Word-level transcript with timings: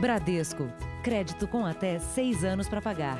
Bradesco. 0.00 0.72
Crédito 1.02 1.48
com 1.48 1.66
até 1.66 1.98
seis 1.98 2.44
anos 2.44 2.68
para 2.68 2.80
pagar. 2.80 3.18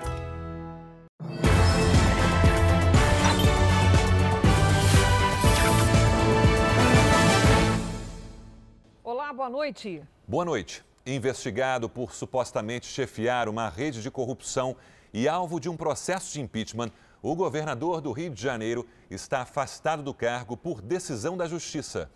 Olá, 9.02 9.32
boa 9.32 9.50
noite. 9.50 10.04
Boa 10.26 10.44
noite. 10.44 10.84
Investigado 11.04 11.88
por 11.88 12.14
supostamente 12.14 12.86
chefiar 12.86 13.48
uma 13.48 13.68
rede 13.68 14.00
de 14.00 14.10
corrupção 14.10 14.76
e 15.12 15.26
alvo 15.26 15.58
de 15.58 15.68
um 15.68 15.76
processo 15.76 16.32
de 16.32 16.40
impeachment, 16.40 16.92
o 17.20 17.34
governador 17.34 18.00
do 18.00 18.12
Rio 18.12 18.30
de 18.30 18.40
Janeiro 18.40 18.86
está 19.10 19.40
afastado 19.40 20.00
do 20.00 20.14
cargo 20.14 20.56
por 20.56 20.80
decisão 20.80 21.36
da 21.36 21.48
Justiça. 21.48 22.08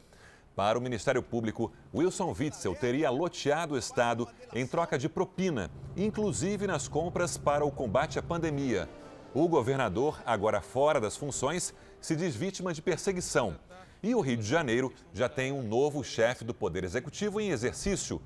Para 0.54 0.78
o 0.78 0.82
Ministério 0.82 1.22
Público, 1.22 1.72
Wilson 1.94 2.34
Witzel 2.38 2.74
teria 2.74 3.08
loteado 3.08 3.74
o 3.74 3.78
Estado 3.78 4.28
em 4.52 4.66
troca 4.66 4.98
de 4.98 5.08
propina, 5.08 5.70
inclusive 5.96 6.66
nas 6.66 6.86
compras 6.86 7.38
para 7.38 7.64
o 7.64 7.70
combate 7.70 8.18
à 8.18 8.22
pandemia. 8.22 8.88
O 9.32 9.48
governador, 9.48 10.20
agora 10.26 10.60
fora 10.60 11.00
das 11.00 11.16
funções, 11.16 11.72
se 12.02 12.14
diz 12.14 12.36
vítima 12.36 12.74
de 12.74 12.82
perseguição. 12.82 13.58
E 14.02 14.14
o 14.14 14.20
Rio 14.20 14.36
de 14.36 14.42
Janeiro 14.42 14.92
já 15.14 15.26
tem 15.26 15.52
um 15.52 15.62
novo 15.62 16.04
chefe 16.04 16.44
do 16.44 16.52
Poder 16.52 16.84
Executivo 16.84 17.40
em 17.40 17.48
exercício. 17.48 18.20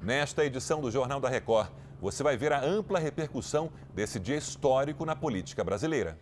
Nesta 0.00 0.44
edição 0.44 0.80
do 0.80 0.90
Jornal 0.90 1.18
da 1.18 1.28
Record, 1.28 1.68
você 2.00 2.22
vai 2.22 2.36
ver 2.36 2.52
a 2.52 2.64
ampla 2.64 3.00
repercussão 3.00 3.72
desse 3.92 4.20
dia 4.20 4.36
histórico 4.36 5.04
na 5.04 5.16
política 5.16 5.64
brasileira. 5.64 6.16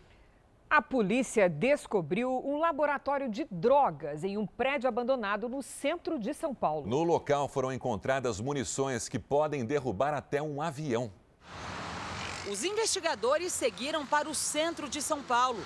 A 0.70 0.80
polícia 0.80 1.48
descobriu 1.48 2.30
um 2.46 2.60
laboratório 2.60 3.28
de 3.28 3.44
drogas 3.50 4.22
em 4.22 4.38
um 4.38 4.46
prédio 4.46 4.86
abandonado 4.86 5.48
no 5.48 5.64
centro 5.64 6.16
de 6.16 6.32
São 6.32 6.54
Paulo. 6.54 6.86
No 6.86 7.02
local 7.02 7.48
foram 7.48 7.72
encontradas 7.72 8.40
munições 8.40 9.08
que 9.08 9.18
podem 9.18 9.64
derrubar 9.64 10.14
até 10.14 10.40
um 10.40 10.62
avião. 10.62 11.10
Os 12.48 12.62
investigadores 12.62 13.52
seguiram 13.52 14.06
para 14.06 14.28
o 14.28 14.34
centro 14.34 14.88
de 14.88 15.02
São 15.02 15.20
Paulo. 15.20 15.58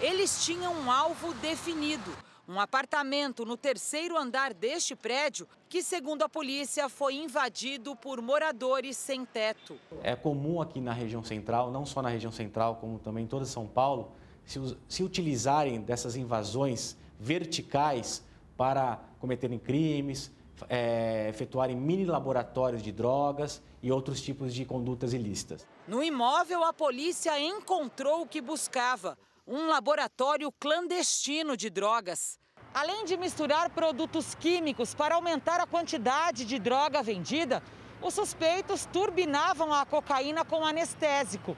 Eles 0.00 0.42
tinham 0.42 0.72
um 0.72 0.90
alvo 0.90 1.34
definido: 1.34 2.10
um 2.48 2.58
apartamento 2.58 3.44
no 3.44 3.54
terceiro 3.54 4.16
andar 4.16 4.54
deste 4.54 4.96
prédio, 4.96 5.46
que, 5.68 5.82
segundo 5.82 6.22
a 6.22 6.28
polícia, 6.28 6.88
foi 6.88 7.16
invadido 7.16 7.94
por 7.94 8.22
moradores 8.22 8.96
sem 8.96 9.26
teto. 9.26 9.78
É 10.02 10.16
comum 10.16 10.62
aqui 10.62 10.80
na 10.80 10.94
região 10.94 11.22
central, 11.22 11.70
não 11.70 11.84
só 11.84 12.00
na 12.00 12.08
região 12.08 12.32
central, 12.32 12.76
como 12.76 12.98
também 12.98 13.24
em 13.24 13.28
toda 13.28 13.44
São 13.44 13.66
Paulo, 13.66 14.12
se, 14.48 14.76
se 14.88 15.04
utilizarem 15.04 15.82
dessas 15.82 16.16
invasões 16.16 16.96
verticais 17.20 18.24
para 18.56 18.98
cometerem 19.20 19.58
crimes, 19.58 20.32
é, 20.68 21.28
efetuarem 21.28 21.76
mini 21.76 22.06
laboratórios 22.06 22.82
de 22.82 22.90
drogas 22.90 23.62
e 23.82 23.92
outros 23.92 24.22
tipos 24.22 24.54
de 24.54 24.64
condutas 24.64 25.12
ilícitas. 25.12 25.66
No 25.86 26.02
imóvel, 26.02 26.64
a 26.64 26.72
polícia 26.72 27.38
encontrou 27.38 28.22
o 28.22 28.26
que 28.26 28.40
buscava: 28.40 29.18
um 29.46 29.68
laboratório 29.68 30.50
clandestino 30.58 31.54
de 31.54 31.68
drogas. 31.68 32.38
Além 32.72 33.04
de 33.04 33.16
misturar 33.18 33.70
produtos 33.70 34.34
químicos 34.34 34.94
para 34.94 35.14
aumentar 35.14 35.60
a 35.60 35.66
quantidade 35.66 36.46
de 36.46 36.58
droga 36.58 37.02
vendida, 37.02 37.62
os 38.00 38.14
suspeitos 38.14 38.86
turbinavam 38.86 39.72
a 39.74 39.84
cocaína 39.84 40.44
com 40.44 40.64
anestésico 40.64 41.56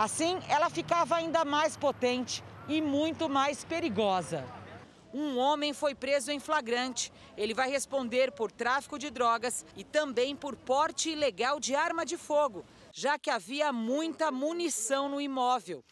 Assim, 0.00 0.40
ela 0.48 0.70
ficava 0.70 1.16
ainda 1.16 1.44
mais 1.44 1.76
potente 1.76 2.42
e 2.66 2.80
muito 2.80 3.28
mais 3.28 3.64
perigosa. 3.64 4.42
Um 5.12 5.36
homem 5.36 5.74
foi 5.74 5.94
preso 5.94 6.32
em 6.32 6.40
flagrante. 6.40 7.12
Ele 7.36 7.52
vai 7.52 7.68
responder 7.68 8.32
por 8.32 8.50
tráfico 8.50 8.98
de 8.98 9.10
drogas 9.10 9.62
e 9.76 9.84
também 9.84 10.34
por 10.34 10.56
porte 10.56 11.10
ilegal 11.10 11.60
de 11.60 11.74
arma 11.74 12.06
de 12.06 12.16
fogo, 12.16 12.64
já 12.90 13.18
que 13.18 13.28
havia 13.28 13.74
muita 13.74 14.32
munição 14.32 15.06
no 15.06 15.20
imóvel, 15.20 15.84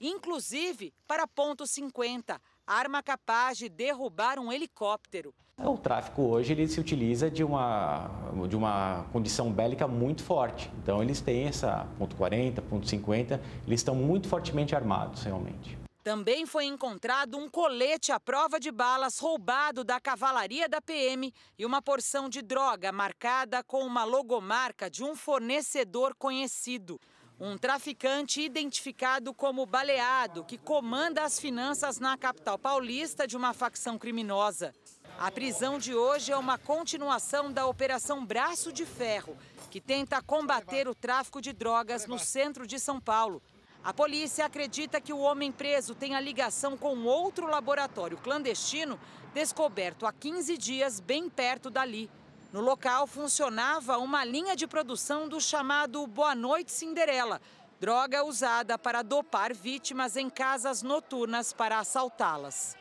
inclusive 0.00 0.94
para 1.04 1.26
ponto 1.26 1.64
.50, 1.64 2.40
arma 2.64 3.02
capaz 3.02 3.58
de 3.58 3.68
derrubar 3.68 4.38
um 4.38 4.52
helicóptero. 4.52 5.34
O 5.64 5.78
tráfico 5.78 6.20
hoje 6.20 6.52
ele 6.52 6.68
se 6.68 6.78
utiliza 6.78 7.30
de 7.30 7.42
uma, 7.42 8.10
de 8.46 8.54
uma 8.54 9.06
condição 9.10 9.50
bélica 9.50 9.88
muito 9.88 10.22
forte. 10.22 10.70
Então 10.82 11.02
eles 11.02 11.20
têm 11.22 11.46
essa 11.46 11.88
ponto 11.98 12.14
.40, 12.14 12.60
ponto 12.60 12.86
.50, 12.86 13.40
eles 13.66 13.80
estão 13.80 13.94
muito 13.94 14.28
fortemente 14.28 14.76
armados 14.76 15.22
realmente. 15.22 15.78
Também 16.04 16.44
foi 16.44 16.66
encontrado 16.66 17.38
um 17.38 17.48
colete 17.48 18.12
à 18.12 18.20
prova 18.20 18.60
de 18.60 18.70
balas 18.70 19.18
roubado 19.18 19.82
da 19.82 19.98
cavalaria 19.98 20.68
da 20.68 20.80
PM 20.80 21.32
e 21.58 21.64
uma 21.64 21.80
porção 21.80 22.28
de 22.28 22.42
droga 22.42 22.92
marcada 22.92 23.64
com 23.64 23.82
uma 23.84 24.04
logomarca 24.04 24.90
de 24.90 25.02
um 25.02 25.16
fornecedor 25.16 26.14
conhecido. 26.14 27.00
Um 27.40 27.56
traficante 27.58 28.40
identificado 28.40 29.34
como 29.34 29.66
Baleado, 29.66 30.44
que 30.44 30.56
comanda 30.56 31.24
as 31.24 31.40
finanças 31.40 31.98
na 31.98 32.16
capital 32.16 32.58
paulista 32.58 33.26
de 33.26 33.36
uma 33.36 33.52
facção 33.52 33.98
criminosa. 33.98 34.72
A 35.18 35.30
prisão 35.30 35.78
de 35.78 35.94
hoje 35.94 36.30
é 36.30 36.36
uma 36.36 36.58
continuação 36.58 37.50
da 37.50 37.66
Operação 37.66 38.24
Braço 38.24 38.70
de 38.70 38.84
Ferro, 38.84 39.34
que 39.70 39.80
tenta 39.80 40.20
combater 40.20 40.86
o 40.86 40.94
tráfico 40.94 41.40
de 41.40 41.54
drogas 41.54 42.06
no 42.06 42.18
centro 42.18 42.66
de 42.66 42.78
São 42.78 43.00
Paulo. 43.00 43.42
A 43.82 43.94
polícia 43.94 44.44
acredita 44.44 45.00
que 45.00 45.14
o 45.14 45.18
homem 45.18 45.50
preso 45.50 45.94
tenha 45.94 46.20
ligação 46.20 46.76
com 46.76 47.04
outro 47.04 47.46
laboratório 47.46 48.18
clandestino 48.18 49.00
descoberto 49.32 50.04
há 50.06 50.12
15 50.12 50.58
dias 50.58 51.00
bem 51.00 51.30
perto 51.30 51.70
dali. 51.70 52.10
No 52.52 52.60
local 52.60 53.06
funcionava 53.06 53.96
uma 53.96 54.22
linha 54.22 54.54
de 54.54 54.66
produção 54.66 55.28
do 55.28 55.40
chamado 55.40 56.06
Boa 56.06 56.34
Noite 56.34 56.72
Cinderela, 56.72 57.40
droga 57.80 58.22
usada 58.22 58.78
para 58.78 59.00
dopar 59.00 59.54
vítimas 59.54 60.14
em 60.14 60.28
casas 60.28 60.82
noturnas 60.82 61.54
para 61.54 61.78
assaltá-las. 61.78 62.76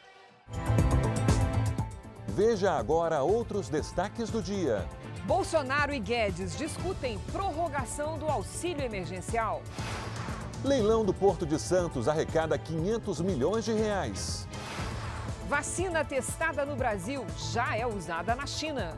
Veja 2.35 2.73
agora 2.73 3.23
outros 3.23 3.69
destaques 3.69 4.29
do 4.29 4.41
dia. 4.41 4.85
Bolsonaro 5.23 5.93
e 5.93 5.99
Guedes 5.99 6.57
discutem 6.57 7.17
prorrogação 7.31 8.17
do 8.17 8.27
auxílio 8.27 8.83
emergencial. 8.83 9.63
Leilão 10.61 11.05
do 11.05 11.13
Porto 11.13 11.45
de 11.45 11.57
Santos 11.57 12.09
arrecada 12.09 12.57
500 12.57 13.21
milhões 13.21 13.63
de 13.63 13.71
reais. 13.71 14.45
Vacina 15.47 16.03
testada 16.03 16.65
no 16.65 16.75
Brasil 16.75 17.25
já 17.53 17.77
é 17.77 17.87
usada 17.87 18.35
na 18.35 18.45
China. 18.45 18.97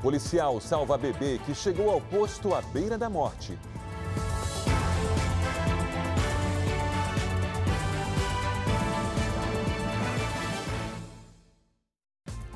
Policial 0.00 0.58
salva 0.58 0.96
bebê 0.96 1.38
que 1.44 1.54
chegou 1.54 1.90
ao 1.90 2.00
posto 2.00 2.54
à 2.54 2.62
beira 2.62 2.96
da 2.96 3.10
morte. 3.10 3.58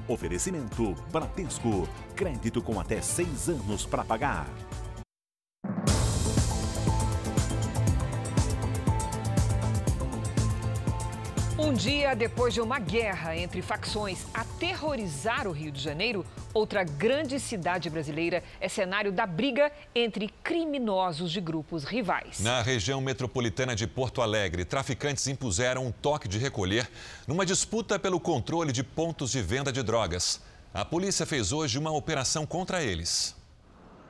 Oferecimento 0.08 0.94
Bradesco. 1.12 1.88
Crédito 2.14 2.62
com 2.62 2.78
até 2.78 3.00
seis 3.00 3.48
anos 3.48 3.84
para 3.84 4.04
pagar. 4.04 4.46
Um 11.66 11.72
dia 11.72 12.14
depois 12.14 12.54
de 12.54 12.60
uma 12.60 12.78
guerra 12.78 13.36
entre 13.36 13.60
facções 13.60 14.24
aterrorizar 14.32 15.48
o 15.48 15.50
Rio 15.50 15.72
de 15.72 15.82
Janeiro, 15.82 16.24
outra 16.54 16.84
grande 16.84 17.40
cidade 17.40 17.90
brasileira 17.90 18.40
é 18.60 18.68
cenário 18.68 19.10
da 19.10 19.26
briga 19.26 19.72
entre 19.92 20.28
criminosos 20.44 21.32
de 21.32 21.40
grupos 21.40 21.82
rivais. 21.82 22.38
Na 22.38 22.62
região 22.62 23.00
metropolitana 23.00 23.74
de 23.74 23.84
Porto 23.84 24.22
Alegre, 24.22 24.64
traficantes 24.64 25.26
impuseram 25.26 25.84
um 25.84 25.90
toque 25.90 26.28
de 26.28 26.38
recolher 26.38 26.88
numa 27.26 27.44
disputa 27.44 27.98
pelo 27.98 28.20
controle 28.20 28.70
de 28.70 28.84
pontos 28.84 29.32
de 29.32 29.42
venda 29.42 29.72
de 29.72 29.82
drogas. 29.82 30.40
A 30.72 30.84
polícia 30.84 31.26
fez 31.26 31.50
hoje 31.50 31.80
uma 31.80 31.90
operação 31.90 32.46
contra 32.46 32.80
eles. 32.80 33.35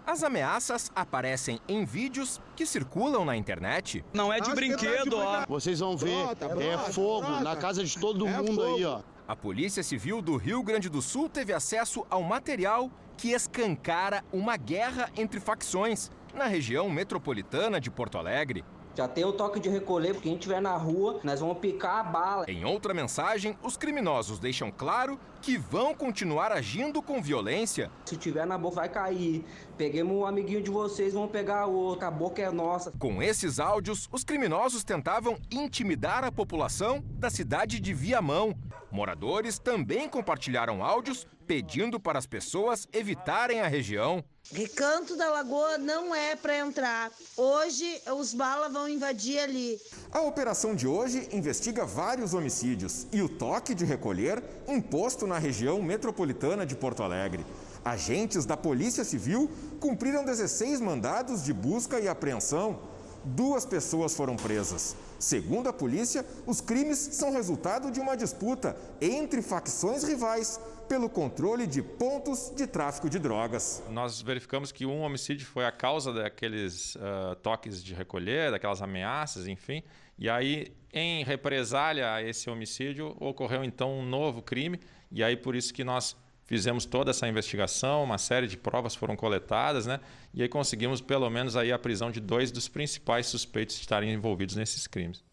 As 0.06 0.22
ameaças 0.22 0.88
aparecem 0.94 1.58
em 1.66 1.84
vídeos 1.84 2.40
que 2.54 2.64
circulam 2.64 3.24
na 3.24 3.36
internet. 3.36 4.04
Não 4.14 4.32
é 4.32 4.38
de 4.38 4.54
brinquedo, 4.54 5.16
ó. 5.18 5.44
Vocês 5.48 5.80
vão 5.80 5.96
ver, 5.96 6.28
é 6.60 6.78
fogo 6.92 7.28
na 7.40 7.56
casa 7.56 7.82
de 7.82 7.98
todo 7.98 8.24
é 8.24 8.30
mundo 8.30 8.62
aí, 8.62 8.84
ó. 8.84 9.00
A 9.26 9.34
Polícia 9.34 9.82
Civil 9.82 10.22
do 10.22 10.36
Rio 10.36 10.62
Grande 10.62 10.88
do 10.88 11.02
Sul 11.02 11.28
teve 11.28 11.52
acesso 11.52 12.06
ao 12.08 12.22
material 12.22 12.88
que 13.16 13.32
escancara 13.32 14.24
uma 14.32 14.56
guerra 14.56 15.10
entre 15.16 15.40
facções 15.40 16.08
na 16.32 16.44
região 16.44 16.88
metropolitana 16.88 17.80
de 17.80 17.90
Porto 17.90 18.16
Alegre. 18.16 18.64
Já 18.96 19.06
tem 19.06 19.26
o 19.26 19.32
toque 19.32 19.60
de 19.60 19.68
recolher, 19.68 20.14
porque 20.14 20.26
quem 20.26 20.38
estiver 20.38 20.58
na 20.58 20.74
rua, 20.74 21.20
nós 21.22 21.40
vamos 21.40 21.58
picar 21.58 21.98
a 21.98 22.02
bala. 22.02 22.50
Em 22.50 22.64
outra 22.64 22.94
mensagem, 22.94 23.54
os 23.62 23.76
criminosos 23.76 24.38
deixam 24.38 24.70
claro 24.70 25.20
que 25.42 25.58
vão 25.58 25.94
continuar 25.94 26.50
agindo 26.50 27.02
com 27.02 27.20
violência. 27.20 27.90
Se 28.06 28.16
tiver 28.16 28.46
na 28.46 28.56
boca, 28.56 28.76
vai 28.76 28.88
cair. 28.88 29.44
Peguemos 29.76 30.16
um 30.16 30.24
amiguinho 30.24 30.62
de 30.62 30.70
vocês, 30.70 31.12
vamos 31.12 31.30
pegar 31.30 31.66
o 31.66 31.74
outro, 31.74 32.06
a 32.06 32.10
boca 32.10 32.40
é 32.40 32.50
nossa. 32.50 32.90
Com 32.92 33.22
esses 33.22 33.60
áudios, 33.60 34.08
os 34.10 34.24
criminosos 34.24 34.82
tentavam 34.82 35.36
intimidar 35.50 36.24
a 36.24 36.32
população 36.32 37.04
da 37.18 37.28
cidade 37.28 37.78
de 37.78 37.92
Viamão. 37.92 38.56
Moradores 38.90 39.58
também 39.58 40.08
compartilharam 40.08 40.82
áudios 40.82 41.26
pedindo 41.46 42.00
para 42.00 42.18
as 42.18 42.26
pessoas 42.26 42.88
evitarem 42.94 43.60
a 43.60 43.66
região. 43.66 44.24
Recanto 44.52 45.16
da 45.16 45.28
Lagoa 45.28 45.76
não 45.76 46.14
é 46.14 46.36
para 46.36 46.56
entrar. 46.58 47.10
Hoje 47.36 48.00
os 48.16 48.32
balas 48.32 48.72
vão 48.72 48.88
invadir 48.88 49.40
ali. 49.40 49.80
A 50.12 50.20
operação 50.20 50.74
de 50.74 50.86
hoje 50.86 51.28
investiga 51.32 51.84
vários 51.84 52.32
homicídios 52.32 53.08
e 53.12 53.20
o 53.20 53.28
toque 53.28 53.74
de 53.74 53.84
recolher 53.84 54.42
imposto 54.68 55.26
na 55.26 55.36
região 55.36 55.82
metropolitana 55.82 56.64
de 56.64 56.76
Porto 56.76 57.02
Alegre. 57.02 57.44
Agentes 57.84 58.46
da 58.46 58.56
Polícia 58.56 59.04
Civil 59.04 59.50
cumpriram 59.80 60.24
16 60.24 60.80
mandados 60.80 61.42
de 61.42 61.52
busca 61.52 61.98
e 61.98 62.06
apreensão. 62.06 62.78
Duas 63.24 63.66
pessoas 63.66 64.14
foram 64.14 64.36
presas. 64.36 64.94
Segundo 65.18 65.68
a 65.68 65.72
polícia, 65.72 66.24
os 66.46 66.60
crimes 66.60 66.98
são 66.98 67.32
resultado 67.32 67.90
de 67.90 67.98
uma 67.98 68.16
disputa 68.16 68.76
entre 69.00 69.42
facções 69.42 70.04
rivais 70.04 70.60
pelo 70.88 71.08
controle 71.08 71.66
de 71.66 71.82
pontos 71.82 72.52
de 72.54 72.66
tráfico 72.66 73.10
de 73.10 73.18
drogas. 73.18 73.82
Nós 73.90 74.22
verificamos 74.22 74.72
que 74.72 74.86
um 74.86 75.02
homicídio 75.02 75.46
foi 75.46 75.64
a 75.64 75.72
causa 75.72 76.12
daqueles 76.12 76.94
uh, 76.96 77.34
toques 77.42 77.82
de 77.82 77.94
recolher, 77.94 78.50
daquelas 78.50 78.80
ameaças, 78.80 79.46
enfim. 79.46 79.82
E 80.18 80.30
aí, 80.30 80.72
em 80.92 81.24
represália 81.24 82.12
a 82.12 82.22
esse 82.22 82.48
homicídio, 82.48 83.16
ocorreu 83.20 83.62
então 83.62 83.98
um 83.98 84.04
novo 84.04 84.40
crime. 84.40 84.80
E 85.10 85.22
aí, 85.22 85.36
por 85.36 85.54
isso 85.54 85.74
que 85.74 85.84
nós 85.84 86.16
fizemos 86.46 86.86
toda 86.86 87.10
essa 87.10 87.28
investigação, 87.28 88.04
uma 88.04 88.18
série 88.18 88.46
de 88.46 88.56
provas 88.56 88.94
foram 88.94 89.16
coletadas, 89.16 89.84
né? 89.84 90.00
E 90.32 90.42
aí 90.42 90.48
conseguimos 90.48 91.00
pelo 91.00 91.28
menos 91.28 91.56
aí 91.56 91.72
a 91.72 91.78
prisão 91.78 92.10
de 92.10 92.20
dois 92.20 92.50
dos 92.50 92.68
principais 92.68 93.26
suspeitos 93.26 93.74
de 93.74 93.82
estarem 93.82 94.12
envolvidos 94.12 94.54
nesses 94.54 94.86
crimes. 94.86 95.24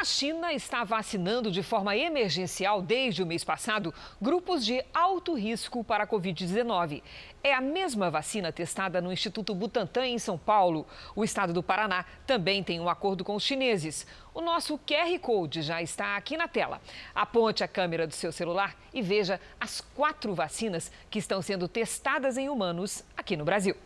A 0.00 0.04
China 0.04 0.50
está 0.50 0.82
vacinando 0.82 1.50
de 1.50 1.62
forma 1.62 1.94
emergencial 1.94 2.80
desde 2.80 3.22
o 3.22 3.26
mês 3.26 3.44
passado 3.44 3.92
grupos 4.18 4.64
de 4.64 4.82
alto 4.94 5.34
risco 5.34 5.84
para 5.84 6.04
a 6.04 6.06
Covid-19. 6.06 7.02
É 7.44 7.52
a 7.52 7.60
mesma 7.60 8.10
vacina 8.10 8.50
testada 8.50 9.02
no 9.02 9.12
Instituto 9.12 9.54
Butantan, 9.54 10.06
em 10.06 10.18
São 10.18 10.38
Paulo. 10.38 10.86
O 11.14 11.22
estado 11.22 11.52
do 11.52 11.62
Paraná 11.62 12.06
também 12.26 12.64
tem 12.64 12.80
um 12.80 12.88
acordo 12.88 13.22
com 13.22 13.34
os 13.34 13.42
chineses. 13.42 14.06
O 14.32 14.40
nosso 14.40 14.78
QR 14.78 15.18
Code 15.20 15.60
já 15.60 15.82
está 15.82 16.16
aqui 16.16 16.34
na 16.34 16.48
tela. 16.48 16.80
Aponte 17.14 17.62
a 17.62 17.68
câmera 17.68 18.06
do 18.06 18.14
seu 18.14 18.32
celular 18.32 18.74
e 18.94 19.02
veja 19.02 19.38
as 19.60 19.82
quatro 19.82 20.34
vacinas 20.34 20.90
que 21.10 21.18
estão 21.18 21.42
sendo 21.42 21.68
testadas 21.68 22.38
em 22.38 22.48
humanos 22.48 23.04
aqui 23.18 23.36
no 23.36 23.44
Brasil. 23.44 23.76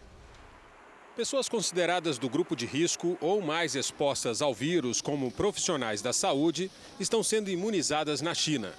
Pessoas 1.17 1.49
consideradas 1.49 2.19
do 2.19 2.29
grupo 2.29 2.57
de 2.57 2.67
risco 2.67 3.17
ou 3.21 3.41
mais 3.41 3.77
expostas 3.77 4.43
ao 4.43 4.53
vírus, 4.53 5.01
como 5.01 5.31
profissionais 5.31 6.03
da 6.03 6.13
saúde, 6.13 6.69
estão 6.99 7.23
sendo 7.23 7.49
imunizadas 7.49 8.21
na 8.21 8.35
China. 8.35 8.75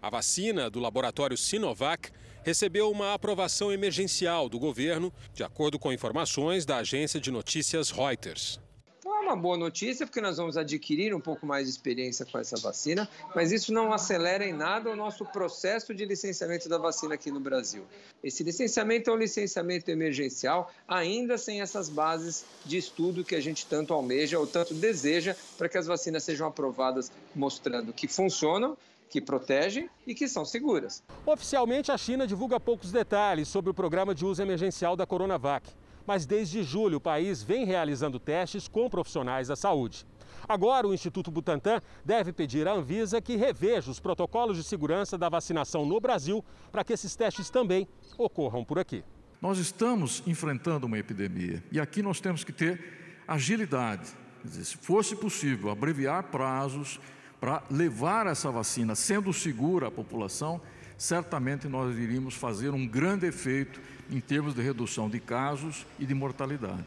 A 0.00 0.08
vacina 0.08 0.70
do 0.70 0.80
laboratório 0.80 1.36
Sinovac 1.36 2.10
recebeu 2.42 2.90
uma 2.90 3.12
aprovação 3.12 3.70
emergencial 3.70 4.48
do 4.48 4.58
governo, 4.58 5.12
de 5.34 5.44
acordo 5.44 5.78
com 5.78 5.92
informações 5.92 6.64
da 6.64 6.78
agência 6.78 7.20
de 7.20 7.30
notícias 7.30 7.90
Reuters 7.90 8.58
uma 9.04 9.36
boa 9.36 9.56
notícia, 9.56 10.06
porque 10.06 10.20
nós 10.20 10.36
vamos 10.36 10.56
adquirir 10.56 11.14
um 11.14 11.20
pouco 11.20 11.46
mais 11.46 11.64
de 11.64 11.70
experiência 11.70 12.24
com 12.24 12.38
essa 12.38 12.56
vacina, 12.56 13.08
mas 13.34 13.52
isso 13.52 13.72
não 13.72 13.92
acelera 13.92 14.46
em 14.46 14.52
nada 14.52 14.90
o 14.90 14.96
nosso 14.96 15.24
processo 15.24 15.94
de 15.94 16.04
licenciamento 16.04 16.68
da 16.68 16.78
vacina 16.78 17.14
aqui 17.14 17.30
no 17.30 17.40
Brasil. 17.40 17.84
Esse 18.22 18.42
licenciamento 18.42 19.10
é 19.10 19.12
um 19.12 19.16
licenciamento 19.16 19.90
emergencial, 19.90 20.70
ainda 20.86 21.36
sem 21.36 21.60
essas 21.60 21.88
bases 21.88 22.44
de 22.64 22.76
estudo 22.76 23.24
que 23.24 23.34
a 23.34 23.40
gente 23.40 23.66
tanto 23.66 23.92
almeja 23.92 24.38
ou 24.38 24.46
tanto 24.46 24.74
deseja 24.74 25.34
para 25.58 25.68
que 25.68 25.78
as 25.78 25.86
vacinas 25.86 26.22
sejam 26.22 26.46
aprovadas, 26.46 27.10
mostrando 27.34 27.92
que 27.92 28.06
funcionam 28.06 28.76
que 29.10 29.20
protegem 29.20 29.88
e 30.04 30.12
que 30.12 30.26
são 30.26 30.44
seguras. 30.44 31.00
Oficialmente, 31.24 31.92
a 31.92 31.96
China 31.96 32.26
divulga 32.26 32.58
poucos 32.58 32.90
detalhes 32.90 33.46
sobre 33.46 33.70
o 33.70 33.74
programa 33.74 34.12
de 34.12 34.24
uso 34.24 34.42
emergencial 34.42 34.96
da 34.96 35.06
Coronavac 35.06 35.68
mas 36.06 36.26
desde 36.26 36.62
julho 36.62 36.98
o 36.98 37.00
país 37.00 37.42
vem 37.42 37.64
realizando 37.64 38.18
testes 38.18 38.68
com 38.68 38.88
profissionais 38.88 39.48
da 39.48 39.56
saúde. 39.56 40.06
Agora, 40.48 40.86
o 40.86 40.92
Instituto 40.92 41.30
Butantan 41.30 41.80
deve 42.04 42.32
pedir 42.32 42.68
à 42.68 42.72
Anvisa 42.72 43.20
que 43.20 43.36
reveja 43.36 43.90
os 43.90 43.98
protocolos 43.98 44.56
de 44.56 44.64
segurança 44.64 45.16
da 45.16 45.28
vacinação 45.28 45.86
no 45.86 46.00
Brasil 46.00 46.44
para 46.70 46.84
que 46.84 46.92
esses 46.92 47.16
testes 47.16 47.48
também 47.48 47.88
ocorram 48.18 48.64
por 48.64 48.78
aqui. 48.78 49.02
Nós 49.40 49.58
estamos 49.58 50.22
enfrentando 50.26 50.86
uma 50.86 50.98
epidemia 50.98 51.62
e 51.72 51.80
aqui 51.80 52.02
nós 52.02 52.20
temos 52.20 52.44
que 52.44 52.52
ter 52.52 53.22
agilidade. 53.26 54.10
Dizer, 54.44 54.64
se 54.64 54.76
fosse 54.76 55.16
possível 55.16 55.70
abreviar 55.70 56.24
prazos 56.24 57.00
para 57.40 57.62
levar 57.70 58.26
essa 58.26 58.50
vacina 58.50 58.94
sendo 58.94 59.32
segura 59.32 59.88
à 59.88 59.90
população, 59.90 60.60
certamente 60.96 61.68
nós 61.68 61.96
iríamos 61.96 62.34
fazer 62.34 62.70
um 62.70 62.86
grande 62.86 63.26
efeito 63.26 63.80
em 64.10 64.20
termos 64.20 64.54
de 64.54 64.62
redução 64.62 65.08
de 65.08 65.20
casos 65.20 65.86
e 65.98 66.06
de 66.06 66.14
mortalidade. 66.14 66.84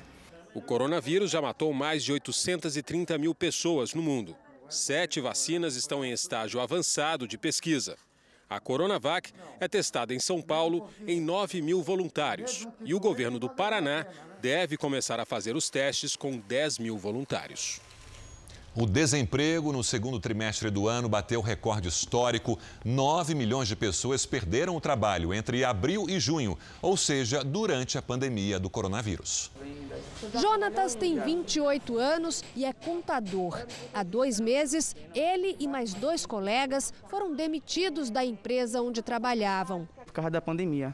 O 0.53 0.61
coronavírus 0.61 1.31
já 1.31 1.41
matou 1.41 1.73
mais 1.73 2.03
de 2.03 2.11
830 2.11 3.17
mil 3.17 3.35
pessoas 3.35 3.93
no 3.93 4.01
mundo. 4.01 4.35
Sete 4.69 5.21
vacinas 5.21 5.75
estão 5.75 6.03
em 6.03 6.11
estágio 6.11 6.59
avançado 6.59 7.27
de 7.27 7.37
pesquisa. 7.37 7.95
A 8.49 8.59
Coronavac 8.59 9.31
é 9.59 9.67
testada 9.67 10.13
em 10.13 10.19
São 10.19 10.41
Paulo 10.41 10.89
em 11.05 11.19
9 11.19 11.61
mil 11.61 11.83
voluntários. 11.83 12.65
E 12.83 12.93
o 12.93 12.99
governo 12.99 13.37
do 13.39 13.49
Paraná 13.49 14.05
deve 14.41 14.77
começar 14.77 15.19
a 15.19 15.25
fazer 15.25 15.55
os 15.55 15.69
testes 15.69 16.15
com 16.15 16.37
10 16.37 16.79
mil 16.79 16.97
voluntários. 16.97 17.81
O 18.79 18.86
desemprego 18.86 19.74
no 19.74 19.84
segundo 19.84 20.19
trimestre 20.19 20.69
do 20.69 20.88
ano 20.88 21.10
bateu 21.10 21.41
recorde 21.41 21.88
histórico. 21.88 22.60
9 22.86 23.34
milhões 23.34 23.67
de 23.67 23.75
pessoas 23.75 24.24
perderam 24.24 24.75
o 24.75 24.79
trabalho 24.79 25.34
entre 25.34 25.63
abril 25.63 26.07
e 26.07 26.19
junho, 26.19 26.55
ou 26.79 26.96
seja, 26.96 27.43
durante 27.43 27.98
a 27.98 28.03
pandemia 28.03 28.60
do 28.60 28.69
coronavírus. 28.69 29.50
Jonatas 30.31 30.93
tem 30.93 31.19
28 31.19 31.98
anos 31.98 32.43
e 32.55 32.65
é 32.65 32.72
contador. 32.72 33.65
Há 33.91 34.03
dois 34.03 34.39
meses, 34.39 34.96
ele 35.15 35.55
e 35.60 35.67
mais 35.67 35.96
dois 35.96 36.24
colegas 36.24 36.93
foram 37.10 37.34
demitidos 37.36 38.12
da 38.12 38.24
empresa 38.24 38.79
onde 38.79 39.01
trabalhavam. 39.01 39.89
Por 40.05 40.13
causa 40.13 40.29
da 40.29 40.39
pandemia 40.39 40.93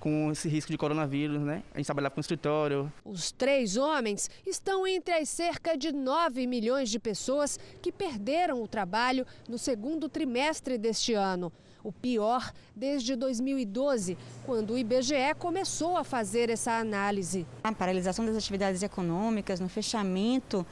com 0.00 0.32
esse 0.32 0.48
risco 0.48 0.72
de 0.72 0.78
coronavírus, 0.78 1.40
né? 1.42 1.62
A 1.74 1.76
gente 1.76 1.86
trabalhava 1.86 2.14
com 2.14 2.20
escritório. 2.20 2.90
Os 3.04 3.30
três 3.30 3.76
homens 3.76 4.30
estão 4.46 4.86
entre 4.86 5.14
as 5.14 5.28
cerca 5.28 5.76
de 5.76 5.92
9 5.92 6.46
milhões 6.46 6.88
de 6.88 6.98
pessoas 6.98 7.58
que 7.82 7.92
perderam 7.92 8.62
o 8.62 8.66
trabalho 8.66 9.26
no 9.46 9.58
segundo 9.58 10.08
trimestre 10.08 10.78
deste 10.78 11.12
ano. 11.12 11.52
O 11.84 11.92
pior 11.92 12.52
desde 12.74 13.14
2012, 13.16 14.16
quando 14.44 14.72
o 14.74 14.78
IBGE 14.78 15.34
começou 15.38 15.96
a 15.96 16.04
fazer 16.04 16.50
essa 16.50 16.72
análise. 16.72 17.46
A 17.62 17.72
paralisação 17.72 18.24
das 18.24 18.36
atividades 18.36 18.82
econômicas, 18.82 19.60
no 19.60 19.68
fechamento 19.68 20.66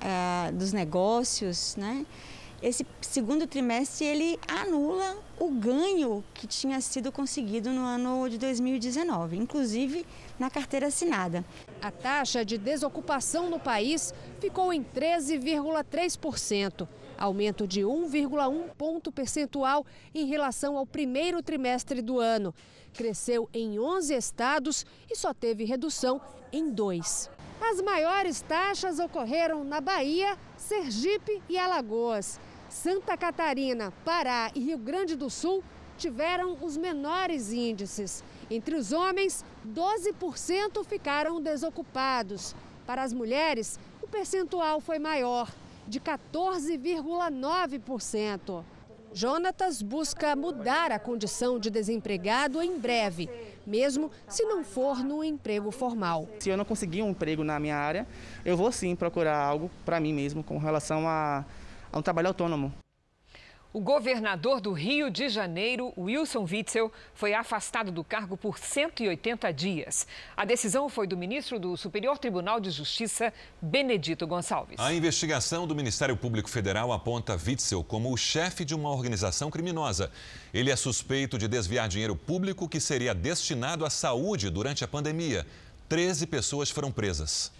uh, 0.00 0.52
dos 0.52 0.72
negócios, 0.72 1.76
né? 1.76 2.04
Esse 2.62 2.86
segundo 3.00 3.46
trimestre 3.46 4.04
ele 4.04 4.38
anula 4.46 5.16
o 5.38 5.50
ganho 5.50 6.22
que 6.34 6.46
tinha 6.46 6.78
sido 6.82 7.10
conseguido 7.10 7.70
no 7.70 7.80
ano 7.80 8.28
de 8.28 8.36
2019, 8.36 9.38
inclusive 9.38 10.04
na 10.38 10.50
carteira 10.50 10.88
assinada. 10.88 11.42
A 11.80 11.90
taxa 11.90 12.44
de 12.44 12.58
desocupação 12.58 13.48
no 13.48 13.58
país 13.58 14.12
ficou 14.38 14.74
em 14.74 14.84
13,3%, 14.84 16.86
aumento 17.16 17.66
de 17.66 17.80
1,1 17.80 18.68
ponto 18.76 19.10
percentual 19.10 19.86
em 20.14 20.26
relação 20.26 20.76
ao 20.76 20.84
primeiro 20.84 21.42
trimestre 21.42 22.02
do 22.02 22.18
ano. 22.18 22.54
Cresceu 22.92 23.48
em 23.54 23.78
11 23.78 24.14
estados 24.14 24.84
e 25.10 25.16
só 25.16 25.32
teve 25.32 25.64
redução 25.64 26.20
em 26.52 26.70
dois. 26.70 27.30
As 27.60 27.80
maiores 27.80 28.42
taxas 28.42 28.98
ocorreram 28.98 29.62
na 29.62 29.80
Bahia, 29.80 30.36
Sergipe 30.56 31.40
e 31.48 31.58
Alagoas. 31.58 32.40
Santa 32.70 33.16
Catarina, 33.16 33.92
Pará 34.04 34.52
e 34.54 34.60
Rio 34.60 34.78
Grande 34.78 35.16
do 35.16 35.28
Sul 35.28 35.64
tiveram 35.98 36.56
os 36.62 36.76
menores 36.76 37.50
índices. 37.52 38.22
Entre 38.48 38.76
os 38.76 38.92
homens, 38.92 39.44
12% 39.66 40.84
ficaram 40.84 41.42
desocupados. 41.42 42.54
Para 42.86 43.02
as 43.02 43.12
mulheres, 43.12 43.76
o 44.00 44.06
percentual 44.06 44.80
foi 44.80 45.00
maior, 45.00 45.52
de 45.86 46.00
14,9%. 46.00 48.64
Jonatas 49.12 49.82
busca 49.82 50.36
mudar 50.36 50.92
a 50.92 50.98
condição 50.98 51.58
de 51.58 51.68
desempregado 51.68 52.62
em 52.62 52.78
breve, 52.78 53.28
mesmo 53.66 54.08
se 54.28 54.44
não 54.44 54.62
for 54.62 55.02
no 55.02 55.24
emprego 55.24 55.72
formal. 55.72 56.28
Se 56.38 56.48
eu 56.48 56.56
não 56.56 56.64
conseguir 56.64 57.02
um 57.02 57.10
emprego 57.10 57.42
na 57.42 57.58
minha 57.58 57.76
área, 57.76 58.06
eu 58.44 58.56
vou 58.56 58.70
sim 58.70 58.94
procurar 58.94 59.36
algo 59.36 59.68
para 59.84 59.98
mim 59.98 60.12
mesmo 60.12 60.44
com 60.44 60.58
relação 60.58 61.08
a, 61.08 61.44
a 61.92 61.98
um 61.98 62.02
trabalho 62.02 62.28
autônomo. 62.28 62.72
O 63.72 63.78
governador 63.78 64.60
do 64.60 64.72
Rio 64.72 65.08
de 65.08 65.28
Janeiro, 65.28 65.92
Wilson 65.96 66.44
Witzel, 66.44 66.90
foi 67.14 67.34
afastado 67.34 67.92
do 67.92 68.02
cargo 68.02 68.36
por 68.36 68.58
180 68.58 69.52
dias. 69.52 70.08
A 70.36 70.44
decisão 70.44 70.88
foi 70.88 71.06
do 71.06 71.16
ministro 71.16 71.56
do 71.56 71.76
Superior 71.76 72.18
Tribunal 72.18 72.58
de 72.58 72.68
Justiça, 72.68 73.32
Benedito 73.62 74.26
Gonçalves. 74.26 74.74
A 74.80 74.92
investigação 74.92 75.68
do 75.68 75.76
Ministério 75.76 76.16
Público 76.16 76.50
Federal 76.50 76.92
aponta 76.92 77.38
Witzel 77.46 77.84
como 77.84 78.12
o 78.12 78.16
chefe 78.16 78.64
de 78.64 78.74
uma 78.74 78.90
organização 78.90 79.52
criminosa. 79.52 80.10
Ele 80.52 80.72
é 80.72 80.74
suspeito 80.74 81.38
de 81.38 81.46
desviar 81.46 81.88
dinheiro 81.88 82.16
público 82.16 82.68
que 82.68 82.80
seria 82.80 83.14
destinado 83.14 83.84
à 83.84 83.90
saúde 83.90 84.50
durante 84.50 84.82
a 84.82 84.88
pandemia. 84.88 85.46
13 85.88 86.26
pessoas 86.26 86.70
foram 86.70 86.90
presas. 86.90 87.52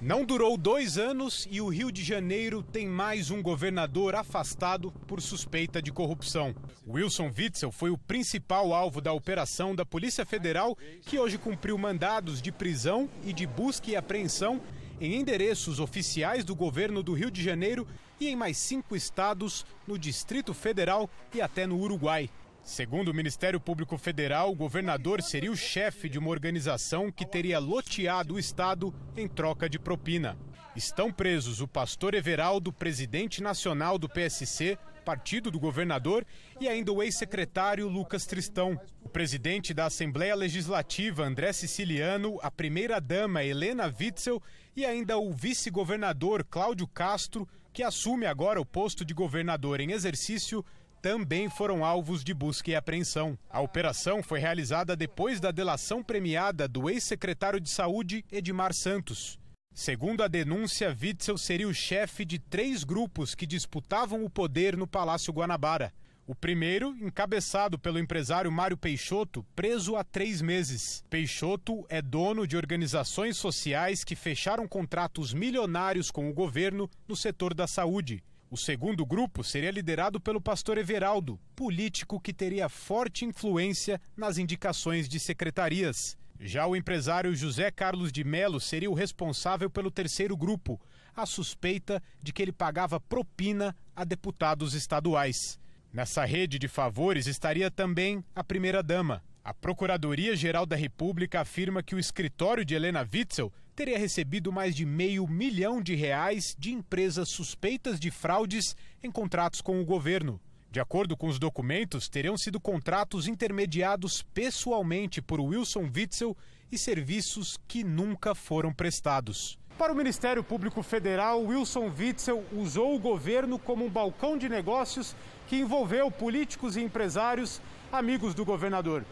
Não 0.00 0.24
durou 0.24 0.56
dois 0.56 0.96
anos 0.96 1.48
e 1.50 1.60
o 1.60 1.68
Rio 1.68 1.90
de 1.90 2.04
Janeiro 2.04 2.62
tem 2.62 2.86
mais 2.86 3.32
um 3.32 3.42
governador 3.42 4.14
afastado 4.14 4.92
por 5.08 5.20
suspeita 5.20 5.82
de 5.82 5.90
corrupção. 5.90 6.54
Wilson 6.86 7.32
Witzel 7.36 7.72
foi 7.72 7.90
o 7.90 7.98
principal 7.98 8.72
alvo 8.72 9.00
da 9.00 9.12
operação 9.12 9.74
da 9.74 9.84
Polícia 9.84 10.24
Federal, 10.24 10.78
que 11.02 11.18
hoje 11.18 11.36
cumpriu 11.36 11.76
mandados 11.76 12.40
de 12.40 12.52
prisão 12.52 13.10
e 13.24 13.32
de 13.32 13.44
busca 13.44 13.90
e 13.90 13.96
apreensão 13.96 14.60
em 15.00 15.16
endereços 15.16 15.80
oficiais 15.80 16.44
do 16.44 16.54
governo 16.54 17.02
do 17.02 17.12
Rio 17.12 17.30
de 17.30 17.42
Janeiro 17.42 17.84
e 18.20 18.28
em 18.28 18.36
mais 18.36 18.56
cinco 18.56 18.94
estados, 18.94 19.66
no 19.84 19.98
Distrito 19.98 20.54
Federal 20.54 21.10
e 21.34 21.40
até 21.40 21.66
no 21.66 21.76
Uruguai. 21.76 22.30
Segundo 22.68 23.08
o 23.08 23.14
Ministério 23.14 23.58
Público 23.58 23.96
Federal, 23.96 24.52
o 24.52 24.54
governador 24.54 25.22
seria 25.22 25.50
o 25.50 25.56
chefe 25.56 26.06
de 26.06 26.18
uma 26.18 26.28
organização 26.28 27.10
que 27.10 27.24
teria 27.24 27.58
loteado 27.58 28.34
o 28.34 28.38
Estado 28.38 28.94
em 29.16 29.26
troca 29.26 29.70
de 29.70 29.78
propina. 29.78 30.36
Estão 30.76 31.10
presos 31.10 31.62
o 31.62 31.66
pastor 31.66 32.12
Everaldo, 32.12 32.70
presidente 32.70 33.42
nacional 33.42 33.96
do 33.96 34.06
PSC, 34.06 34.76
partido 35.02 35.50
do 35.50 35.58
governador, 35.58 36.26
e 36.60 36.68
ainda 36.68 36.92
o 36.92 37.02
ex-secretário 37.02 37.88
Lucas 37.88 38.26
Tristão. 38.26 38.78
O 39.02 39.08
presidente 39.08 39.72
da 39.72 39.86
Assembleia 39.86 40.34
Legislativa, 40.34 41.24
André 41.24 41.54
Siciliano, 41.54 42.38
a 42.42 42.50
primeira-dama 42.50 43.42
Helena 43.42 43.92
Witzel 43.98 44.42
e 44.76 44.84
ainda 44.84 45.16
o 45.16 45.32
vice-governador 45.32 46.44
Cláudio 46.44 46.86
Castro, 46.86 47.48
que 47.72 47.82
assume 47.82 48.26
agora 48.26 48.60
o 48.60 48.66
posto 48.66 49.04
de 49.04 49.14
governador 49.14 49.80
em 49.80 49.92
exercício, 49.92 50.64
também 51.00 51.48
foram 51.48 51.84
alvos 51.84 52.24
de 52.24 52.34
busca 52.34 52.70
e 52.70 52.74
apreensão. 52.74 53.38
A 53.48 53.60
operação 53.60 54.22
foi 54.22 54.38
realizada 54.38 54.96
depois 54.96 55.40
da 55.40 55.50
delação 55.50 56.02
premiada 56.02 56.66
do 56.66 56.90
ex-secretário 56.90 57.60
de 57.60 57.70
Saúde, 57.70 58.24
Edmar 58.30 58.72
Santos. 58.74 59.38
Segundo 59.72 60.22
a 60.22 60.28
denúncia, 60.28 60.96
Witzel 61.00 61.38
seria 61.38 61.68
o 61.68 61.74
chefe 61.74 62.24
de 62.24 62.38
três 62.38 62.82
grupos 62.82 63.34
que 63.34 63.46
disputavam 63.46 64.24
o 64.24 64.30
poder 64.30 64.76
no 64.76 64.88
Palácio 64.88 65.32
Guanabara. 65.32 65.92
O 66.26 66.34
primeiro, 66.34 66.94
encabeçado 67.00 67.78
pelo 67.78 67.98
empresário 67.98 68.52
Mário 68.52 68.76
Peixoto, 68.76 69.46
preso 69.56 69.96
há 69.96 70.04
três 70.04 70.42
meses. 70.42 71.02
Peixoto 71.08 71.86
é 71.88 72.02
dono 72.02 72.46
de 72.46 72.54
organizações 72.54 73.38
sociais 73.38 74.04
que 74.04 74.14
fecharam 74.14 74.68
contratos 74.68 75.32
milionários 75.32 76.10
com 76.10 76.28
o 76.28 76.34
governo 76.34 76.90
no 77.06 77.16
setor 77.16 77.54
da 77.54 77.66
saúde. 77.66 78.22
O 78.50 78.56
segundo 78.56 79.04
grupo 79.04 79.44
seria 79.44 79.70
liderado 79.70 80.18
pelo 80.18 80.40
pastor 80.40 80.78
Everaldo, 80.78 81.38
político 81.54 82.18
que 82.18 82.32
teria 82.32 82.66
forte 82.66 83.26
influência 83.26 84.00
nas 84.16 84.38
indicações 84.38 85.06
de 85.06 85.20
secretarias. 85.20 86.16
Já 86.40 86.66
o 86.66 86.74
empresário 86.74 87.36
José 87.36 87.70
Carlos 87.70 88.10
de 88.10 88.24
Melo 88.24 88.58
seria 88.58 88.90
o 88.90 88.94
responsável 88.94 89.68
pelo 89.68 89.90
terceiro 89.90 90.34
grupo, 90.34 90.80
a 91.14 91.26
suspeita 91.26 92.02
de 92.22 92.32
que 92.32 92.40
ele 92.40 92.52
pagava 92.52 92.98
propina 92.98 93.76
a 93.94 94.02
deputados 94.02 94.72
estaduais. 94.72 95.60
Nessa 95.92 96.24
rede 96.24 96.58
de 96.58 96.68
favores 96.68 97.26
estaria 97.26 97.70
também 97.70 98.24
a 98.34 98.42
primeira-dama. 98.42 99.22
A 99.48 99.54
Procuradoria-Geral 99.54 100.66
da 100.66 100.76
República 100.76 101.40
afirma 101.40 101.82
que 101.82 101.94
o 101.94 101.98
escritório 101.98 102.66
de 102.66 102.74
Helena 102.74 103.00
Witzel 103.00 103.50
teria 103.74 103.98
recebido 103.98 104.52
mais 104.52 104.76
de 104.76 104.84
meio 104.84 105.26
milhão 105.26 105.80
de 105.80 105.94
reais 105.94 106.54
de 106.58 106.70
empresas 106.70 107.30
suspeitas 107.30 107.98
de 107.98 108.10
fraudes 108.10 108.76
em 109.02 109.10
contratos 109.10 109.62
com 109.62 109.80
o 109.80 109.86
governo. 109.86 110.38
De 110.70 110.80
acordo 110.80 111.16
com 111.16 111.28
os 111.28 111.38
documentos, 111.38 112.10
teriam 112.10 112.36
sido 112.36 112.60
contratos 112.60 113.26
intermediados 113.26 114.22
pessoalmente 114.34 115.22
por 115.22 115.40
Wilson 115.40 115.90
Witzel 115.96 116.36
e 116.70 116.76
serviços 116.76 117.58
que 117.66 117.82
nunca 117.82 118.34
foram 118.34 118.70
prestados. 118.70 119.58
Para 119.78 119.94
o 119.94 119.96
Ministério 119.96 120.44
Público 120.44 120.82
Federal, 120.82 121.42
Wilson 121.42 121.90
Witzel 121.98 122.44
usou 122.52 122.94
o 122.94 122.98
governo 122.98 123.58
como 123.58 123.86
um 123.86 123.88
balcão 123.88 124.36
de 124.36 124.46
negócios 124.46 125.16
que 125.46 125.56
envolveu 125.56 126.10
políticos 126.10 126.76
e 126.76 126.82
empresários 126.82 127.62
amigos 127.90 128.34
do 128.34 128.44
governador 128.44 129.06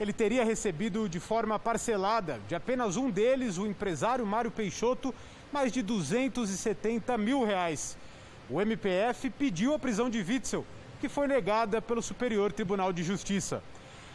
ele 0.00 0.14
teria 0.14 0.42
recebido 0.42 1.06
de 1.06 1.20
forma 1.20 1.58
parcelada 1.58 2.40
de 2.48 2.54
apenas 2.54 2.96
um 2.96 3.10
deles, 3.10 3.58
o 3.58 3.66
empresário 3.66 4.24
Mário 4.24 4.50
Peixoto, 4.50 5.14
mais 5.52 5.70
de 5.70 5.82
270 5.82 7.18
mil 7.18 7.44
reais. 7.44 7.98
O 8.48 8.62
MPF 8.62 9.28
pediu 9.28 9.74
a 9.74 9.78
prisão 9.78 10.08
de 10.08 10.18
Witzel, 10.18 10.64
que 11.00 11.08
foi 11.08 11.28
negada 11.28 11.82
pelo 11.82 12.00
Superior 12.00 12.50
Tribunal 12.50 12.94
de 12.94 13.02
Justiça. 13.02 13.62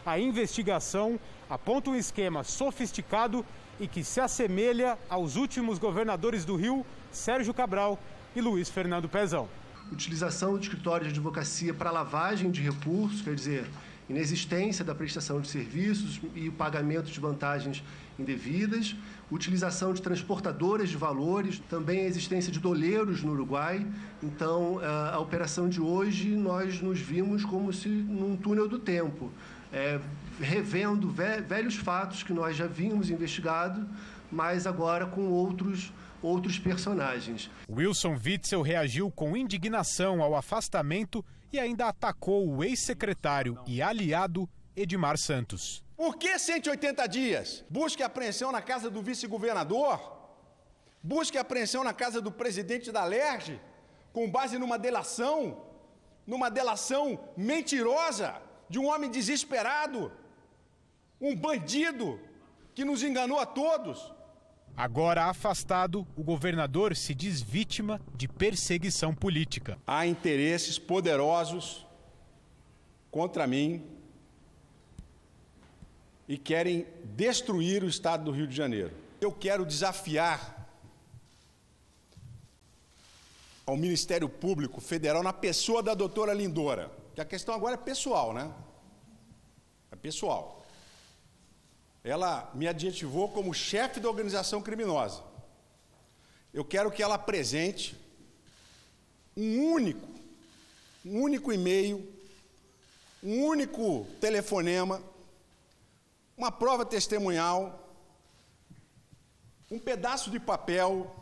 A 0.04 0.18
investigação 0.18 1.20
aponta 1.48 1.90
um 1.90 1.94
esquema 1.94 2.42
sofisticado 2.42 3.46
e 3.78 3.86
que 3.86 4.02
se 4.02 4.20
assemelha 4.20 4.98
aos 5.08 5.36
últimos 5.36 5.78
governadores 5.78 6.44
do 6.44 6.56
Rio, 6.56 6.84
Sérgio 7.12 7.54
Cabral 7.54 7.96
e 8.34 8.40
Luiz 8.40 8.68
Fernando 8.68 9.08
Pezão. 9.08 9.48
Utilização 9.92 10.54
do 10.54 10.60
escritório 10.60 11.06
de 11.06 11.12
advocacia 11.12 11.72
para 11.72 11.92
lavagem 11.92 12.50
de 12.50 12.60
recursos, 12.60 13.22
quer 13.22 13.36
dizer, 13.36 13.66
inexistência 14.08 14.84
da 14.84 14.94
prestação 14.94 15.40
de 15.40 15.48
serviços 15.48 16.20
e 16.34 16.48
o 16.48 16.52
pagamento 16.52 17.10
de 17.10 17.18
vantagens 17.18 17.82
indevidas, 18.18 18.94
utilização 19.30 19.92
de 19.92 20.00
transportadoras 20.00 20.88
de 20.88 20.96
valores, 20.96 21.60
também 21.68 22.00
a 22.00 22.04
existência 22.04 22.52
de 22.52 22.60
doleiros 22.60 23.22
no 23.22 23.32
Uruguai. 23.32 23.86
Então, 24.22 24.78
a 25.12 25.18
operação 25.18 25.68
de 25.68 25.80
hoje, 25.80 26.28
nós 26.30 26.80
nos 26.80 27.00
vimos 27.00 27.44
como 27.44 27.72
se 27.72 27.88
num 27.88 28.36
túnel 28.36 28.68
do 28.68 28.78
tempo, 28.78 29.30
é, 29.72 30.00
revendo 30.40 31.10
velhos 31.10 31.76
fatos 31.76 32.22
que 32.22 32.32
nós 32.32 32.56
já 32.56 32.66
vínhamos 32.66 33.10
investigado, 33.10 33.86
mas 34.30 34.66
agora 34.66 35.06
com 35.06 35.28
outros 35.28 35.92
outros 36.22 36.58
personagens. 36.58 37.50
Wilson 37.70 38.16
Witzel 38.24 38.62
reagiu 38.62 39.10
com 39.10 39.36
indignação 39.36 40.22
ao 40.22 40.34
afastamento 40.34 41.24
e 41.52 41.58
ainda 41.58 41.88
atacou 41.88 42.48
o 42.48 42.64
ex-secretário 42.64 43.58
e 43.66 43.80
aliado 43.80 44.48
Edmar 44.74 45.16
Santos. 45.16 45.84
Por 45.96 46.16
que 46.16 46.38
180 46.38 47.06
dias? 47.06 47.64
Busque 47.70 48.02
apreensão 48.02 48.52
na 48.52 48.60
casa 48.60 48.90
do 48.90 49.02
vice-governador? 49.02 50.14
Busque 51.02 51.38
apreensão 51.38 51.82
na 51.82 51.94
casa 51.94 52.20
do 52.20 52.30
presidente 52.30 52.92
da 52.92 53.04
LERJ? 53.04 53.60
Com 54.12 54.30
base 54.30 54.58
numa 54.58 54.78
delação? 54.78 55.64
Numa 56.26 56.50
delação 56.50 57.18
mentirosa 57.36 58.42
de 58.68 58.78
um 58.78 58.86
homem 58.86 59.10
desesperado? 59.10 60.12
Um 61.20 61.34
bandido 61.34 62.20
que 62.74 62.84
nos 62.84 63.02
enganou 63.02 63.38
a 63.38 63.46
todos? 63.46 64.12
Agora 64.76 65.24
afastado, 65.24 66.06
o 66.14 66.22
governador 66.22 66.94
se 66.94 67.14
diz 67.14 67.40
vítima 67.40 67.98
de 68.14 68.28
perseguição 68.28 69.14
política. 69.14 69.78
Há 69.86 70.06
interesses 70.06 70.78
poderosos 70.78 71.86
contra 73.10 73.46
mim 73.46 73.82
e 76.28 76.36
querem 76.36 76.86
destruir 77.04 77.82
o 77.82 77.88
estado 77.88 78.24
do 78.24 78.30
Rio 78.30 78.46
de 78.46 78.54
Janeiro. 78.54 78.92
Eu 79.18 79.32
quero 79.32 79.64
desafiar 79.64 80.68
ao 83.64 83.78
Ministério 83.78 84.28
Público 84.28 84.82
Federal 84.82 85.22
na 85.22 85.32
pessoa 85.32 85.82
da 85.82 85.94
doutora 85.94 86.34
Lindora, 86.34 86.92
que 87.14 87.20
a 87.22 87.24
questão 87.24 87.54
agora 87.54 87.74
é 87.74 87.78
pessoal, 87.78 88.34
né? 88.34 88.52
É 89.90 89.96
pessoal. 89.96 90.65
Ela 92.06 92.48
me 92.54 92.68
adjetivou 92.68 93.28
como 93.28 93.52
chefe 93.52 93.98
da 93.98 94.08
organização 94.08 94.62
criminosa. 94.62 95.24
Eu 96.54 96.64
quero 96.64 96.88
que 96.88 97.02
ela 97.02 97.16
apresente 97.16 97.96
um 99.36 99.72
único, 99.72 100.06
um 101.04 101.20
único 101.20 101.52
e-mail, 101.52 102.08
um 103.20 103.42
único 103.42 104.06
telefonema, 104.20 105.02
uma 106.38 106.52
prova 106.52 106.86
testemunhal, 106.86 107.92
um 109.68 109.80
pedaço 109.80 110.30
de 110.30 110.38
papel 110.38 111.12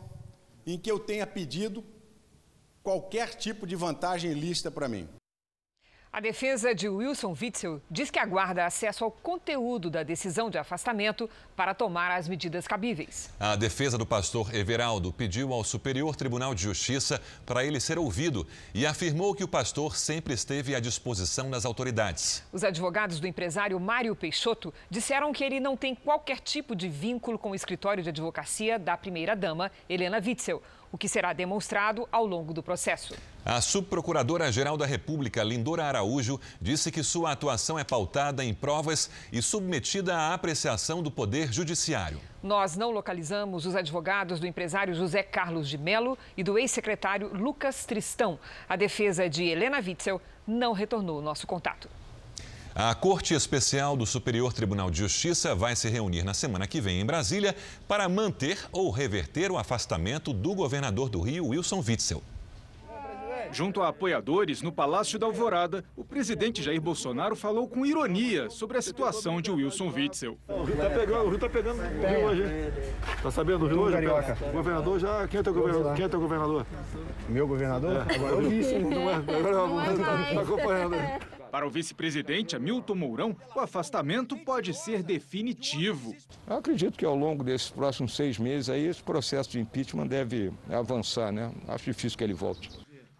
em 0.67 0.77
que 0.77 0.91
eu 0.91 0.99
tenha 0.99 1.25
pedido 1.25 1.83
qualquer 2.83 3.33
tipo 3.33 3.65
de 3.65 3.75
vantagem 3.75 4.31
ilícita 4.31 4.69
para 4.69 4.87
mim. 4.87 5.09
A 6.15 6.21
defesa 6.21 6.73
de 6.73 6.87
Wilson 6.87 7.35
Witzel 7.41 7.81
diz 7.91 8.09
que 8.09 8.17
aguarda 8.17 8.65
acesso 8.65 9.03
ao 9.03 9.11
conteúdo 9.11 9.89
da 9.89 10.01
decisão 10.01 10.49
de 10.49 10.57
afastamento 10.57 11.29
para 11.57 11.73
tomar 11.73 12.09
as 12.09 12.25
medidas 12.29 12.65
cabíveis. 12.65 13.29
A 13.37 13.57
defesa 13.57 13.97
do 13.97 14.05
pastor 14.05 14.55
Everaldo 14.55 15.11
pediu 15.11 15.51
ao 15.51 15.61
Superior 15.61 16.15
Tribunal 16.15 16.55
de 16.55 16.63
Justiça 16.63 17.21
para 17.45 17.65
ele 17.65 17.81
ser 17.81 17.99
ouvido 17.99 18.47
e 18.73 18.85
afirmou 18.85 19.35
que 19.35 19.43
o 19.43 19.47
pastor 19.47 19.97
sempre 19.97 20.33
esteve 20.33 20.73
à 20.73 20.79
disposição 20.79 21.49
das 21.49 21.65
autoridades. 21.65 22.41
Os 22.53 22.63
advogados 22.63 23.19
do 23.19 23.27
empresário 23.27 23.77
Mário 23.77 24.15
Peixoto 24.15 24.73
disseram 24.89 25.33
que 25.33 25.43
ele 25.43 25.59
não 25.59 25.75
tem 25.75 25.93
qualquer 25.93 26.39
tipo 26.39 26.77
de 26.77 26.87
vínculo 26.87 27.37
com 27.37 27.51
o 27.51 27.55
escritório 27.55 28.01
de 28.01 28.07
advocacia 28.07 28.79
da 28.79 28.95
primeira-dama, 28.95 29.69
Helena 29.89 30.21
Witzel 30.25 30.63
o 30.95 30.97
que 30.97 31.09
será 31.09 31.33
demonstrado 31.33 32.07
ao 32.09 32.25
longo 32.25 32.53
do 32.53 32.63
processo. 32.63 33.15
A 33.43 33.59
subprocuradora-geral 33.59 34.77
da 34.77 34.85
República, 34.85 35.43
Lindora 35.43 35.83
Araújo, 35.83 36.04
disse 36.61 36.91
que 36.91 37.03
sua 37.03 37.31
atuação 37.31 37.77
é 37.77 37.83
pautada 37.83 38.43
em 38.43 38.53
provas 38.53 39.09
e 39.31 39.41
submetida 39.41 40.15
à 40.15 40.33
apreciação 40.33 41.01
do 41.01 41.11
Poder 41.11 41.51
Judiciário. 41.51 42.19
Nós 42.41 42.75
não 42.75 42.91
localizamos 42.91 43.65
os 43.65 43.75
advogados 43.75 44.39
do 44.39 44.45
empresário 44.45 44.93
José 44.93 45.23
Carlos 45.23 45.67
de 45.67 45.77
Melo 45.77 46.17
e 46.37 46.43
do 46.43 46.57
ex-secretário 46.59 47.33
Lucas 47.33 47.85
Tristão. 47.85 48.39
A 48.69 48.75
defesa 48.75 49.29
de 49.29 49.43
Helena 49.43 49.77
Witzel 49.77 50.21
não 50.45 50.73
retornou 50.73 51.19
o 51.19 51.21
nosso 51.21 51.47
contato. 51.47 51.89
A 52.77 52.93
Corte 52.93 53.33
Especial 53.33 53.95
do 53.95 54.05
Superior 54.05 54.51
Tribunal 54.51 54.91
de 54.91 54.97
Justiça 54.97 55.55
vai 55.55 55.77
se 55.77 55.87
reunir 55.87 56.23
na 56.23 56.33
semana 56.33 56.67
que 56.67 56.81
vem 56.81 56.99
em 56.99 57.05
Brasília 57.05 57.55
para 57.87 58.09
manter 58.09 58.59
ou 58.69 58.91
reverter 58.91 59.49
o 59.49 59.57
afastamento 59.57 60.33
do 60.33 60.53
governador 60.53 61.07
do 61.07 61.21
Rio, 61.21 61.47
Wilson 61.47 61.81
Witzel. 61.87 62.21
Junto 63.55 63.81
a 63.81 63.87
apoiadores 63.87 64.61
no 64.61 64.69
Palácio 64.69 65.17
da 65.17 65.25
Alvorada, 65.25 65.81
o 65.95 66.03
presidente 66.03 66.61
Jair 66.61 66.81
Bolsonaro 66.81 67.37
falou 67.37 67.69
com 67.69 67.85
ironia 67.85 68.49
sobre 68.49 68.77
a 68.77 68.81
situação 68.81 69.39
de 69.39 69.49
Wilson 69.49 69.93
Witzel. 69.95 70.37
O 70.49 70.63
Rio 70.63 70.75
tá 70.75 70.89
pegando, 70.89 71.25
o 71.25 71.29
Rio 71.29 71.39
tá 71.39 71.47
pegando 71.49 71.79
o 71.79 72.05
Rio 72.05 72.25
hoje. 72.25 72.43
Tá 73.23 73.31
sabendo 73.31 73.59
do 73.59 73.67
Rio 73.67 73.79
hoje? 73.83 73.95
O 74.49 74.51
governador 74.51 74.99
já. 74.99 75.25
Quem 75.29 75.39
é 75.39 75.43
teu 75.43 75.53
governador? 75.53 75.95
Quem 75.95 76.03
é 76.03 76.09
teu 76.09 76.19
governador? 76.19 76.65
Meu 77.29 77.47
governador? 77.47 77.95
É. 77.95 78.15
Agora 78.15 78.35
eu 78.35 78.81
Não 78.81 79.09
é? 79.09 79.13
Agora 79.15 80.35
tá 80.35 80.41
acompanhando. 80.41 80.95
Para 81.49 81.65
o 81.65 81.69
vice-presidente 81.69 82.57
Hamilton 82.57 82.95
Mourão, 82.95 83.37
o 83.55 83.61
afastamento 83.61 84.35
pode 84.35 84.73
ser 84.73 85.01
definitivo. 85.01 86.13
Eu 86.45 86.57
acredito 86.57 86.97
que 86.97 87.05
ao 87.05 87.15
longo 87.15 87.41
desses 87.41 87.69
próximos 87.69 88.17
seis 88.17 88.37
meses 88.37 88.69
aí 88.69 88.85
esse 88.85 89.01
processo 89.01 89.51
de 89.51 89.61
impeachment 89.61 90.07
deve 90.07 90.51
avançar, 90.69 91.31
né? 91.31 91.53
Acho 91.69 91.85
difícil 91.85 92.17
que 92.17 92.23
ele 92.25 92.33
volte. 92.33 92.69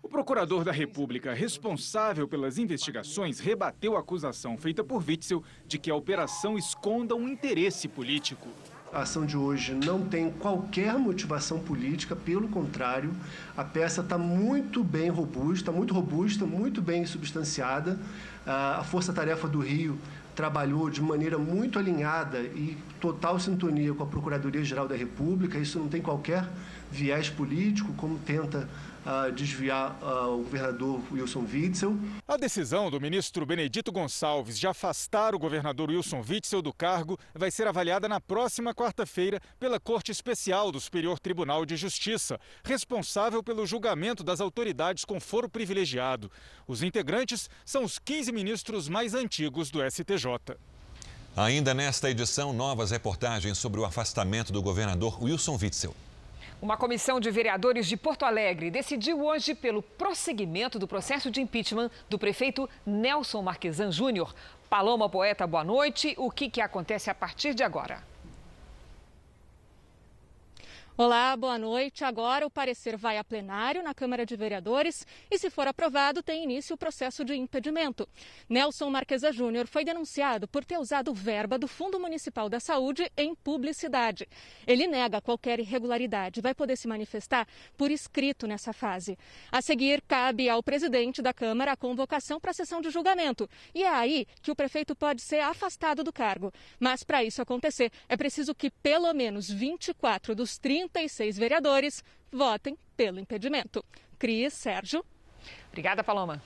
O 0.05 0.07
procurador 0.07 0.63
da 0.63 0.71
República 0.71 1.33
responsável 1.33 2.27
pelas 2.27 2.59
investigações 2.59 3.39
rebateu 3.39 3.97
a 3.97 4.01
acusação 4.01 4.55
feita 4.55 4.83
por 4.83 5.03
Witzel 5.03 5.43
de 5.67 5.79
que 5.79 5.89
a 5.89 5.95
operação 5.95 6.59
esconda 6.59 7.15
um 7.15 7.27
interesse 7.27 7.87
político. 7.87 8.47
A 8.93 8.99
ação 8.99 9.25
de 9.25 9.35
hoje 9.35 9.73
não 9.73 10.05
tem 10.05 10.29
qualquer 10.29 10.93
motivação 10.99 11.57
política, 11.57 12.15
pelo 12.15 12.47
contrário, 12.47 13.15
a 13.57 13.63
peça 13.63 14.01
está 14.01 14.15
muito 14.15 14.83
bem 14.83 15.09
robusta, 15.09 15.71
muito 15.71 15.91
robusta, 15.91 16.45
muito 16.45 16.83
bem 16.83 17.03
substanciada. 17.07 17.99
A 18.45 18.83
Força 18.83 19.11
Tarefa 19.11 19.47
do 19.47 19.59
Rio 19.59 19.97
trabalhou 20.35 20.87
de 20.87 21.01
maneira 21.01 21.39
muito 21.39 21.79
alinhada 21.79 22.41
e 22.41 22.77
total 23.01 23.39
sintonia 23.39 23.93
com 23.93 24.03
a 24.03 24.05
Procuradoria-Geral 24.05 24.87
da 24.87 24.95
República. 24.95 25.57
Isso 25.57 25.79
não 25.79 25.87
tem 25.87 26.01
qualquer 26.01 26.47
viés 26.91 27.27
político, 27.27 27.91
como 27.93 28.19
tenta 28.19 28.69
uh, 29.05 29.31
desviar 29.31 29.97
uh, 30.01 30.33
o 30.33 30.43
governador 30.43 31.01
Wilson 31.11 31.45
Witzel. 31.51 31.97
A 32.27 32.37
decisão 32.37 32.89
do 32.89 32.99
ministro 32.99 33.45
Benedito 33.45 33.91
Gonçalves 33.91 34.57
de 34.57 34.67
afastar 34.67 35.35
o 35.35 35.39
governador 35.39 35.89
Wilson 35.89 36.23
Witzel 36.27 36.61
do 36.61 36.73
cargo 36.73 37.17
vai 37.33 37.51
ser 37.51 37.67
avaliada 37.67 38.09
na 38.09 38.19
próxima 38.19 38.73
quarta-feira 38.73 39.39
pela 39.59 39.79
Corte 39.79 40.11
Especial 40.11 40.71
do 40.71 40.79
Superior 40.79 41.19
Tribunal 41.19 41.65
de 41.65 41.77
Justiça, 41.77 42.39
responsável 42.63 43.43
pelo 43.43 43.65
julgamento 43.65 44.23
das 44.23 44.41
autoridades 44.41 45.05
com 45.05 45.19
foro 45.19 45.47
privilegiado. 45.47 46.31
Os 46.67 46.81
integrantes 46.81 47.49
são 47.63 47.83
os 47.83 47.99
15 47.99 48.31
ministros 48.31 48.89
mais 48.89 49.13
antigos 49.13 49.69
do 49.69 49.79
STJ. 49.89 50.57
Ainda 51.37 51.73
nesta 51.73 52.09
edição, 52.09 52.53
novas 52.53 52.91
reportagens 52.91 53.57
sobre 53.57 53.81
o 53.81 53.85
afastamento 53.85 54.53
do 54.53 54.61
governador 54.61 55.21
Wilson 55.21 55.59
Witzel. 55.61 55.93
Uma 56.65 56.77
comissão 56.77 57.19
de 57.19 57.29
vereadores 57.29 57.85
de 57.85 57.95
Porto 57.95 58.25
Alegre 58.25 58.71
decidiu 58.71 59.23
hoje 59.23 59.53
pelo 59.53 59.83
prosseguimento 59.83 60.79
do 60.79 60.87
processo 60.87 61.29
de 61.29 61.39
impeachment 61.39 61.91
do 62.09 62.17
prefeito 62.17 62.67
Nelson 62.83 63.43
Marquesan 63.43 63.91
Júnior. 63.91 64.33
Paloma 64.67 65.07
Poeta, 65.07 65.45
boa 65.45 65.63
noite. 65.63 66.15
O 66.17 66.31
que, 66.31 66.49
que 66.49 66.59
acontece 66.59 67.07
a 67.11 67.13
partir 67.13 67.53
de 67.53 67.61
agora? 67.61 68.14
Olá, 70.97 71.35
boa 71.35 71.57
noite. 71.57 72.05
Agora 72.05 72.47
o 72.47 72.49
parecer 72.49 72.95
vai 72.95 73.17
a 73.17 73.23
plenário 73.23 73.83
na 73.83 73.93
Câmara 73.93 74.25
de 74.25 74.33
Vereadores 74.37 75.05
e, 75.29 75.37
se 75.37 75.49
for 75.49 75.67
aprovado, 75.67 76.23
tem 76.23 76.45
início 76.45 76.73
o 76.73 76.77
processo 76.77 77.25
de 77.25 77.35
impedimento. 77.35 78.07
Nelson 78.47 78.89
Marquesa 78.89 79.29
Júnior 79.29 79.67
foi 79.67 79.83
denunciado 79.83 80.47
por 80.47 80.63
ter 80.63 80.77
usado 80.77 81.13
verba 81.13 81.59
do 81.59 81.67
Fundo 81.67 81.99
Municipal 81.99 82.47
da 82.47 82.61
Saúde 82.61 83.11
em 83.17 83.35
publicidade. 83.35 84.25
Ele 84.65 84.87
nega 84.87 85.19
qualquer 85.19 85.59
irregularidade, 85.59 86.39
vai 86.39 86.55
poder 86.55 86.77
se 86.77 86.87
manifestar 86.87 87.45
por 87.75 87.91
escrito 87.91 88.47
nessa 88.47 88.71
fase. 88.71 89.17
A 89.51 89.61
seguir, 89.61 90.01
cabe 90.07 90.47
ao 90.49 90.63
presidente 90.63 91.21
da 91.21 91.33
Câmara 91.33 91.73
a 91.73 91.77
convocação 91.77 92.39
para 92.39 92.51
a 92.51 92.53
sessão 92.53 92.79
de 92.79 92.89
julgamento. 92.89 93.49
E 93.73 93.83
é 93.83 93.89
aí 93.89 94.25
que 94.41 94.49
o 94.49 94.55
prefeito 94.55 94.95
pode 94.95 95.21
ser 95.21 95.41
afastado 95.41 96.05
do 96.05 96.13
cargo. 96.13 96.53
Mas, 96.79 97.03
para 97.03 97.21
isso 97.21 97.41
acontecer, 97.41 97.91
é 98.07 98.15
preciso 98.15 98.55
que 98.55 98.71
pelo 98.71 99.13
menos 99.13 99.49
24 99.49 100.33
dos 100.33 100.57
30 100.57 100.84
36 100.89 101.37
vereadores 101.37 102.03
votem 102.31 102.77
pelo 102.95 103.19
impedimento. 103.19 103.83
Cris, 104.19 104.53
Sérgio. 104.53 105.03
Obrigada, 105.69 106.03
Paloma. 106.03 106.41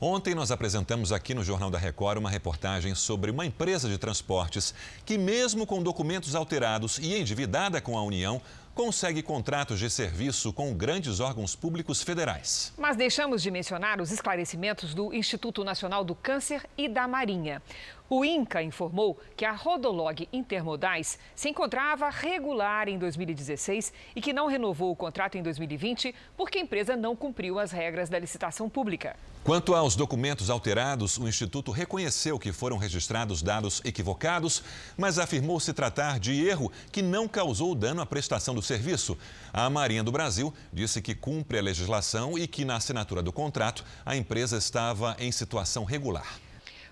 Ontem 0.00 0.34
nós 0.34 0.50
apresentamos 0.50 1.12
aqui 1.12 1.34
no 1.34 1.44
Jornal 1.44 1.70
da 1.70 1.78
Record 1.78 2.18
uma 2.18 2.30
reportagem 2.30 2.94
sobre 2.94 3.30
uma 3.30 3.44
empresa 3.44 3.86
de 3.88 3.98
transportes 3.98 4.74
que, 5.04 5.18
mesmo 5.18 5.66
com 5.66 5.82
documentos 5.82 6.34
alterados 6.34 6.98
e 6.98 7.14
endividada 7.14 7.82
com 7.82 7.98
a 7.98 8.02
União, 8.02 8.40
consegue 8.74 9.22
contratos 9.22 9.78
de 9.78 9.90
serviço 9.90 10.54
com 10.54 10.72
grandes 10.72 11.20
órgãos 11.20 11.54
públicos 11.54 12.02
federais. 12.02 12.72
Mas 12.78 12.96
deixamos 12.96 13.42
de 13.42 13.50
mencionar 13.50 14.00
os 14.00 14.10
esclarecimentos 14.10 14.94
do 14.94 15.12
Instituto 15.12 15.62
Nacional 15.62 16.02
do 16.02 16.14
Câncer 16.14 16.66
e 16.78 16.88
da 16.88 17.06
Marinha. 17.06 17.60
O 18.12 18.24
INCA 18.24 18.60
informou 18.60 19.16
que 19.36 19.44
a 19.44 19.52
Rodolog 19.52 20.28
Intermodais 20.32 21.16
se 21.32 21.48
encontrava 21.48 22.10
regular 22.10 22.88
em 22.88 22.98
2016 22.98 23.92
e 24.16 24.20
que 24.20 24.32
não 24.32 24.48
renovou 24.48 24.90
o 24.90 24.96
contrato 24.96 25.38
em 25.38 25.42
2020 25.44 26.12
porque 26.36 26.58
a 26.58 26.60
empresa 26.60 26.96
não 26.96 27.14
cumpriu 27.14 27.60
as 27.60 27.70
regras 27.70 28.08
da 28.08 28.18
licitação 28.18 28.68
pública. 28.68 29.14
Quanto 29.44 29.76
aos 29.76 29.94
documentos 29.94 30.50
alterados, 30.50 31.18
o 31.18 31.28
Instituto 31.28 31.70
reconheceu 31.70 32.36
que 32.36 32.52
foram 32.52 32.78
registrados 32.78 33.42
dados 33.42 33.80
equivocados, 33.84 34.64
mas 34.98 35.16
afirmou 35.16 35.60
se 35.60 35.72
tratar 35.72 36.18
de 36.18 36.44
erro 36.44 36.72
que 36.90 37.02
não 37.02 37.28
causou 37.28 37.76
dano 37.76 38.00
à 38.02 38.06
prestação 38.06 38.56
do 38.56 38.60
serviço. 38.60 39.16
A 39.52 39.70
Marinha 39.70 40.02
do 40.02 40.10
Brasil 40.10 40.52
disse 40.72 41.00
que 41.00 41.14
cumpre 41.14 41.60
a 41.60 41.62
legislação 41.62 42.36
e 42.36 42.48
que, 42.48 42.64
na 42.64 42.74
assinatura 42.74 43.22
do 43.22 43.32
contrato, 43.32 43.84
a 44.04 44.16
empresa 44.16 44.58
estava 44.58 45.14
em 45.20 45.30
situação 45.30 45.84
regular. 45.84 46.49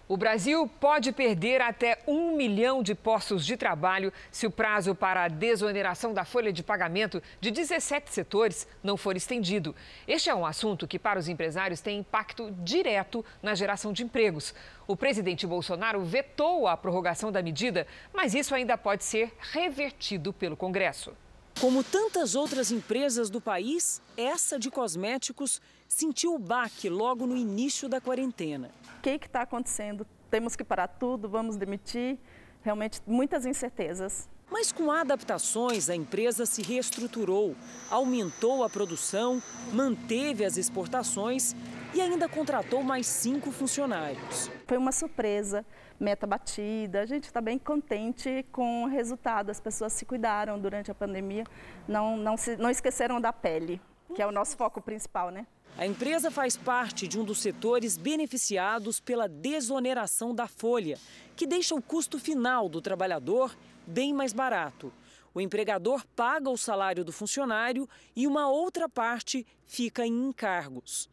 O 0.08 0.16
Brasil 0.16 0.66
pode 0.80 1.12
perder 1.12 1.60
até 1.60 1.98
um 2.06 2.34
milhão 2.34 2.82
de 2.82 2.94
postos 2.94 3.44
de 3.44 3.58
trabalho 3.58 4.10
se 4.32 4.46
o 4.46 4.50
prazo 4.50 4.94
para 4.94 5.24
a 5.24 5.28
desoneração 5.28 6.14
da 6.14 6.24
folha 6.24 6.50
de 6.50 6.62
pagamento 6.62 7.22
de 7.42 7.50
17 7.50 8.10
setores 8.10 8.66
não 8.82 8.96
for 8.96 9.18
estendido. 9.18 9.76
Este 10.06 10.30
é 10.30 10.34
um 10.34 10.46
assunto 10.46 10.88
que, 10.88 10.98
para 10.98 11.18
os 11.18 11.28
empresários, 11.28 11.82
tem 11.82 11.98
impacto 11.98 12.50
direto 12.64 13.22
na 13.42 13.54
geração 13.54 13.92
de 13.92 14.02
empregos. 14.02 14.54
O 14.86 14.96
presidente 14.96 15.46
Bolsonaro 15.46 16.02
vetou 16.02 16.66
a 16.66 16.74
prorrogação 16.74 17.30
da 17.30 17.42
medida, 17.42 17.86
mas 18.10 18.32
isso 18.32 18.54
ainda 18.54 18.78
pode 18.78 19.04
ser 19.04 19.30
revertido 19.52 20.32
pelo 20.32 20.56
Congresso. 20.56 21.12
Como 21.60 21.84
tantas 21.84 22.34
outras 22.34 22.70
empresas 22.70 23.28
do 23.28 23.42
país, 23.42 24.00
essa 24.16 24.58
de 24.58 24.70
cosméticos 24.70 25.60
sentiu 25.88 26.34
o 26.34 26.38
baque 26.38 26.88
logo 26.88 27.26
no 27.26 27.36
início 27.36 27.88
da 27.88 28.00
quarentena. 28.00 28.70
O 28.98 29.00
que 29.00 29.10
está 29.10 29.42
acontecendo? 29.42 30.06
Temos 30.30 30.54
que 30.54 30.62
parar 30.62 30.88
tudo, 30.88 31.28
vamos 31.28 31.56
demitir? 31.56 32.18
Realmente, 32.62 33.00
muitas 33.06 33.46
incertezas. 33.46 34.28
Mas 34.50 34.72
com 34.72 34.90
adaptações, 34.90 35.90
a 35.90 35.94
empresa 35.94 36.46
se 36.46 36.62
reestruturou, 36.62 37.54
aumentou 37.90 38.64
a 38.64 38.70
produção, 38.70 39.42
manteve 39.72 40.44
as 40.44 40.56
exportações 40.56 41.54
e 41.94 42.00
ainda 42.00 42.28
contratou 42.28 42.82
mais 42.82 43.06
cinco 43.06 43.50
funcionários. 43.50 44.50
Foi 44.66 44.78
uma 44.78 44.92
surpresa, 44.92 45.64
meta 46.00 46.26
batida. 46.26 47.02
A 47.02 47.06
gente 47.06 47.24
está 47.24 47.40
bem 47.40 47.58
contente 47.58 48.44
com 48.50 48.84
o 48.84 48.86
resultado. 48.86 49.50
As 49.50 49.60
pessoas 49.60 49.92
se 49.92 50.06
cuidaram 50.06 50.58
durante 50.58 50.90
a 50.90 50.94
pandemia, 50.94 51.44
não, 51.86 52.16
não, 52.16 52.36
se, 52.36 52.56
não 52.56 52.70
esqueceram 52.70 53.20
da 53.20 53.32
pele, 53.32 53.80
que 54.14 54.22
é 54.22 54.26
o 54.26 54.32
nosso 54.32 54.56
foco 54.56 54.80
principal, 54.80 55.30
né? 55.30 55.46
A 55.78 55.86
empresa 55.86 56.28
faz 56.28 56.56
parte 56.56 57.06
de 57.06 57.20
um 57.20 57.24
dos 57.24 57.38
setores 57.38 57.96
beneficiados 57.96 58.98
pela 58.98 59.28
desoneração 59.28 60.34
da 60.34 60.48
folha, 60.48 60.98
que 61.36 61.46
deixa 61.46 61.72
o 61.72 61.80
custo 61.80 62.18
final 62.18 62.68
do 62.68 62.82
trabalhador 62.82 63.56
bem 63.86 64.12
mais 64.12 64.32
barato. 64.32 64.92
O 65.32 65.40
empregador 65.40 66.04
paga 66.16 66.50
o 66.50 66.58
salário 66.58 67.04
do 67.04 67.12
funcionário 67.12 67.88
e 68.16 68.26
uma 68.26 68.50
outra 68.50 68.88
parte 68.88 69.46
fica 69.66 70.04
em 70.04 70.26
encargos. 70.26 71.08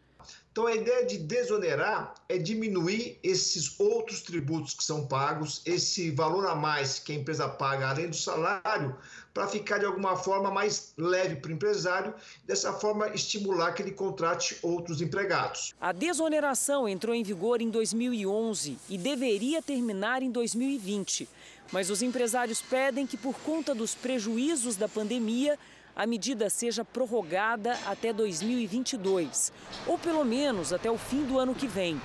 Então, 0.55 0.67
a 0.67 0.73
ideia 0.73 1.05
de 1.05 1.17
desonerar 1.17 2.13
é 2.29 2.37
diminuir 2.37 3.19
esses 3.21 3.77
outros 3.77 4.21
tributos 4.21 4.73
que 4.73 4.85
são 4.85 5.05
pagos, 5.05 5.61
esse 5.65 6.11
valor 6.11 6.47
a 6.47 6.55
mais 6.55 6.97
que 6.97 7.11
a 7.11 7.15
empresa 7.15 7.45
paga 7.49 7.89
além 7.89 8.07
do 8.07 8.15
salário, 8.15 8.95
para 9.33 9.49
ficar 9.49 9.79
de 9.79 9.85
alguma 9.85 10.15
forma 10.15 10.49
mais 10.49 10.93
leve 10.97 11.35
para 11.35 11.51
o 11.51 11.53
empresário, 11.53 12.13
dessa 12.45 12.71
forma 12.71 13.09
estimular 13.09 13.73
que 13.73 13.81
ele 13.81 13.91
contrate 13.91 14.57
outros 14.61 15.01
empregados. 15.01 15.73
A 15.81 15.91
desoneração 15.91 16.87
entrou 16.87 17.13
em 17.13 17.21
vigor 17.21 17.61
em 17.61 17.69
2011 17.69 18.77
e 18.89 18.97
deveria 18.97 19.61
terminar 19.61 20.23
em 20.23 20.31
2020. 20.31 21.27
Mas 21.69 21.89
os 21.89 22.01
empresários 22.01 22.61
pedem 22.61 23.05
que, 23.05 23.17
por 23.17 23.37
conta 23.39 23.75
dos 23.75 23.93
prejuízos 23.93 24.77
da 24.77 24.87
pandemia, 24.87 25.59
a 25.95 26.05
medida 26.05 26.49
seja 26.49 26.83
prorrogada 26.83 27.77
até 27.85 28.11
2022, 28.11 29.53
ou 29.87 29.97
pelo 29.97 30.25
menos 30.25 30.73
até 30.73 30.91
o 30.91 30.97
fim 30.97 31.23
do 31.23 31.39
ano 31.39 31.55
que 31.55 31.67
vem. 31.67 32.01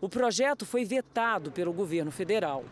O 0.00 0.08
projeto 0.08 0.64
foi 0.64 0.84
vetado 0.84 1.50
pelo 1.50 1.72
governo 1.72 2.10
federal. 2.10 2.64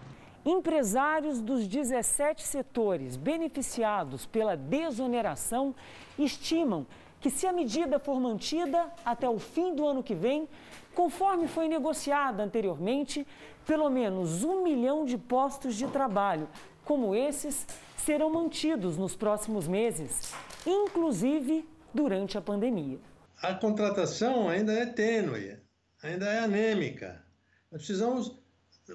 Empresários 0.45 1.41
dos 1.41 1.69
17 1.69 2.43
setores 2.43 3.17
beneficiados 3.17 4.27
pela 4.27 4.57
desoneração 4.57 5.75
estimam 6.19 6.87
que, 7.21 7.31
se 7.31 7.47
a 7.47 7.53
medida 7.53 7.99
for 8.01 8.19
mantida 8.19 8.91
até 9.05 9.29
o 9.29 9.39
fim 9.39 9.75
do 9.75 9.87
ano 9.87 10.03
que 10.03 10.15
vem, 10.15 10.49
conforme 10.95 11.47
foi 11.47 11.69
negociada 11.69 12.43
anteriormente, 12.43 13.27
pelo 13.65 13.89
menos 13.89 14.43
um 14.43 14.63
milhão 14.63 15.05
de 15.05 15.17
postos 15.17 15.77
de 15.77 15.87
trabalho 15.87 16.49
como 16.85 17.15
esses 17.15 17.67
serão 18.05 18.31
mantidos 18.31 18.97
nos 18.97 19.15
próximos 19.15 19.69
meses, 19.69 20.33
inclusive 20.67 21.69
durante 21.95 22.37
a 22.37 22.41
pandemia. 22.41 22.99
A 23.41 23.55
contratação 23.55 24.49
ainda 24.49 24.73
é 24.73 24.87
tênue, 24.87 25.57
ainda 26.03 26.27
é 26.27 26.41
anêmica. 26.41 27.25
Nós 27.71 27.85
precisamos 27.85 28.37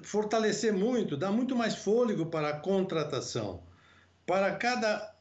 fortalecer 0.02 0.72
muito, 0.72 1.16
dar 1.16 1.32
muito 1.32 1.56
mais 1.56 1.76
fôlego 1.76 2.26
para 2.26 2.50
a 2.50 2.60
contratação. 2.60 3.62
Para 4.26 4.54
cada 4.56 5.14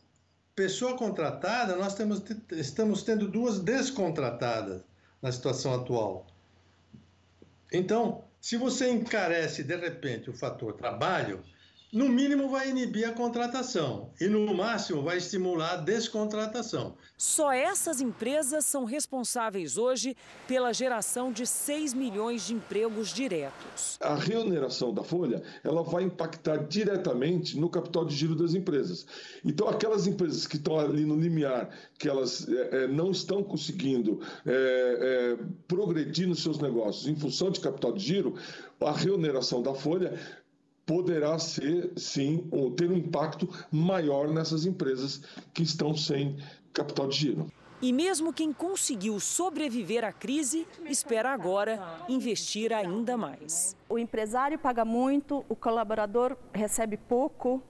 pessoa 0.56 0.98
contratada, 0.98 1.76
nós 1.76 1.96
temos, 1.96 2.24
estamos 2.52 3.04
tendo 3.04 3.28
duas 3.28 3.60
descontratadas 3.60 4.82
na 5.22 5.32
situação 5.32 5.74
atual. 5.74 6.28
Então, 7.72 8.24
se 8.42 8.58
você 8.58 8.90
encarece 8.90 9.64
de 9.64 9.76
repente 9.76 10.30
o 10.30 10.34
fator 10.34 10.74
trabalho, 10.74 11.44
no 11.92 12.10
mínimo 12.10 12.50
vai 12.50 12.70
inibir 12.70 13.08
a 13.08 13.14
contratação 13.14 14.12
e 14.20 14.28
no 14.28 14.54
máximo 14.54 15.02
vai 15.02 15.18
estimular 15.18 15.74
a 15.74 15.78
descontratação. 15.78 16.96
Só 17.18 17.52
essas 17.52 18.02
empresas 18.02 18.66
são 18.66 18.84
responsáveis 18.84 19.78
hoje 19.78 20.16
pela 20.48 20.74
geração 20.74 21.32
de 21.32 21.48
6 21.48 21.94
milhões 21.94 22.46
de 22.46 22.54
empregos 22.54 23.14
diretos. 23.14 23.98
A 24.02 24.16
reoneração 24.16 24.94
da 24.94 25.04
folha, 25.04 25.42
ela 25.64 25.82
vai 25.82 26.04
impactar 26.04 26.58
diretamente 26.68 27.58
no 27.58 27.70
capital 27.70 28.04
de 28.06 28.16
giro 28.16 28.36
das 28.36 28.54
empresas. 28.54 29.06
Então 29.44 29.70
aquelas 29.70 30.08
empresas 30.08 30.46
que 30.46 30.58
estão 30.58 30.78
ali 30.78 31.06
no 31.06 31.16
limiar, 31.16 31.70
que 31.98 32.10
elas 32.10 32.48
é, 32.50 32.88
não 32.88 33.12
estão 33.12 33.42
conseguindo 33.42 34.20
é, 34.46 34.52
é, 34.52 35.46
progredir 35.68 36.28
nos 36.28 36.44
seus 36.44 36.60
negócios 36.60 37.08
em 37.08 37.16
função 37.16 37.50
de 37.50 37.62
capital 37.62 37.94
de 37.94 38.04
giro, 38.04 38.36
a 38.82 38.92
reoneração 38.92 39.62
da 39.62 39.74
folha 39.74 40.20
poderá 40.88 41.38
ser, 41.38 41.92
sim, 41.98 42.48
ou 42.50 42.72
ter 42.72 42.90
um 42.90 42.96
impacto 42.96 43.48
maior 43.70 44.30
nessas 44.30 44.66
empresas 44.66 45.22
que 45.54 45.62
estão 45.62 45.96
sem 45.96 46.38
capital 46.74 47.10
de 47.10 47.18
giro. 47.18 47.52
E 47.80 47.94
mesmo 47.94 48.34
quem 48.34 48.52
conseguiu 48.52 49.20
sobreviver 49.20 50.04
à 50.04 50.12
crise, 50.12 50.66
espera 50.86 51.32
agora 51.32 51.80
investir 52.10 52.74
ainda 52.74 53.16
mais. 53.16 53.76
O 53.88 54.00
empresário 54.00 54.58
paga 54.58 54.84
muito, 54.84 55.46
o 55.48 55.56
colaborador 55.56 56.36
recebe 56.54 56.98
pouco. 56.98 57.62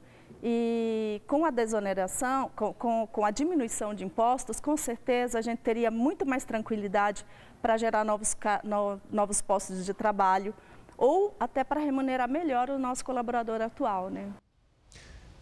E 0.42 1.20
com 1.26 1.44
a 1.44 1.50
desoneração, 1.50 2.52
com, 2.56 2.72
com, 2.72 3.08
com, 3.12 3.26
a 3.26 3.32
diminuição 3.32 3.94
de 3.94 4.06
impostos, 4.06 4.60
com 4.60 4.78
certeza 4.78 5.40
a 5.40 5.42
gente 5.42 5.60
teria 5.60 5.90
muito 5.90 6.28
mais 6.28 6.46
tranquilidade 6.46 7.26
para 7.60 7.76
gerar 7.76 8.06
novos, 8.06 8.38
no, 8.64 9.02
novos 9.12 9.42
postos 9.42 9.84
de 9.84 9.94
trabalho, 9.96 10.54
ou 10.98 11.36
até 11.40 11.64
para 11.64 11.80
remunerar 11.80 12.30
melhor 12.30 12.70
o 12.70 12.80
nosso 12.80 13.06
colaborador 13.06 13.62
atual. 13.62 14.10
Né? 14.10 14.34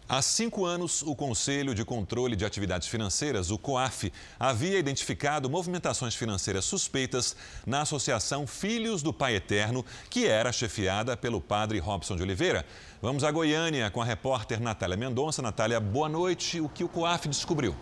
Há 0.08 0.22
cinco 0.22 0.64
anos, 0.64 1.02
o 1.02 1.16
Conselho 1.16 1.74
de 1.74 1.84
Controle 1.84 2.36
de 2.36 2.44
Atividades 2.44 2.86
Financeiras, 2.86 3.50
o 3.50 3.58
COAF, 3.58 4.12
havia 4.38 4.78
identificado 4.78 5.50
movimentações 5.50 6.14
financeiras 6.14 6.64
suspeitas 6.64 7.34
na 7.66 7.80
Associação 7.80 8.46
Filhos 8.46 9.02
do 9.02 9.12
Pai 9.12 9.34
Eterno, 9.34 9.84
que 10.08 10.28
era 10.28 10.52
chefiada 10.52 11.16
pelo 11.16 11.40
padre 11.40 11.80
Robson 11.80 12.14
de 12.14 12.22
Oliveira. 12.22 12.64
Vamos 13.02 13.24
a 13.24 13.32
Goiânia 13.32 13.90
com 13.90 14.00
a 14.00 14.04
repórter 14.04 14.60
Natália 14.60 14.96
Mendonça. 14.96 15.42
Natália, 15.42 15.80
boa 15.80 16.08
noite. 16.08 16.60
O 16.60 16.68
que 16.68 16.84
o 16.84 16.88
COAF 16.88 17.26
descobriu? 17.26 17.74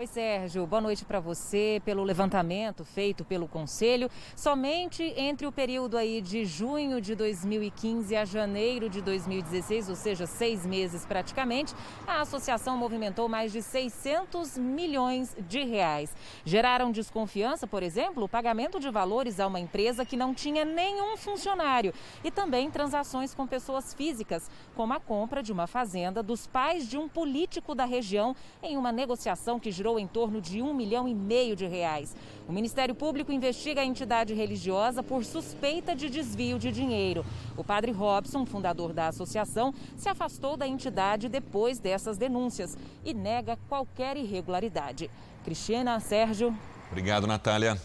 Oi, 0.00 0.06
Sérgio. 0.06 0.66
Boa 0.66 0.80
noite 0.80 1.04
para 1.04 1.20
você. 1.20 1.82
Pelo 1.84 2.02
levantamento 2.02 2.86
feito 2.86 3.22
pelo 3.22 3.46
Conselho, 3.46 4.08
somente 4.34 5.02
entre 5.14 5.46
o 5.46 5.52
período 5.52 5.98
aí 5.98 6.22
de 6.22 6.46
junho 6.46 7.02
de 7.02 7.14
2015 7.14 8.16
a 8.16 8.24
janeiro 8.24 8.88
de 8.88 9.02
2016, 9.02 9.90
ou 9.90 9.94
seja, 9.94 10.26
seis 10.26 10.64
meses 10.64 11.04
praticamente, 11.04 11.74
a 12.06 12.22
associação 12.22 12.78
movimentou 12.78 13.28
mais 13.28 13.52
de 13.52 13.60
600 13.60 14.56
milhões 14.56 15.36
de 15.46 15.64
reais. 15.64 16.16
Geraram 16.46 16.90
desconfiança, 16.90 17.66
por 17.66 17.82
exemplo, 17.82 18.24
o 18.24 18.28
pagamento 18.28 18.80
de 18.80 18.88
valores 18.88 19.38
a 19.38 19.46
uma 19.46 19.60
empresa 19.60 20.06
que 20.06 20.16
não 20.16 20.32
tinha 20.32 20.64
nenhum 20.64 21.14
funcionário 21.18 21.92
e 22.24 22.30
também 22.30 22.70
transações 22.70 23.34
com 23.34 23.46
pessoas 23.46 23.92
físicas, 23.92 24.50
como 24.74 24.94
a 24.94 24.98
compra 24.98 25.42
de 25.42 25.52
uma 25.52 25.66
fazenda 25.66 26.22
dos 26.22 26.46
pais 26.46 26.88
de 26.88 26.96
um 26.96 27.06
político 27.06 27.74
da 27.74 27.84
região 27.84 28.34
em 28.62 28.78
uma 28.78 28.90
negociação 28.90 29.60
que 29.60 29.70
girou 29.70 29.89
em 29.98 30.06
torno 30.06 30.40
de 30.40 30.62
um 30.62 30.74
milhão 30.74 31.08
e 31.08 31.14
meio 31.14 31.56
de 31.56 31.66
reais. 31.66 32.14
O 32.48 32.52
Ministério 32.52 32.94
Público 32.94 33.32
investiga 33.32 33.80
a 33.80 33.84
entidade 33.84 34.34
religiosa 34.34 35.02
por 35.02 35.24
suspeita 35.24 35.94
de 35.94 36.10
desvio 36.10 36.58
de 36.58 36.70
dinheiro. 36.70 37.24
O 37.56 37.64
padre 37.64 37.92
Robson, 37.92 38.44
fundador 38.44 38.92
da 38.92 39.08
associação, 39.08 39.74
se 39.96 40.08
afastou 40.08 40.56
da 40.56 40.66
entidade 40.66 41.28
depois 41.28 41.78
dessas 41.78 42.18
denúncias 42.18 42.76
e 43.04 43.14
nega 43.14 43.58
qualquer 43.68 44.16
irregularidade. 44.16 45.10
Cristina, 45.44 45.98
Sérgio. 46.00 46.56
Obrigado, 46.90 47.26
Natália. 47.26 47.80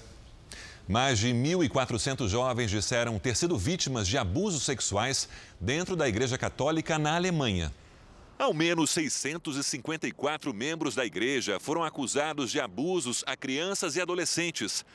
Mais 0.87 1.17
de 1.17 1.29
1.400 1.29 2.27
jovens 2.27 2.69
disseram 2.69 3.17
ter 3.17 3.35
sido 3.35 3.57
vítimas 3.57 4.07
de 4.07 4.17
abusos 4.17 4.63
sexuais 4.63 5.27
dentro 5.59 5.95
da 5.95 6.07
Igreja 6.07 6.37
Católica 6.37 6.99
na 6.99 7.15
Alemanha. 7.15 7.71
Ao 8.37 8.53
menos 8.53 8.91
654 8.91 10.53
membros 10.53 10.93
da 10.93 11.05
igreja 11.05 11.57
foram 11.57 11.85
acusados 11.85 12.51
de 12.51 12.59
abusos 12.59 13.23
a 13.25 13.35
crianças 13.37 13.95
e 13.95 14.01
adolescentes. 14.01 14.85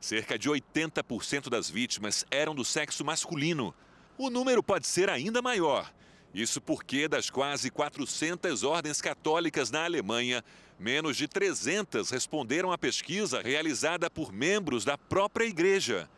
Cerca 0.00 0.38
de 0.38 0.48
80% 0.48 1.50
das 1.50 1.68
vítimas 1.68 2.24
eram 2.30 2.54
do 2.54 2.64
sexo 2.64 3.04
masculino. 3.04 3.74
O 4.16 4.30
número 4.30 4.62
pode 4.62 4.86
ser 4.86 5.10
ainda 5.10 5.42
maior. 5.42 5.92
Isso 6.32 6.58
porque 6.58 7.06
das 7.06 7.28
quase 7.28 7.70
400 7.70 8.62
ordens 8.62 9.02
católicas 9.02 9.70
na 9.70 9.84
Alemanha, 9.84 10.42
menos 10.78 11.18
de 11.18 11.28
300 11.28 12.08
responderam 12.08 12.72
à 12.72 12.78
pesquisa 12.78 13.42
realizada 13.42 14.08
por 14.08 14.32
membros 14.32 14.86
da 14.86 14.96
própria 14.96 15.44
igreja. 15.44 16.08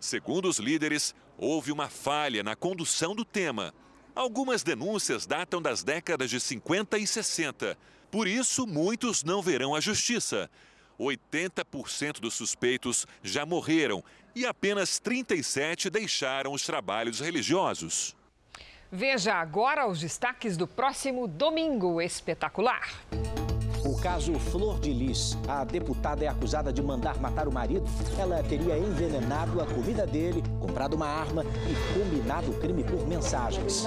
Segundo 0.00 0.48
os 0.48 0.58
líderes, 0.58 1.14
houve 1.36 1.70
uma 1.70 1.88
falha 1.88 2.42
na 2.42 2.56
condução 2.56 3.14
do 3.14 3.24
tema. 3.24 3.72
Algumas 4.18 4.64
denúncias 4.64 5.26
datam 5.26 5.62
das 5.62 5.84
décadas 5.84 6.28
de 6.28 6.40
50 6.40 6.98
e 6.98 7.06
60. 7.06 7.78
Por 8.10 8.26
isso, 8.26 8.66
muitos 8.66 9.22
não 9.22 9.40
verão 9.40 9.76
a 9.76 9.80
justiça. 9.80 10.50
80% 10.98 12.18
dos 12.18 12.34
suspeitos 12.34 13.06
já 13.22 13.46
morreram 13.46 14.02
e 14.34 14.44
apenas 14.44 14.98
37 14.98 15.88
deixaram 15.88 16.52
os 16.52 16.64
trabalhos 16.64 17.20
religiosos. 17.20 18.16
Veja 18.90 19.34
agora 19.34 19.86
os 19.86 20.00
destaques 20.00 20.56
do 20.56 20.66
próximo 20.66 21.28
Domingo 21.28 22.02
Espetacular. 22.02 22.90
O 23.84 23.96
caso 23.96 24.34
Flor 24.38 24.80
de 24.80 24.92
Lis. 24.92 25.36
A 25.46 25.64
deputada 25.64 26.24
é 26.24 26.28
acusada 26.28 26.72
de 26.72 26.82
mandar 26.82 27.20
matar 27.20 27.46
o 27.46 27.52
marido. 27.52 27.84
Ela 28.18 28.42
teria 28.42 28.76
envenenado 28.78 29.60
a 29.60 29.66
comida 29.66 30.06
dele, 30.06 30.42
comprado 30.60 30.94
uma 30.94 31.06
arma 31.06 31.44
e 31.44 31.98
combinado 31.98 32.50
o 32.50 32.54
crime 32.54 32.82
por 32.82 33.06
mensagens. 33.06 33.84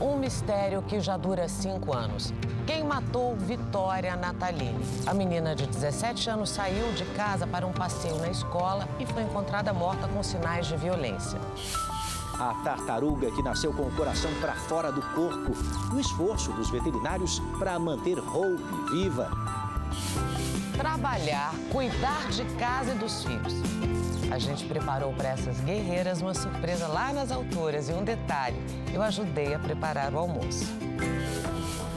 Um 0.00 0.16
mistério 0.16 0.82
que 0.82 1.00
já 1.00 1.16
dura 1.16 1.48
cinco 1.48 1.94
anos. 1.94 2.32
Quem 2.66 2.84
matou 2.84 3.34
Vitória 3.34 4.14
Natalini? 4.14 4.78
A 5.06 5.14
menina 5.14 5.54
de 5.54 5.66
17 5.66 6.30
anos 6.30 6.50
saiu 6.50 6.92
de 6.92 7.04
casa 7.16 7.46
para 7.46 7.66
um 7.66 7.72
passeio 7.72 8.16
na 8.18 8.28
escola 8.28 8.88
e 9.00 9.06
foi 9.06 9.22
encontrada 9.22 9.72
morta 9.72 10.06
com 10.06 10.22
sinais 10.22 10.66
de 10.66 10.76
violência. 10.76 11.38
A 12.38 12.54
tartaruga 12.62 13.32
que 13.32 13.42
nasceu 13.42 13.72
com 13.72 13.82
o 13.82 13.90
coração 13.96 14.30
para 14.40 14.52
fora 14.52 14.92
do 14.92 15.02
corpo. 15.02 15.52
O 15.92 15.98
esforço 15.98 16.52
dos 16.52 16.70
veterinários 16.70 17.40
para 17.58 17.76
manter 17.80 18.16
Hope 18.20 18.62
viva. 18.92 19.28
Trabalhar, 20.76 21.52
cuidar 21.72 22.28
de 22.28 22.44
casa 22.54 22.94
e 22.94 22.98
dos 22.98 23.24
filhos. 23.24 23.54
A 24.30 24.38
gente 24.38 24.66
preparou 24.66 25.12
para 25.14 25.30
essas 25.30 25.58
guerreiras 25.60 26.20
uma 26.20 26.32
surpresa 26.32 26.86
lá 26.86 27.12
nas 27.12 27.32
alturas. 27.32 27.88
E 27.88 27.92
um 27.92 28.04
detalhe: 28.04 28.56
eu 28.94 29.02
ajudei 29.02 29.54
a 29.54 29.58
preparar 29.58 30.14
o 30.14 30.18
almoço. 30.18 30.66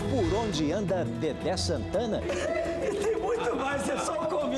Por 0.10 0.34
onde 0.40 0.72
anda 0.72 1.06
Dedé 1.06 1.56
Santana? 1.56 2.20
Tem 2.20 3.22
muito 3.22 3.56
mais, 3.56 3.88
é 3.88 3.98
só 4.00 4.16
comer. 4.26 4.51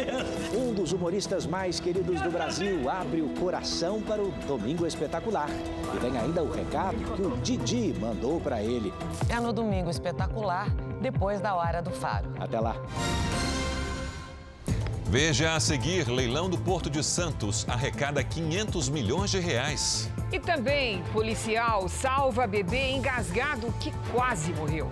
Um 0.53 0.73
dos 0.73 0.91
humoristas 0.91 1.45
mais 1.45 1.79
queridos 1.79 2.21
do 2.21 2.29
Brasil 2.29 2.89
abre 2.89 3.21
o 3.21 3.29
coração 3.29 4.01
para 4.01 4.21
o 4.21 4.31
Domingo 4.47 4.85
Espetacular. 4.85 5.49
E 5.93 5.99
vem 5.99 6.17
ainda 6.17 6.43
o 6.43 6.51
recado 6.51 6.97
que 7.15 7.21
o 7.21 7.37
Didi 7.37 7.93
mandou 7.99 8.39
para 8.39 8.61
ele. 8.61 8.93
É 9.29 9.39
no 9.39 9.53
Domingo 9.53 9.89
Espetacular, 9.89 10.69
depois 11.01 11.41
da 11.41 11.55
hora 11.55 11.81
do 11.81 11.91
faro. 11.91 12.33
Até 12.39 12.59
lá. 12.59 12.75
Veja 15.05 15.53
a 15.53 15.59
seguir, 15.59 16.07
leilão 16.07 16.49
do 16.49 16.57
Porto 16.57 16.89
de 16.89 17.03
Santos 17.03 17.67
arrecada 17.69 18.23
500 18.23 18.89
milhões 18.89 19.29
de 19.29 19.39
reais. 19.39 20.09
E 20.31 20.39
também, 20.39 21.03
policial 21.13 21.87
salva 21.87 22.47
bebê 22.47 22.91
engasgado 22.93 23.71
que 23.79 23.91
quase 24.11 24.51
morreu. 24.53 24.89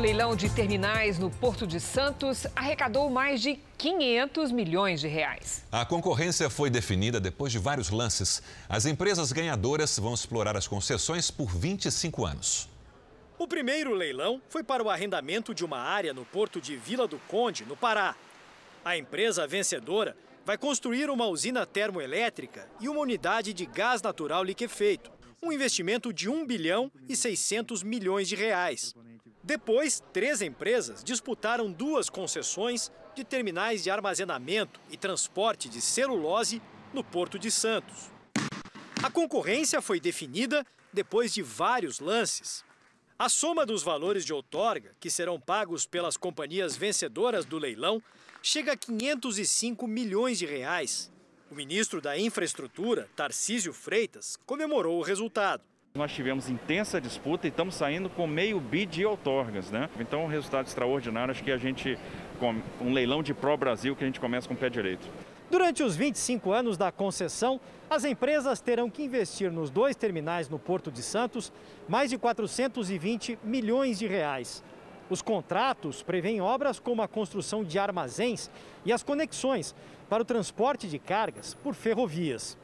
Leilão 0.00 0.34
de 0.34 0.48
terminais 0.48 1.18
no 1.18 1.30
Porto 1.30 1.66
de 1.66 1.78
Santos 1.78 2.46
arrecadou 2.56 3.10
mais 3.10 3.42
de 3.42 3.58
500 3.76 4.50
milhões 4.50 4.98
de 4.98 5.06
reais. 5.06 5.62
A 5.70 5.84
concorrência 5.84 6.48
foi 6.48 6.70
definida 6.70 7.20
depois 7.20 7.52
de 7.52 7.58
vários 7.58 7.90
lances. 7.90 8.42
As 8.66 8.86
empresas 8.86 9.30
ganhadoras 9.30 9.98
vão 9.98 10.14
explorar 10.14 10.56
as 10.56 10.66
concessões 10.66 11.30
por 11.30 11.54
25 11.54 12.24
anos. 12.24 12.66
O 13.38 13.46
primeiro 13.46 13.94
leilão 13.94 14.40
foi 14.48 14.62
para 14.62 14.82
o 14.82 14.88
arrendamento 14.88 15.54
de 15.54 15.66
uma 15.66 15.78
área 15.78 16.14
no 16.14 16.24
porto 16.24 16.62
de 16.62 16.76
Vila 16.76 17.06
do 17.06 17.18
Conde, 17.28 17.66
no 17.66 17.76
Pará. 17.76 18.16
A 18.82 18.96
empresa 18.96 19.46
vencedora 19.46 20.16
vai 20.46 20.56
construir 20.56 21.10
uma 21.10 21.26
usina 21.26 21.66
termoelétrica 21.66 22.66
e 22.80 22.88
uma 22.88 23.00
unidade 23.00 23.52
de 23.52 23.66
gás 23.66 24.00
natural 24.00 24.42
liquefeito. 24.44 25.10
Um 25.42 25.52
investimento 25.52 26.10
de 26.10 26.28
1 26.30 26.46
bilhão 26.46 26.90
e 27.06 27.14
600 27.14 27.82
milhões 27.82 28.28
de 28.28 28.34
reais. 28.34 28.94
Depois, 29.50 30.00
três 30.12 30.40
empresas 30.42 31.02
disputaram 31.02 31.72
duas 31.72 32.08
concessões 32.08 32.88
de 33.16 33.24
terminais 33.24 33.82
de 33.82 33.90
armazenamento 33.90 34.80
e 34.88 34.96
transporte 34.96 35.68
de 35.68 35.80
celulose 35.80 36.62
no 36.94 37.02
Porto 37.02 37.36
de 37.36 37.50
Santos. 37.50 38.12
A 39.02 39.10
concorrência 39.10 39.82
foi 39.82 39.98
definida 39.98 40.64
depois 40.92 41.34
de 41.34 41.42
vários 41.42 41.98
lances. 41.98 42.64
A 43.18 43.28
soma 43.28 43.66
dos 43.66 43.82
valores 43.82 44.24
de 44.24 44.32
outorga, 44.32 44.94
que 45.00 45.10
serão 45.10 45.40
pagos 45.40 45.84
pelas 45.84 46.16
companhias 46.16 46.76
vencedoras 46.76 47.44
do 47.44 47.58
leilão, 47.58 48.00
chega 48.40 48.74
a 48.74 48.76
505 48.76 49.84
milhões 49.88 50.38
de 50.38 50.46
reais. 50.46 51.10
O 51.50 51.56
ministro 51.56 52.00
da 52.00 52.16
Infraestrutura, 52.16 53.10
Tarcísio 53.16 53.72
Freitas, 53.72 54.38
comemorou 54.46 55.00
o 55.00 55.02
resultado. 55.02 55.64
Nós 55.92 56.12
tivemos 56.12 56.48
intensa 56.48 57.00
disputa 57.00 57.48
e 57.48 57.50
estamos 57.50 57.74
saindo 57.74 58.08
com 58.08 58.24
meio 58.24 58.60
bi 58.60 58.86
de 58.86 59.04
outorgas, 59.04 59.72
né? 59.72 59.90
Então, 59.98 60.22
um 60.22 60.28
resultado 60.28 60.68
extraordinário, 60.68 61.32
acho 61.32 61.42
que 61.42 61.50
a 61.50 61.58
gente, 61.58 61.98
um 62.80 62.92
leilão 62.92 63.24
de 63.24 63.34
Pro 63.34 63.56
Brasil, 63.56 63.96
que 63.96 64.04
a 64.04 64.06
gente 64.06 64.20
começa 64.20 64.46
com 64.46 64.54
o 64.54 64.56
pé 64.56 64.70
direito. 64.70 65.08
Durante 65.50 65.82
os 65.82 65.96
25 65.96 66.52
anos 66.52 66.76
da 66.76 66.92
concessão, 66.92 67.60
as 67.90 68.04
empresas 68.04 68.60
terão 68.60 68.88
que 68.88 69.02
investir 69.02 69.50
nos 69.50 69.68
dois 69.68 69.96
terminais 69.96 70.48
no 70.48 70.60
Porto 70.60 70.92
de 70.92 71.02
Santos 71.02 71.52
mais 71.88 72.08
de 72.08 72.16
420 72.16 73.40
milhões 73.42 73.98
de 73.98 74.06
reais. 74.06 74.62
Os 75.10 75.20
contratos 75.20 76.04
prevêem 76.04 76.40
obras 76.40 76.78
como 76.78 77.02
a 77.02 77.08
construção 77.08 77.64
de 77.64 77.80
armazéns 77.80 78.48
e 78.84 78.92
as 78.92 79.02
conexões 79.02 79.74
para 80.08 80.22
o 80.22 80.24
transporte 80.24 80.86
de 80.86 81.00
cargas 81.00 81.52
por 81.52 81.74
ferrovias. 81.74 82.56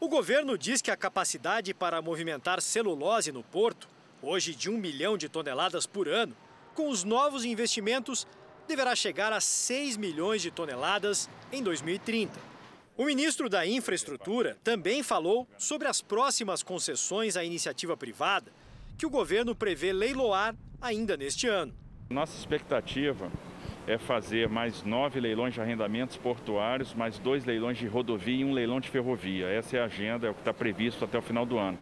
O 0.00 0.08
governo 0.08 0.58
diz 0.58 0.82
que 0.82 0.90
a 0.90 0.96
capacidade 0.96 1.72
para 1.72 2.02
movimentar 2.02 2.60
celulose 2.60 3.32
no 3.32 3.42
porto, 3.42 3.88
hoje 4.20 4.54
de 4.54 4.68
um 4.68 4.76
milhão 4.76 5.16
de 5.16 5.28
toneladas 5.28 5.86
por 5.86 6.08
ano, 6.08 6.36
com 6.74 6.88
os 6.88 7.04
novos 7.04 7.44
investimentos, 7.44 8.26
deverá 8.66 8.94
chegar 8.96 9.32
a 9.32 9.40
6 9.40 9.96
milhões 9.96 10.42
de 10.42 10.50
toneladas 10.50 11.28
em 11.52 11.62
2030. 11.62 12.38
O 12.96 13.04
ministro 13.04 13.48
da 13.48 13.66
Infraestrutura 13.66 14.58
também 14.62 15.02
falou 15.02 15.48
sobre 15.58 15.88
as 15.88 16.02
próximas 16.02 16.62
concessões 16.62 17.36
à 17.36 17.44
iniciativa 17.44 17.96
privada, 17.96 18.52
que 18.98 19.06
o 19.06 19.10
governo 19.10 19.54
prevê 19.54 19.92
leiloar 19.92 20.54
ainda 20.80 21.16
neste 21.16 21.46
ano. 21.46 21.74
Nossa 22.10 22.36
expectativa 22.36 23.30
é 23.86 23.98
fazer 23.98 24.48
mais 24.48 24.82
nove 24.82 25.20
leilões 25.20 25.54
de 25.54 25.60
arrendamentos 25.60 26.16
portuários, 26.16 26.94
mais 26.94 27.18
dois 27.18 27.44
leilões 27.44 27.78
de 27.78 27.86
rodovia 27.86 28.40
e 28.40 28.44
um 28.44 28.52
leilão 28.52 28.80
de 28.80 28.88
ferrovia. 28.88 29.46
Essa 29.46 29.76
é 29.76 29.80
a 29.80 29.84
agenda, 29.84 30.26
é 30.26 30.30
o 30.30 30.34
que 30.34 30.40
está 30.40 30.54
previsto 30.54 31.04
até 31.04 31.18
o 31.18 31.22
final 31.22 31.44
do 31.44 31.58
ano. 31.58 31.78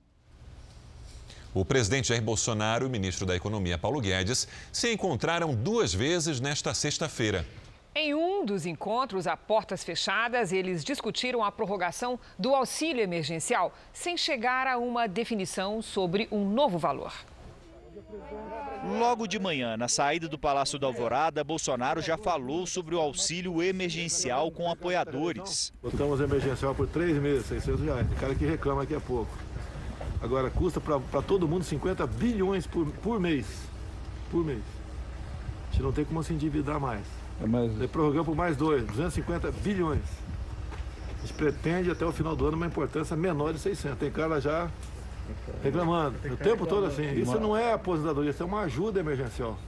O 1.55 1.65
presidente 1.65 2.09
Jair 2.09 2.23
Bolsonaro 2.23 2.85
e 2.85 2.89
o 2.89 2.91
ministro 2.91 3.27
da 3.27 3.37
Economia, 3.37 3.77
Paulo 3.77 4.01
Guedes, 4.01 4.49
se 4.73 4.91
encontraram 4.93 5.55
duas 5.55 5.93
vezes 5.93 6.41
nesta 6.41 6.73
sexta-feira. 6.73 7.47
Em 7.95 8.15
um 8.15 8.43
dos 8.43 8.65
encontros 8.65 9.27
a 9.27 9.37
portas 9.37 9.85
fechadas, 9.85 10.51
eles 10.51 10.83
discutiram 10.83 11.45
a 11.45 11.53
prorrogação 11.53 12.19
do 12.39 12.55
auxílio 12.55 13.03
emergencial, 13.03 13.71
sem 13.93 14.17
chegar 14.17 14.67
a 14.67 14.79
uma 14.79 15.07
definição 15.07 15.83
sobre 15.83 16.27
um 16.33 16.49
novo 16.49 16.79
valor. 16.79 17.13
Logo 18.99 19.27
de 19.27 19.39
manhã, 19.39 19.77
na 19.77 19.89
saída 19.89 20.29
do 20.29 20.39
Palácio 20.39 20.79
da 20.79 20.87
Alvorada, 20.87 21.45
Bolsonaro 21.45 22.01
já 22.01 22.17
falou 22.17 22.67
sobre 22.67 22.95
o 22.95 22.99
auxílio 22.99 23.63
emergencial 23.63 24.51
com 24.51 24.71
apoiadores. 24.71 25.73
Botamos 25.83 26.21
emergencial 26.21 26.75
por 26.75 26.89
três 26.89 27.17
meses, 27.19 27.47
600 27.47 27.81
reais. 27.81 28.09
Tem 28.09 28.17
cara 28.17 28.35
que 28.35 28.45
reclama 28.45 28.85
que 28.87 28.95
é 28.95 29.01
pouco. 29.01 29.33
Agora, 30.21 30.51
custa 30.51 30.81
para 30.81 31.23
todo 31.23 31.49
mundo 31.49 31.65
50 31.65 32.07
bilhões 32.07 32.67
por, 32.67 32.87
por 32.87 33.21
mês. 33.21 33.47
Por 34.31 34.45
mês. 34.45 34.63
A 35.69 35.73
gente 35.73 35.83
não 35.83 35.93
tem 35.93 36.05
como 36.05 36.23
se 36.23 36.33
endividar 36.33 36.79
mais. 36.79 37.05
É 37.41 37.47
mais... 37.47 37.73
Prorrogamos 37.91 38.27
por 38.27 38.37
mais 38.37 38.57
dois, 38.57 38.85
250 38.85 39.51
bilhões. 39.51 40.03
A 41.19 41.21
gente 41.23 41.35
pretende 41.35 41.91
até 41.91 42.05
o 42.05 42.13
final 42.13 42.35
do 42.35 42.47
ano 42.47 42.57
uma 42.57 42.67
importância 42.67 43.17
menor 43.17 43.53
de 43.53 43.59
600. 43.59 43.99
Tem 43.99 44.11
cara 44.11 44.41
já 44.41 44.71
reclamando. 45.63 46.17
O 46.33 46.37
tempo 46.37 46.67
todo 46.67 46.87
assim. 46.87 47.13
Isso 47.15 47.39
não 47.39 47.57
é 47.57 47.73
aposentadoria, 47.73 48.31
isso 48.31 48.43
é 48.43 48.47
uma 48.47 48.63
ajuda 48.63 49.01
emergencial. 49.01 49.59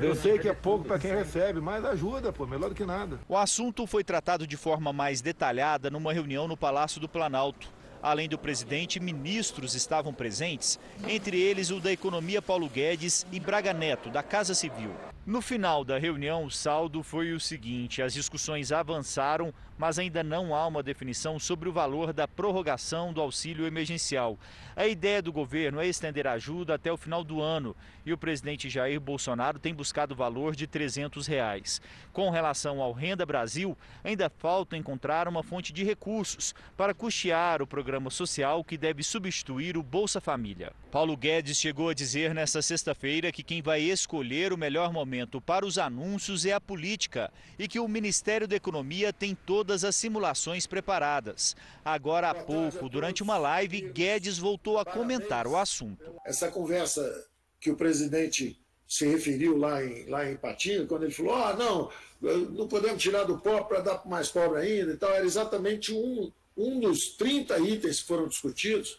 Eu 0.00 0.14
sei 0.14 0.38
que 0.38 0.48
é 0.48 0.52
pouco 0.52 0.84
para 0.84 0.98
quem 0.98 1.14
recebe, 1.14 1.60
mas 1.60 1.82
ajuda, 1.84 2.30
pô, 2.30 2.46
melhor 2.46 2.68
do 2.68 2.74
que 2.74 2.84
nada. 2.84 3.18
O 3.26 3.36
assunto 3.36 3.86
foi 3.86 4.04
tratado 4.04 4.46
de 4.46 4.56
forma 4.56 4.92
mais 4.92 5.22
detalhada 5.22 5.90
numa 5.90 6.12
reunião 6.12 6.46
no 6.46 6.56
Palácio 6.56 7.00
do 7.00 7.08
Planalto. 7.08 7.68
Além 8.02 8.28
do 8.28 8.38
presidente, 8.38 9.00
ministros 9.00 9.74
estavam 9.74 10.12
presentes, 10.12 10.78
entre 11.08 11.40
eles 11.40 11.70
o 11.70 11.80
da 11.80 11.90
Economia 11.90 12.42
Paulo 12.42 12.68
Guedes 12.68 13.26
e 13.32 13.40
Braga 13.40 13.72
Neto, 13.72 14.10
da 14.10 14.22
Casa 14.22 14.54
Civil. 14.54 14.90
No 15.26 15.42
final 15.42 15.84
da 15.84 15.98
reunião, 15.98 16.44
o 16.44 16.50
saldo 16.52 17.02
foi 17.02 17.32
o 17.32 17.40
seguinte: 17.40 18.00
as 18.00 18.14
discussões 18.14 18.70
avançaram, 18.70 19.52
mas 19.76 19.98
ainda 19.98 20.22
não 20.22 20.54
há 20.54 20.64
uma 20.68 20.84
definição 20.84 21.36
sobre 21.36 21.68
o 21.68 21.72
valor 21.72 22.12
da 22.12 22.28
prorrogação 22.28 23.12
do 23.12 23.20
auxílio 23.20 23.66
emergencial. 23.66 24.38
A 24.76 24.86
ideia 24.86 25.20
do 25.20 25.32
governo 25.32 25.80
é 25.80 25.86
estender 25.88 26.28
a 26.28 26.34
ajuda 26.34 26.74
até 26.74 26.92
o 26.92 26.96
final 26.96 27.24
do 27.24 27.42
ano 27.42 27.74
e 28.04 28.12
o 28.12 28.16
presidente 28.16 28.70
Jair 28.70 29.00
Bolsonaro 29.00 29.58
tem 29.58 29.74
buscado 29.74 30.14
o 30.14 30.16
valor 30.16 30.54
de 30.54 30.68
300 30.68 31.26
reais. 31.26 31.80
Com 32.12 32.30
relação 32.30 32.80
ao 32.80 32.92
Renda 32.92 33.26
Brasil, 33.26 33.76
ainda 34.04 34.30
falta 34.30 34.76
encontrar 34.76 35.26
uma 35.26 35.42
fonte 35.42 35.72
de 35.72 35.82
recursos 35.82 36.54
para 36.76 36.94
custear 36.94 37.60
o 37.60 37.66
programa 37.66 38.10
social 38.10 38.62
que 38.62 38.78
deve 38.78 39.02
substituir 39.02 39.76
o 39.76 39.82
Bolsa 39.82 40.20
Família. 40.20 40.72
Paulo 40.92 41.16
Guedes 41.16 41.58
chegou 41.58 41.88
a 41.88 41.94
dizer 41.94 42.32
nesta 42.32 42.62
sexta-feira 42.62 43.32
que 43.32 43.42
quem 43.42 43.60
vai 43.60 43.80
escolher 43.80 44.52
o 44.52 44.56
melhor 44.56 44.92
momento 44.92 45.15
para 45.40 45.64
os 45.64 45.78
anúncios 45.78 46.44
é 46.44 46.52
a 46.52 46.60
política 46.60 47.32
e 47.58 47.68
que 47.68 47.78
o 47.78 47.88
Ministério 47.88 48.48
da 48.48 48.56
Economia 48.56 49.12
tem 49.12 49.34
todas 49.34 49.84
as 49.84 49.94
simulações 49.94 50.66
preparadas. 50.66 51.56
Agora 51.84 52.30
há 52.30 52.34
pouco, 52.34 52.88
durante 52.88 53.22
uma 53.22 53.38
live, 53.38 53.80
Guedes 53.92 54.38
voltou 54.38 54.78
a 54.78 54.84
comentar 54.84 55.46
o 55.46 55.56
assunto. 55.56 56.04
Essa 56.24 56.50
conversa 56.50 57.26
que 57.60 57.70
o 57.70 57.76
presidente 57.76 58.58
se 58.86 59.06
referiu 59.06 59.56
lá 59.56 59.84
em, 59.84 60.06
lá 60.06 60.30
em 60.30 60.36
Patinho, 60.36 60.86
quando 60.86 61.04
ele 61.04 61.12
falou: 61.12 61.34
ah, 61.34 61.54
não, 61.54 61.90
não 62.50 62.68
podemos 62.68 63.02
tirar 63.02 63.24
do 63.24 63.38
pobre 63.38 63.64
para 63.64 63.80
dar 63.80 63.98
para 63.98 64.10
mais 64.10 64.28
pobre 64.28 64.60
ainda 64.60 64.92
e 64.92 64.96
tal, 64.96 65.10
era 65.10 65.24
exatamente 65.24 65.92
um, 65.92 66.30
um 66.56 66.80
dos 66.80 67.08
30 67.16 67.58
itens 67.60 68.00
que 68.00 68.06
foram 68.06 68.28
discutidos, 68.28 68.98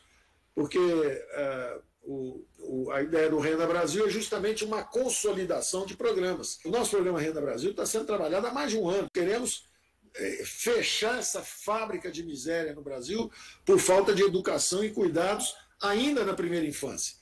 porque 0.53 0.77
uh, 0.77 1.81
o, 2.07 2.47
o, 2.57 2.91
a 2.91 3.01
ideia 3.01 3.29
do 3.29 3.37
Renda 3.37 3.67
Brasil 3.67 4.07
é 4.07 4.09
justamente 4.09 4.63
uma 4.63 4.81
consolidação 4.81 5.85
de 5.85 5.97
programas. 5.97 6.57
O 6.63 6.69
nosso 6.69 6.91
programa 6.91 7.19
Renda 7.19 7.41
Brasil 7.41 7.71
está 7.71 7.85
sendo 7.85 8.05
trabalhado 8.05 8.47
há 8.47 8.53
mais 8.53 8.71
de 8.71 8.77
um 8.77 8.89
ano. 8.89 9.09
Queremos 9.13 9.67
eh, 10.15 10.43
fechar 10.45 11.19
essa 11.19 11.43
fábrica 11.43 12.09
de 12.09 12.23
miséria 12.23 12.73
no 12.73 12.81
Brasil 12.81 13.29
por 13.65 13.77
falta 13.77 14.15
de 14.15 14.23
educação 14.23 14.85
e 14.85 14.89
cuidados 14.89 15.53
ainda 15.81 16.23
na 16.23 16.33
primeira 16.33 16.65
infância. 16.65 17.17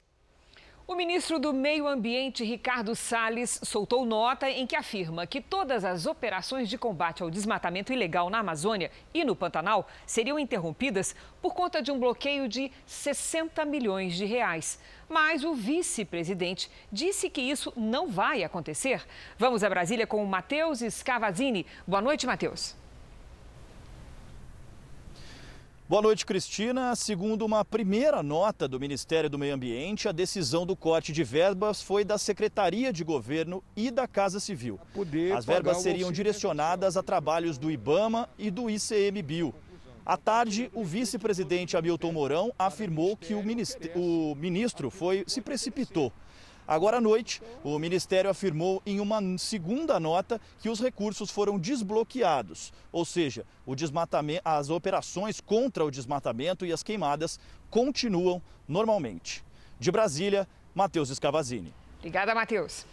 O 0.88 0.94
ministro 0.94 1.40
do 1.40 1.52
Meio 1.52 1.88
Ambiente, 1.88 2.44
Ricardo 2.44 2.96
Salles, 2.96 3.60
soltou 3.64 4.06
nota 4.06 4.48
em 4.48 4.68
que 4.68 4.76
afirma 4.76 5.26
que 5.26 5.42
todas 5.42 5.84
as 5.84 6.06
operações 6.06 6.70
de 6.70 6.78
combate 6.78 7.24
ao 7.24 7.32
desmatamento 7.32 7.92
ilegal 7.92 8.30
na 8.30 8.38
Amazônia 8.38 8.92
e 9.12 9.26
no 9.26 9.36
Pantanal 9.36 9.88
seriam 10.06 10.38
interrompidas 10.38 11.16
por 11.42 11.56
conta 11.56 11.82
de 11.82 11.92
um 11.92 12.00
bloqueio 12.00 12.48
de 12.48 12.72
60 12.86 13.66
milhões 13.66 14.14
de 14.14 14.26
reais. 14.26 14.80
Mas 15.10 15.44
o 15.44 15.56
vice-presidente 15.56 16.70
disse 16.92 17.32
que 17.32 17.42
isso 17.42 17.74
não 17.76 18.08
vai 18.08 18.44
acontecer. 18.44 19.04
Vamos 19.40 19.64
a 19.64 19.70
Brasília 19.70 20.06
com 20.06 20.24
o 20.24 20.28
Matheus 20.28 20.82
Scavazini. 20.82 21.66
Boa 21.88 22.00
noite, 22.02 22.28
Matheus. 22.28 22.85
Boa 25.88 26.02
noite, 26.02 26.26
Cristina. 26.26 26.96
Segundo 26.96 27.46
uma 27.46 27.64
primeira 27.64 28.24
nota 28.24 28.68
do 28.68 28.80
Ministério 28.80 29.30
do 29.30 29.38
Meio 29.38 29.54
Ambiente, 29.54 30.10
a 30.10 30.12
decisão 30.12 30.66
do 30.66 30.76
corte 30.76 31.12
de 31.14 31.24
verbas 31.24 31.80
foi 31.80 32.04
da 32.04 32.18
Secretaria 32.18 32.92
de 32.92 33.04
Governo 33.04 33.64
e 33.76 33.92
da 33.92 34.08
Casa 34.08 34.40
Civil. 34.40 34.80
As 35.38 35.46
verbas 35.46 35.78
seriam 35.84 36.12
direcionadas 36.12 36.98
a 36.98 37.04
trabalhos 37.04 37.60
do 37.60 37.70
IBAMA 37.70 38.28
e 38.36 38.50
do 38.50 38.68
ICMBio. 38.68 39.54
À 40.04 40.18
tarde, 40.18 40.72
o 40.74 40.84
vice-presidente 40.84 41.78
Hamilton 41.78 42.12
Mourão 42.12 42.52
afirmou 42.58 43.16
que 43.16 43.36
o, 43.36 43.44
o 43.96 44.36
ministro 44.36 44.90
foi, 44.90 45.24
se 45.28 45.40
precipitou 45.40 46.12
Agora 46.68 46.98
à 46.98 47.02
noite, 47.02 47.42
o 47.64 47.78
Ministério 47.78 48.30
afirmou 48.30 48.82
em 48.86 49.00
uma 49.00 49.22
segunda 49.38 50.00
nota 50.00 50.42
que 50.60 50.70
os 50.70 50.80
recursos 50.80 51.30
foram 51.30 51.60
desbloqueados, 51.60 52.74
ou 52.92 53.06
seja, 53.06 53.46
o 53.66 53.76
desmatamento, 53.76 54.42
as 54.44 54.70
operações 54.70 55.40
contra 55.40 55.86
o 55.86 55.92
desmatamento 55.92 56.66
e 56.66 56.74
as 56.74 56.82
queimadas 56.82 57.40
continuam 57.70 58.42
normalmente. 58.68 59.44
De 59.80 59.92
Brasília, 59.92 60.48
Matheus 60.74 61.10
Escavazini. 61.10 61.74
Obrigada, 62.00 62.34
Matheus. 62.34 62.86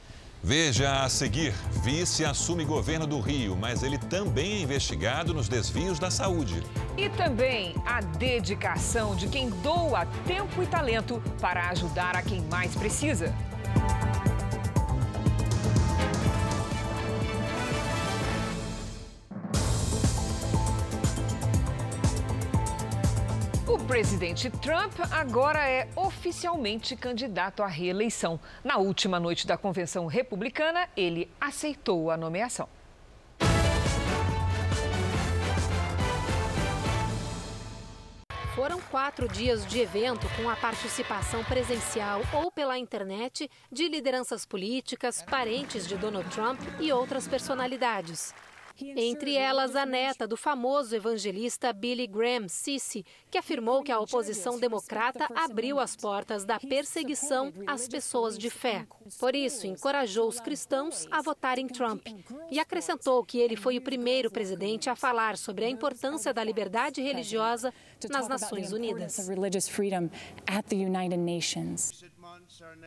Veja 0.44 1.04
a 1.04 1.08
seguir: 1.08 1.54
vice 1.84 2.24
assume 2.24 2.64
governo 2.64 3.06
do 3.06 3.20
Rio, 3.20 3.54
mas 3.54 3.84
ele 3.84 3.96
também 3.96 4.54
é 4.54 4.60
investigado 4.62 5.32
nos 5.32 5.48
desvios 5.48 6.00
da 6.00 6.10
saúde. 6.10 6.64
E 6.96 7.08
também 7.10 7.74
a 7.86 8.00
dedicação 8.00 9.14
de 9.14 9.28
quem 9.28 9.50
doa 9.62 10.04
tempo 10.26 10.60
e 10.60 10.66
talento 10.66 11.22
para 11.40 11.68
ajudar 11.68 12.16
a 12.16 12.22
quem 12.22 12.40
mais 12.42 12.74
precisa. 12.74 13.32
Presidente 23.92 24.48
Trump 24.48 24.94
agora 25.10 25.68
é 25.68 25.86
oficialmente 25.94 26.96
candidato 26.96 27.62
à 27.62 27.66
reeleição. 27.66 28.40
Na 28.64 28.78
última 28.78 29.20
noite 29.20 29.46
da 29.46 29.58
convenção 29.58 30.06
republicana, 30.06 30.88
ele 30.96 31.30
aceitou 31.38 32.10
a 32.10 32.16
nomeação. 32.16 32.66
Foram 38.54 38.80
quatro 38.90 39.28
dias 39.28 39.66
de 39.66 39.80
evento 39.80 40.26
com 40.38 40.48
a 40.48 40.56
participação 40.56 41.44
presencial 41.44 42.22
ou 42.32 42.50
pela 42.50 42.78
internet 42.78 43.50
de 43.70 43.88
lideranças 43.88 44.46
políticas, 44.46 45.20
parentes 45.20 45.86
de 45.86 45.98
Donald 45.98 46.30
Trump 46.30 46.58
e 46.80 46.90
outras 46.90 47.28
personalidades. 47.28 48.32
Entre 48.80 49.34
elas, 49.34 49.76
a 49.76 49.84
neta 49.84 50.26
do 50.26 50.36
famoso 50.36 50.94
evangelista 50.94 51.72
Billy 51.72 52.06
Graham, 52.06 52.48
Sissi, 52.48 53.04
que 53.30 53.38
afirmou 53.38 53.82
que 53.82 53.92
a 53.92 53.98
oposição 53.98 54.58
democrata 54.58 55.26
abriu 55.34 55.78
as 55.78 55.96
portas 55.96 56.44
da 56.44 56.58
perseguição 56.58 57.52
às 57.66 57.88
pessoas 57.88 58.38
de 58.38 58.50
fé. 58.50 58.86
Por 59.18 59.34
isso, 59.34 59.66
encorajou 59.66 60.28
os 60.28 60.40
cristãos 60.40 61.06
a 61.10 61.22
votar 61.22 61.58
em 61.58 61.66
Trump 61.66 62.06
e 62.50 62.58
acrescentou 62.58 63.24
que 63.24 63.38
ele 63.38 63.56
foi 63.56 63.78
o 63.78 63.82
primeiro 63.82 64.30
presidente 64.30 64.88
a 64.90 64.96
falar 64.96 65.36
sobre 65.36 65.64
a 65.64 65.68
importância 65.68 66.32
da 66.32 66.42
liberdade 66.42 67.00
religiosa 67.00 67.72
nas 68.10 68.28
Nações 68.28 68.72
Unidas. 68.72 69.28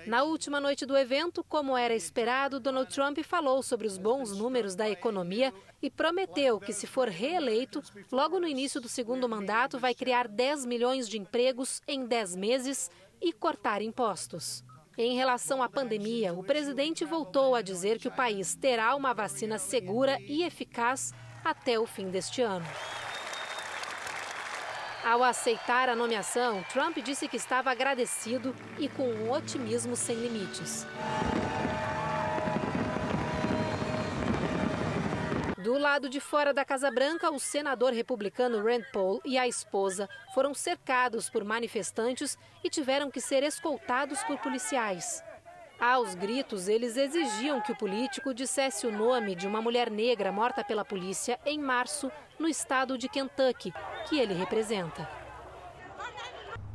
Na 0.06 0.24
última 0.24 0.60
noite 0.60 0.86
do 0.86 0.98
evento, 0.98 1.44
como 1.44 1.76
era 1.78 1.96
esperado, 1.96 2.60
Donald 2.60 2.94
Trump 2.94 3.18
falou 3.24 3.62
sobre 3.64 3.88
os 3.88 3.98
bons 3.98 4.32
números 4.38 4.76
da 4.76 4.90
economia 4.90 5.54
e 5.82 5.90
prometeu 5.90 6.60
que, 6.60 6.74
se 6.74 6.88
for 6.88 7.08
reeleito, 7.08 7.82
logo 8.12 8.40
no 8.40 8.48
início 8.48 8.80
do 8.80 8.88
segundo 8.88 9.28
mandato, 9.28 9.80
vai 9.80 9.94
criar 9.94 10.28
10 10.28 10.66
milhões 10.66 11.10
de 11.10 11.18
empregos 11.18 11.82
em 11.88 12.06
10 12.06 12.36
meses 12.36 12.90
e 13.22 13.34
cortar 13.34 13.82
impostos. 13.82 14.64
Em 14.98 15.16
relação 15.16 15.62
à 15.62 15.68
pandemia, 15.68 16.34
o 16.34 16.44
presidente 16.44 17.04
voltou 17.04 17.54
a 17.54 17.62
dizer 17.62 18.00
que 18.00 18.08
o 18.08 18.16
país 18.16 18.56
terá 18.56 18.96
uma 18.96 19.14
vacina 19.14 19.58
segura 19.58 20.18
e 20.22 20.44
eficaz 20.44 21.12
até 21.44 21.78
o 21.78 21.86
fim 21.86 22.10
deste 22.10 22.42
ano. 22.42 22.66
Ao 25.06 25.24
aceitar 25.24 25.88
a 25.88 25.96
nomeação, 25.96 26.64
Trump 26.64 26.98
disse 26.98 27.28
que 27.28 27.38
estava 27.38 27.70
agradecido 27.70 28.56
e 28.80 28.90
com 28.90 29.08
um 29.08 29.32
otimismo 29.32 29.96
sem 29.96 30.16
limites. 30.16 30.88
Do 35.60 35.78
lado 35.78 36.10
de 36.10 36.20
fora 36.20 36.52
da 36.52 36.66
Casa 36.66 36.90
Branca, 36.90 37.30
o 37.30 37.40
senador 37.40 37.94
republicano 37.94 38.64
Rand 38.64 38.82
Paul 38.92 39.22
e 39.24 39.38
a 39.38 39.48
esposa 39.48 40.10
foram 40.34 40.56
cercados 40.56 41.30
por 41.30 41.44
manifestantes 41.44 42.36
e 42.64 42.70
tiveram 42.70 43.12
que 43.12 43.22
ser 43.22 43.44
escoltados 43.44 44.24
por 44.24 44.40
policiais. 44.40 45.24
Aos 45.80 46.16
gritos, 46.16 46.68
eles 46.68 46.96
exigiam 46.96 47.60
que 47.60 47.72
o 47.72 47.76
político 47.76 48.34
dissesse 48.34 48.88
o 48.88 48.92
nome 48.92 49.36
de 49.36 49.46
uma 49.46 49.62
mulher 49.62 49.92
negra 49.92 50.32
morta 50.32 50.64
pela 50.64 50.86
polícia 50.86 51.38
em 51.46 51.60
março 51.60 52.10
no 52.40 52.48
estado 52.48 52.98
de 52.98 53.10
Kentucky, 53.10 53.74
que 54.08 54.18
ele 54.18 54.34
representa. 54.34 55.08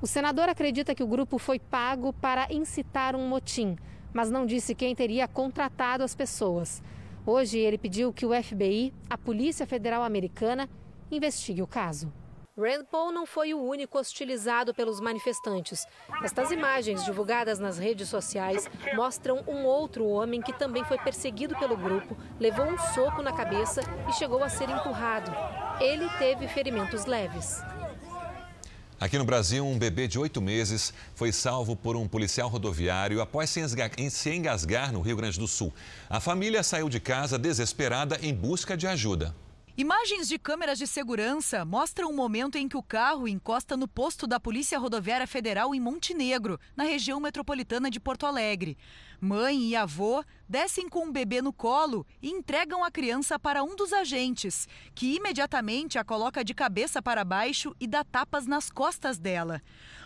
O 0.03 0.07
senador 0.07 0.49
acredita 0.49 0.95
que 0.95 1.03
o 1.03 1.07
grupo 1.07 1.39
foi 1.39 1.59
pago 1.59 2.13
para 2.13 2.53
incitar 2.53 3.17
um 3.17 3.27
motim, 3.27 3.77
mas 4.13 4.31
não 4.31 4.45
disse 4.45 4.75
quem 4.75 4.95
teria 4.95 5.27
contratado 5.27 6.05
as 6.05 6.15
pessoas. 6.15 6.83
Hoje, 7.25 7.59
ele 7.59 7.79
pediu 7.79 8.13
que 8.13 8.27
o 8.27 8.43
FBI, 8.43 8.93
a 9.09 9.17
Polícia 9.17 9.67
Federal 9.67 10.03
Americana, 10.03 10.69
investigue 11.11 11.63
o 11.63 11.67
caso. 11.67 12.13
Rand 12.61 12.85
Paul 12.85 13.11
não 13.11 13.25
foi 13.25 13.55
o 13.55 13.63
único 13.63 13.99
hostilizado 13.99 14.75
pelos 14.75 15.01
manifestantes. 15.01 15.87
Estas 16.23 16.51
imagens 16.51 17.03
divulgadas 17.07 17.59
nas 17.59 17.79
redes 17.79 18.11
sociais 18.11 18.69
mostram 18.95 19.43
um 19.49 19.65
outro 19.65 20.07
homem 20.07 20.43
que 20.43 20.53
também 20.53 20.85
foi 20.85 20.99
perseguido 20.99 21.57
pelo 21.59 21.75
grupo, 21.75 22.15
levou 22.39 22.67
um 22.67 22.77
soco 22.93 23.23
na 23.23 23.33
cabeça 23.33 23.81
e 24.07 24.13
chegou 24.13 24.45
a 24.45 24.51
ser 24.51 24.69
empurrado. 24.69 25.33
Ele 25.81 26.07
teve 26.19 26.47
ferimentos 26.49 27.07
leves. 27.07 27.63
Aqui 29.01 29.17
no 29.17 29.25
Brasil, 29.25 29.67
um 29.67 29.79
bebê 29.79 30.07
de 30.07 30.19
oito 30.19 30.43
meses 30.43 30.93
foi 31.15 31.33
salvo 31.33 31.75
por 31.75 31.97
um 31.97 32.07
policial 32.07 32.51
rodoviário 32.51 33.23
após 33.23 33.49
se 33.49 34.31
engasgar 34.31 34.93
no 34.93 35.01
Rio 35.01 35.17
Grande 35.17 35.39
do 35.39 35.49
Sul. 35.49 35.73
A 36.11 36.21
família 36.21 36.63
saiu 36.63 36.91
de 36.91 37.01
casa 37.01 37.39
desesperada 37.39 38.19
em 38.21 38.35
busca 38.35 38.77
de 38.77 38.87
ajuda. 38.87 39.35
Imagens 39.81 40.29
de 40.29 40.39
câmeras 40.39 40.77
de 40.77 40.87
segurança 40.87 41.65
mostram 41.65 42.11
o 42.11 42.15
momento 42.15 42.59
em 42.59 42.69
que 42.69 42.77
o 42.77 42.83
carro 42.83 43.27
encosta 43.27 43.79
no 43.79 43.89
posto 43.89 44.27
da 44.27 44.39
Polícia 44.39 44.79
Rodoviária 44.79 45.27
Federal 45.27 45.75
em 45.75 45.81
Montenegro, 45.81 46.61
na 46.77 46.85
região 46.85 47.19
metropolitana 47.19 47.91
de 47.91 47.99
Porto 47.99 48.27
Alegre. 48.27 48.77
Mãe 49.19 49.59
e 49.69 49.75
avô 49.75 50.23
descem 50.47 50.87
com 50.87 51.09
o 51.09 51.11
bebê 51.11 51.41
no 51.41 51.51
colo 51.51 52.07
e 52.21 52.29
entregam 52.29 52.85
a 52.85 52.91
criança 52.91 53.39
para 53.39 53.65
um 53.65 53.75
dos 53.75 53.91
agentes, 53.91 54.69
que 54.95 55.17
imediatamente 55.17 55.99
a 55.99 56.05
coloca 56.05 56.45
de 56.45 56.53
cabeça 56.53 57.01
para 57.01 57.25
baixo 57.25 57.75
e 57.81 57.87
dá 57.87 58.05
tapas 58.05 58.47
nas 58.47 58.71
costas 58.71 59.19
dela. 59.19 59.63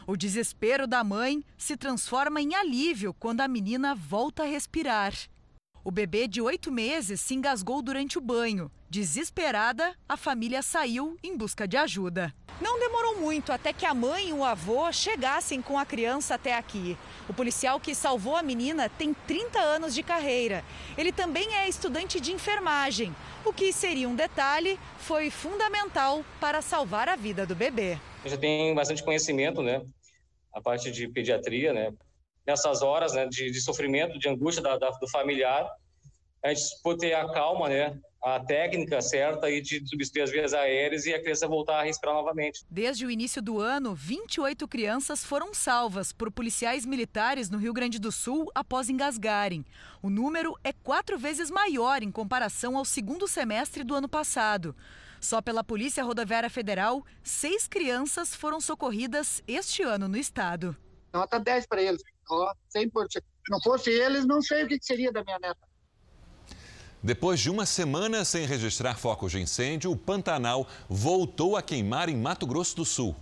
O 0.07 0.17
desespero 0.17 0.87
da 0.87 1.03
mãe 1.03 1.45
se 1.59 1.77
transforma 1.77 2.41
em 2.41 2.55
alívio 2.55 3.13
quando 3.13 3.41
a 3.41 3.49
menina 3.49 3.93
volta 3.93 4.45
a 4.45 4.47
respirar. 4.47 5.13
O 5.83 5.91
bebê 5.91 6.27
de 6.27 6.41
oito 6.41 6.73
meses 6.73 7.21
se 7.21 7.35
engasgou 7.35 7.83
durante 7.83 8.17
o 8.17 8.21
banho. 8.21 8.73
Desesperada, 8.95 9.93
a 10.09 10.17
família 10.17 10.63
saiu 10.63 11.17
em 11.21 11.37
busca 11.37 11.67
de 11.67 11.77
ajuda. 11.77 12.33
Não 12.61 12.79
demorou 12.79 13.19
muito 13.19 13.51
até 13.51 13.73
que 13.73 13.85
a 13.85 13.93
mãe 13.93 14.29
e 14.29 14.33
o 14.33 14.45
avô 14.45 14.93
chegassem 14.93 15.61
com 15.61 15.77
a 15.77 15.85
criança 15.85 16.37
até 16.37 16.55
aqui. 16.55 16.97
O 17.29 17.35
policial 17.35 17.81
que 17.81 17.93
salvou 17.93 18.37
a 18.37 18.43
menina 18.45 18.89
tem 18.89 19.13
30 19.13 19.59
anos 19.59 19.97
de 19.97 20.05
carreira. 20.05 20.65
Ele 20.97 21.11
também 21.11 21.57
é 21.57 21.69
estudante 21.69 22.21
de 22.21 22.31
enfermagem. 22.31 23.13
O 23.45 23.53
que 23.53 23.73
seria 23.73 24.09
um 24.09 24.15
detalhe 24.15 24.79
foi 24.99 25.29
fundamental 25.29 26.25
para 26.41 26.63
salvar 26.63 27.09
a 27.09 27.17
vida 27.17 27.45
do 27.45 27.57
bebê. 27.57 27.99
Eu 28.25 28.31
já 28.31 28.37
tenho 28.37 28.77
bastante 28.77 29.03
conhecimento, 29.03 29.61
né? 29.61 29.83
A 30.55 30.61
parte 30.61 30.93
de 30.93 31.09
pediatria, 31.09 31.73
né? 31.73 31.93
nessas 32.47 32.81
horas 32.81 33.13
né, 33.13 33.27
de, 33.27 33.51
de 33.51 33.61
sofrimento, 33.61 34.21
de 34.21 34.29
angústia 34.29 34.63
da, 34.63 34.79
da, 34.79 34.91
do 34.91 35.09
familiar, 35.09 35.69
a 36.45 36.55
gente 36.55 36.63
pode 36.81 37.01
ter 37.01 37.15
a 37.15 37.27
calma, 37.33 37.69
né, 37.71 37.99
a 38.25 38.41
técnica 38.41 39.03
certa 39.03 39.51
e 39.51 39.61
de 39.61 39.87
substituir 39.87 40.23
as 40.23 40.31
vias 40.31 40.55
aéreas 40.55 41.05
e 41.05 41.13
a 41.13 41.21
criança 41.21 41.47
voltar 41.47 41.81
a 41.81 41.83
respirar 41.83 42.15
novamente. 42.15 42.65
Desde 42.71 43.05
o 43.05 43.11
início 43.11 43.43
do 43.43 43.61
ano, 43.61 43.95
28 43.95 44.67
crianças 44.67 45.23
foram 45.23 45.53
salvas 45.53 46.11
por 46.11 46.31
policiais 46.31 46.87
militares 46.87 47.51
no 47.51 47.59
Rio 47.59 47.75
Grande 47.75 47.99
do 47.99 48.11
Sul 48.11 48.51
após 48.55 48.89
engasgarem. 48.89 49.63
O 50.03 50.09
número 50.09 50.57
é 50.65 50.73
quatro 50.73 51.19
vezes 51.19 51.51
maior 51.51 52.03
em 52.03 52.11
comparação 52.11 52.79
ao 52.79 52.85
segundo 52.87 53.29
semestre 53.29 53.85
do 53.85 53.95
ano 53.95 54.09
passado. 54.09 54.75
Só 55.21 55.43
pela 55.43 55.63
Polícia 55.63 56.03
Rodoviária 56.03 56.49
Federal, 56.49 57.05
seis 57.23 57.69
crianças 57.69 58.35
foram 58.35 58.59
socorridas 58.59 59.43
este 59.47 59.83
ano 59.83 60.09
no 60.09 60.17
estado. 60.17 60.75
Nota 61.13 61.39
10 61.39 61.67
para 61.67 61.83
eles. 61.83 62.03
Ó, 62.31 62.55
100%. 62.75 62.91
Se 63.13 63.23
não 63.51 63.61
fosse 63.61 63.91
eles, 63.91 64.25
não 64.25 64.41
sei 64.41 64.65
o 64.65 64.67
que 64.69 64.79
seria 64.81 65.13
da 65.13 65.23
minha 65.23 65.39
neta. 65.39 65.74
Depois 67.05 67.39
de 67.39 67.51
uma 67.51 67.67
semana 67.67 68.25
sem 68.25 68.47
registrar 68.47 68.95
focos 68.95 69.33
de 69.33 69.39
incêndio, 69.39 69.91
o 69.91 69.97
Pantanal 69.97 70.67
voltou 70.89 71.55
a 71.55 71.61
queimar 71.61 72.09
em 72.09 72.17
Mato 72.17 72.47
Grosso 72.47 72.77
do 72.77 72.85
Sul. 72.87 73.15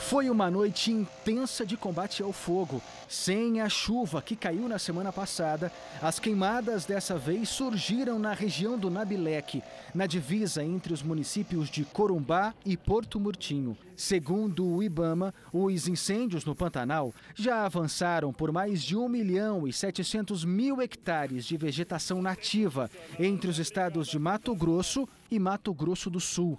Foi 0.00 0.28
uma 0.28 0.50
noite 0.50 0.90
intensa 0.90 1.64
de 1.64 1.76
combate 1.76 2.20
ao 2.20 2.32
fogo. 2.32 2.82
Sem 3.08 3.60
a 3.60 3.68
chuva 3.68 4.20
que 4.20 4.34
caiu 4.34 4.68
na 4.68 4.78
semana 4.78 5.12
passada, 5.12 5.70
as 6.02 6.18
queimadas 6.18 6.84
dessa 6.84 7.16
vez 7.16 7.48
surgiram 7.48 8.18
na 8.18 8.32
região 8.32 8.76
do 8.76 8.90
Nabileque, 8.90 9.62
na 9.94 10.06
divisa 10.06 10.64
entre 10.64 10.92
os 10.92 11.02
municípios 11.02 11.68
de 11.68 11.84
Corumbá 11.84 12.54
e 12.64 12.76
Porto 12.76 13.20
Murtinho. 13.20 13.76
Segundo 13.94 14.66
o 14.66 14.82
Ibama, 14.82 15.32
os 15.52 15.86
incêndios 15.86 16.44
no 16.44 16.56
Pantanal 16.56 17.14
já 17.34 17.64
avançaram 17.64 18.32
por 18.32 18.50
mais 18.50 18.82
de 18.82 18.96
1 18.96 19.08
milhão 19.08 19.68
e 19.68 19.72
700 19.72 20.44
mil 20.44 20.80
hectares 20.80 21.44
de 21.44 21.56
vegetação 21.56 22.20
nativa 22.22 22.90
entre 23.18 23.48
os 23.48 23.58
estados 23.58 24.08
de 24.08 24.18
Mato 24.18 24.56
Grosso 24.56 25.06
e 25.30 25.38
Mato 25.38 25.72
Grosso 25.72 26.10
do 26.10 26.18
Sul. 26.18 26.58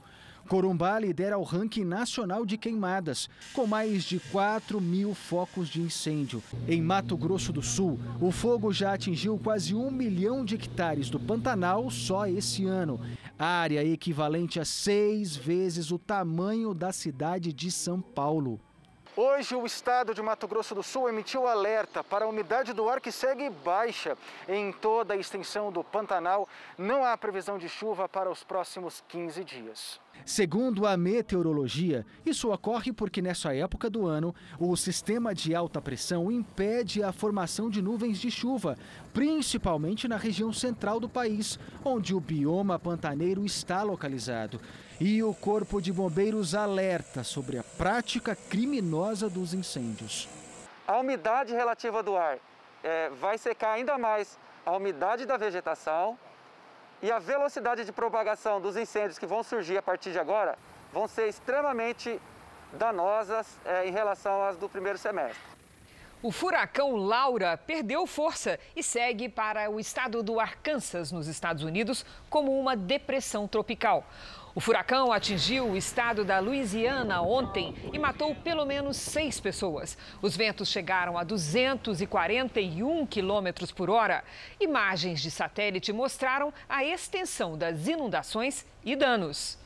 Corumbá 0.51 0.99
lidera 0.99 1.37
o 1.37 1.43
ranking 1.43 1.85
nacional 1.85 2.45
de 2.45 2.57
queimadas, 2.57 3.29
com 3.53 3.65
mais 3.65 4.03
de 4.03 4.19
4 4.19 4.81
mil 4.81 5.15
focos 5.15 5.69
de 5.69 5.79
incêndio. 5.79 6.43
Em 6.67 6.81
Mato 6.81 7.15
Grosso 7.15 7.53
do 7.53 7.61
Sul, 7.61 7.97
o 8.19 8.33
fogo 8.33 8.73
já 8.73 8.91
atingiu 8.91 9.39
quase 9.41 9.73
um 9.73 9.89
milhão 9.89 10.43
de 10.43 10.55
hectares 10.55 11.09
do 11.09 11.17
Pantanal 11.17 11.89
só 11.89 12.27
esse 12.27 12.65
ano, 12.65 12.99
área 13.39 13.81
equivalente 13.81 14.59
a 14.59 14.65
seis 14.65 15.37
vezes 15.37 15.89
o 15.89 15.97
tamanho 15.97 16.73
da 16.73 16.91
cidade 16.91 17.53
de 17.53 17.71
São 17.71 18.01
Paulo. 18.01 18.59
Hoje, 19.15 19.53
o 19.55 19.65
estado 19.65 20.13
de 20.13 20.21
Mato 20.21 20.47
Grosso 20.47 20.73
do 20.73 20.81
Sul 20.81 21.09
emitiu 21.09 21.45
alerta 21.45 22.01
para 22.01 22.23
a 22.23 22.27
umidade 22.27 22.71
do 22.71 22.89
ar 22.89 23.01
que 23.01 23.11
segue 23.11 23.49
baixa 23.49 24.17
em 24.47 24.71
toda 24.71 25.13
a 25.13 25.17
extensão 25.17 25.69
do 25.69 25.83
Pantanal. 25.83 26.47
Não 26.77 27.03
há 27.03 27.17
previsão 27.17 27.57
de 27.57 27.67
chuva 27.67 28.07
para 28.07 28.31
os 28.31 28.41
próximos 28.41 29.03
15 29.09 29.43
dias. 29.43 29.99
Segundo 30.25 30.85
a 30.85 30.95
meteorologia, 30.95 32.05
isso 32.25 32.51
ocorre 32.51 32.93
porque 32.93 33.21
nessa 33.21 33.55
época 33.55 33.89
do 33.89 34.05
ano, 34.05 34.33
o 34.59 34.75
sistema 34.75 35.33
de 35.33 35.55
alta 35.55 35.81
pressão 35.81 36.31
impede 36.31 37.03
a 37.03 37.11
formação 37.11 37.69
de 37.69 37.81
nuvens 37.81 38.19
de 38.19 38.29
chuva, 38.29 38.77
principalmente 39.13 40.07
na 40.07 40.17
região 40.17 40.53
central 40.53 40.99
do 40.99 41.09
país, 41.09 41.59
onde 41.83 42.13
o 42.13 42.19
bioma 42.19 42.77
pantaneiro 42.77 43.45
está 43.45 43.83
localizado. 43.83 44.61
E 44.99 45.23
o 45.23 45.33
Corpo 45.33 45.81
de 45.81 45.91
Bombeiros 45.91 46.53
alerta 46.53 47.23
sobre 47.23 47.57
a 47.57 47.63
prática 47.63 48.35
criminosa 48.35 49.29
dos 49.29 49.53
incêndios. 49.53 50.29
A 50.87 50.99
umidade 50.99 51.53
relativa 51.53 52.03
do 52.03 52.15
ar 52.15 52.37
é, 52.83 53.09
vai 53.09 53.37
secar 53.37 53.73
ainda 53.73 53.97
mais 53.97 54.37
a 54.65 54.71
umidade 54.71 55.25
da 55.25 55.37
vegetação 55.37 56.17
e 57.01 57.11
a 57.11 57.19
velocidade 57.19 57.83
de 57.83 57.91
propagação 57.91 58.61
dos 58.61 58.77
incêndios 58.77 59.17
que 59.17 59.25
vão 59.25 59.43
surgir 59.43 59.77
a 59.77 59.81
partir 59.81 60.11
de 60.11 60.19
agora 60.19 60.57
vão 60.93 61.07
ser 61.07 61.27
extremamente 61.27 62.19
danosas 62.73 63.57
é, 63.65 63.87
em 63.87 63.91
relação 63.91 64.43
às 64.43 64.55
do 64.57 64.69
primeiro 64.69 64.97
semestre. 64.97 65.51
O 66.23 66.31
furacão 66.31 66.95
Laura 66.95 67.57
perdeu 67.57 68.05
força 68.05 68.59
e 68.75 68.83
segue 68.83 69.27
para 69.27 69.71
o 69.71 69.79
estado 69.79 70.21
do 70.21 70.39
Arkansas, 70.39 71.11
nos 71.11 71.27
Estados 71.27 71.63
Unidos, 71.63 72.05
como 72.29 72.59
uma 72.59 72.75
depressão 72.75 73.47
tropical. 73.47 74.05
O 74.53 74.59
furacão 74.59 75.13
atingiu 75.13 75.69
o 75.69 75.77
estado 75.77 76.25
da 76.25 76.39
Louisiana 76.39 77.21
ontem 77.21 77.73
e 77.93 77.97
matou 77.97 78.35
pelo 78.35 78.65
menos 78.65 78.97
seis 78.97 79.39
pessoas. 79.39 79.97
Os 80.21 80.35
ventos 80.35 80.67
chegaram 80.67 81.17
a 81.17 81.23
241 81.23 83.05
quilômetros 83.05 83.71
por 83.71 83.89
hora. 83.89 84.23
Imagens 84.59 85.21
de 85.21 85.31
satélite 85.31 85.93
mostraram 85.93 86.53
a 86.67 86.83
extensão 86.83 87.57
das 87.57 87.87
inundações 87.87 88.65
e 88.83 88.93
danos. 88.95 89.57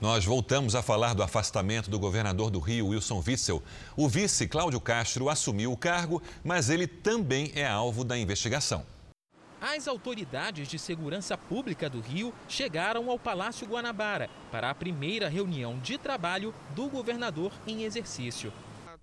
Nós 0.00 0.24
voltamos 0.24 0.74
a 0.74 0.82
falar 0.82 1.14
do 1.14 1.22
afastamento 1.22 1.90
do 1.90 1.98
governador 1.98 2.50
do 2.50 2.58
Rio, 2.58 2.88
Wilson 2.88 3.22
Witzel. 3.26 3.62
O 3.96 4.08
vice, 4.08 4.48
Cláudio 4.48 4.80
Castro, 4.80 5.28
assumiu 5.28 5.72
o 5.72 5.76
cargo, 5.76 6.22
mas 6.44 6.68
ele 6.68 6.86
também 6.86 7.52
é 7.54 7.66
alvo 7.66 8.04
da 8.04 8.16
investigação. 8.16 8.84
As 9.60 9.86
autoridades 9.86 10.66
de 10.68 10.78
segurança 10.78 11.36
pública 11.36 11.88
do 11.90 12.00
Rio 12.00 12.32
chegaram 12.48 13.10
ao 13.10 13.18
Palácio 13.18 13.66
Guanabara 13.66 14.30
para 14.50 14.70
a 14.70 14.74
primeira 14.74 15.28
reunião 15.28 15.78
de 15.80 15.98
trabalho 15.98 16.54
do 16.74 16.88
governador 16.88 17.52
em 17.66 17.82
exercício. 17.82 18.50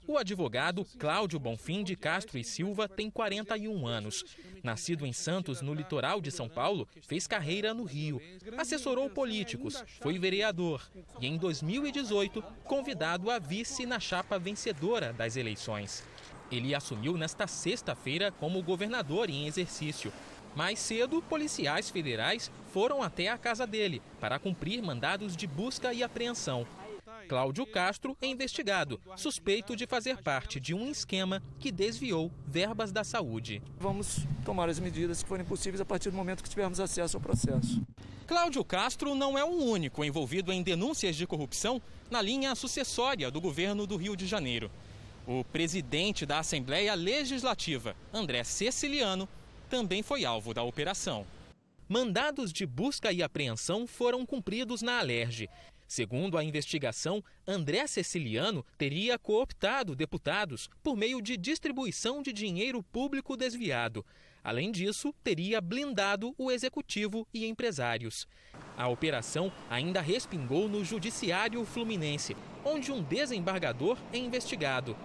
O 0.08 0.18
advogado 0.18 0.84
Cláudio 0.97 1.38
Bonfim 1.38 1.84
de 1.84 1.95
Castro 1.95 2.39
e 2.39 2.43
Silva 2.43 2.88
tem 2.88 3.12
41 3.12 3.86
anos. 3.86 4.24
Nascido 4.64 5.05
em 5.05 5.14
Santos, 5.14 5.62
no 5.62 5.76
litoral 5.76 6.20
de 6.22 6.32
São 6.32 6.49
Paulo, 6.49 6.88
fez 7.01 7.28
carreira 7.28 7.74
no 7.74 7.84
Rio. 7.84 8.20
Assessorou 8.58 9.10
políticos, 9.12 9.84
foi 10.01 10.18
vereador 10.18 10.82
e, 11.22 11.28
em 11.28 11.38
2018, 11.38 12.41
convidado 12.64 13.30
a 13.30 13.38
vice 13.38 13.86
na 13.86 13.99
chapa 13.99 14.39
vencedora 14.39 15.14
das 15.14 15.36
eleições. 15.36 16.03
Ele 16.49 16.74
assumiu 16.74 17.18
nesta 17.18 17.45
sexta-feira 17.45 18.32
como 18.32 18.64
governador 18.64 19.30
em 19.30 19.45
exercício 19.45 20.14
mais 20.56 20.80
cedo, 20.80 21.22
policiais 21.22 21.89
federais 21.89 22.52
foram 22.72 23.02
até 23.02 23.28
a 23.28 23.38
casa 23.38 23.66
dele 23.66 24.02
para 24.20 24.39
cumprir 24.39 24.82
mandados 24.82 25.36
de 25.36 25.48
busca 25.48 25.93
e 25.93 26.04
apreensão. 26.04 26.66
Cláudio 27.28 27.66
Castro 27.66 28.16
é 28.22 28.28
investigado, 28.28 29.02
suspeito 29.18 29.76
de 29.76 29.86
fazer 29.86 30.22
parte 30.22 30.60
de 30.60 30.74
um 30.74 30.89
esquema 30.89 31.43
que 31.60 31.72
desviou 31.72 32.32
verbas 32.48 32.91
da 32.91 33.04
saúde. 33.04 33.62
Vamos 33.78 34.26
tomar 34.45 34.70
as 34.70 34.80
medidas 34.80 35.22
que 35.22 35.28
forem 35.28 35.45
possíveis 35.45 35.82
a 35.82 35.86
partir 35.86 36.10
do 36.10 36.16
momento 36.16 36.41
que 36.41 36.50
tivermos 36.50 36.80
acesso 36.80 37.18
ao 37.18 37.22
processo. 37.22 37.86
Cláudio 38.26 38.64
Castro 38.64 39.14
não 39.14 39.38
é 39.38 39.43
o 39.43 39.50
único 39.50 40.04
envolvido 40.04 40.52
em 40.54 40.64
denúncias 40.64 41.16
de 41.16 41.28
corrupção 41.28 41.82
na 42.10 42.22
linha 42.22 42.56
sucessória 42.56 43.30
do 43.30 43.41
governo 43.41 43.86
do 43.86 43.98
Rio 43.98 44.16
de 44.16 44.26
Janeiro. 44.26 44.72
O 45.26 45.43
presidente 45.43 46.26
da 46.26 46.39
Assembleia 46.39 46.93
Legislativa, 46.93 47.95
André 48.14 48.45
Ceciliano, 48.45 49.28
também 49.70 50.01
foi 50.01 50.26
alvo 50.26 50.53
da 50.53 50.63
operação. 50.63 51.26
Mandados 51.88 52.51
de 52.51 52.65
busca 52.65 53.11
e 53.11 53.24
apreensão 53.24 53.88
foram 53.88 54.26
cumpridos 54.26 54.82
na 54.82 54.99
Alerj. 54.99 55.49
Segundo 55.88 56.38
a 56.38 56.43
investigação, 56.43 57.24
André 57.47 57.88
Ceciliano 57.88 58.65
teria 58.78 59.18
cooptado 59.18 59.95
deputados 59.95 60.70
por 60.84 60.97
meio 60.97 61.22
de 61.22 61.38
distribuição 61.38 62.22
de 62.22 62.34
dinheiro 62.34 62.84
público 62.84 63.38
desviado. 63.38 64.05
Além 64.43 64.70
disso, 64.72 65.13
teria 65.24 65.61
blindado 65.61 66.36
o 66.38 66.51
executivo 66.51 67.26
e 67.34 67.45
empresários. 67.45 68.28
A 68.76 68.88
operação 68.89 69.51
ainda 69.70 70.01
respingou 70.01 70.68
no 70.68 70.84
Judiciário 70.84 71.63
Fluminense, 71.65 72.36
onde 72.65 72.91
um 72.91 73.01
desembargador 73.01 73.97
é 74.11 74.18
investigado. 74.18 74.95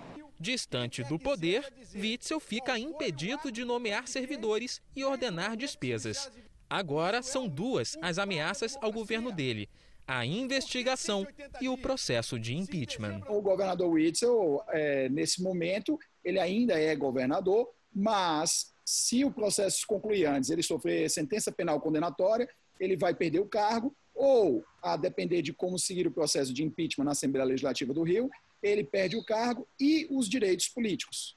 Distante 0.43 1.05
do 1.05 1.21
poder, 1.21 1.73
Witzel 1.95 2.41
fica 2.41 2.77
impedido 2.77 3.53
de 3.53 3.65
nomear 3.65 4.09
servidores 4.09 4.83
e 4.97 5.05
ordenar 5.05 5.57
despesas. 5.57 6.29
Agora 6.69 7.23
são 7.23 7.47
duas 7.47 7.97
as 8.03 8.19
ameaças 8.19 8.77
ao 8.83 8.91
governo 8.91 9.31
dele: 9.31 9.69
a 10.05 10.27
investigação 10.27 11.25
e 11.61 11.69
o 11.69 11.79
processo 11.79 12.41
de 12.41 12.57
impeachment. 12.57 13.21
O 13.29 13.41
governador 13.41 13.89
Witzel, 13.89 14.61
é, 14.71 15.09
nesse 15.11 15.41
momento, 15.41 15.97
ele 16.25 16.41
ainda 16.41 16.75
é 16.77 16.97
governador, 16.97 17.69
mas 17.95 18.73
se 18.85 19.25
o 19.25 19.31
processo 19.31 19.87
concluir 19.87 20.27
antes, 20.27 20.51
ele 20.51 20.65
sofrer 20.65 21.09
sentença 21.09 21.53
penal 21.53 21.81
condenatória, 21.81 22.49
ele 22.81 22.97
vai 22.97 23.15
perder 23.15 23.39
o 23.39 23.47
cargo, 23.47 23.95
ou, 24.13 24.65
a 24.83 24.97
depender 24.97 25.41
de 25.41 25.53
como 25.53 25.79
seguir 25.79 26.09
o 26.09 26.13
processo 26.13 26.53
de 26.53 26.65
impeachment 26.65 27.05
na 27.05 27.13
Assembleia 27.13 27.47
Legislativa 27.47 27.95
do 27.95 28.03
Rio, 28.03 28.29
ele 28.63 28.85
perde 28.85 29.17
o 29.17 29.25
cargo 29.25 29.67
e 29.79 30.07
os 30.11 30.29
direitos 30.29 30.69
políticos. 30.69 31.37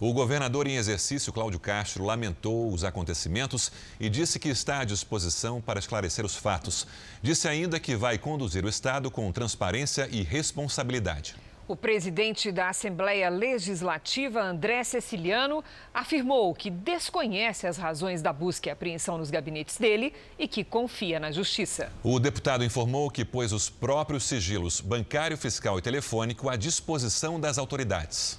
O 0.00 0.12
governador 0.12 0.66
em 0.66 0.76
exercício, 0.76 1.32
Cláudio 1.32 1.60
Castro, 1.60 2.04
lamentou 2.04 2.72
os 2.72 2.82
acontecimentos 2.82 3.70
e 4.00 4.08
disse 4.08 4.40
que 4.40 4.48
está 4.48 4.80
à 4.80 4.84
disposição 4.84 5.60
para 5.60 5.78
esclarecer 5.78 6.24
os 6.24 6.34
fatos. 6.34 6.86
Disse 7.22 7.46
ainda 7.46 7.78
que 7.78 7.94
vai 7.94 8.18
conduzir 8.18 8.64
o 8.64 8.68
Estado 8.68 9.10
com 9.10 9.30
transparência 9.30 10.08
e 10.10 10.22
responsabilidade. 10.22 11.36
O 11.66 11.74
presidente 11.74 12.52
da 12.52 12.68
Assembleia 12.68 13.30
Legislativa, 13.30 14.42
André 14.42 14.84
Ceciliano, 14.84 15.64
afirmou 15.94 16.54
que 16.54 16.68
desconhece 16.68 17.66
as 17.66 17.78
razões 17.78 18.20
da 18.20 18.34
busca 18.34 18.68
e 18.68 18.72
apreensão 18.72 19.16
nos 19.16 19.30
gabinetes 19.30 19.78
dele 19.78 20.12
e 20.38 20.46
que 20.46 20.62
confia 20.62 21.18
na 21.18 21.32
justiça. 21.32 21.90
O 22.02 22.20
deputado 22.20 22.64
informou 22.64 23.10
que 23.10 23.24
pôs 23.24 23.50
os 23.50 23.70
próprios 23.70 24.24
sigilos 24.24 24.78
bancário, 24.78 25.38
fiscal 25.38 25.78
e 25.78 25.82
telefônico 25.82 26.50
à 26.50 26.56
disposição 26.56 27.40
das 27.40 27.56
autoridades. 27.56 28.38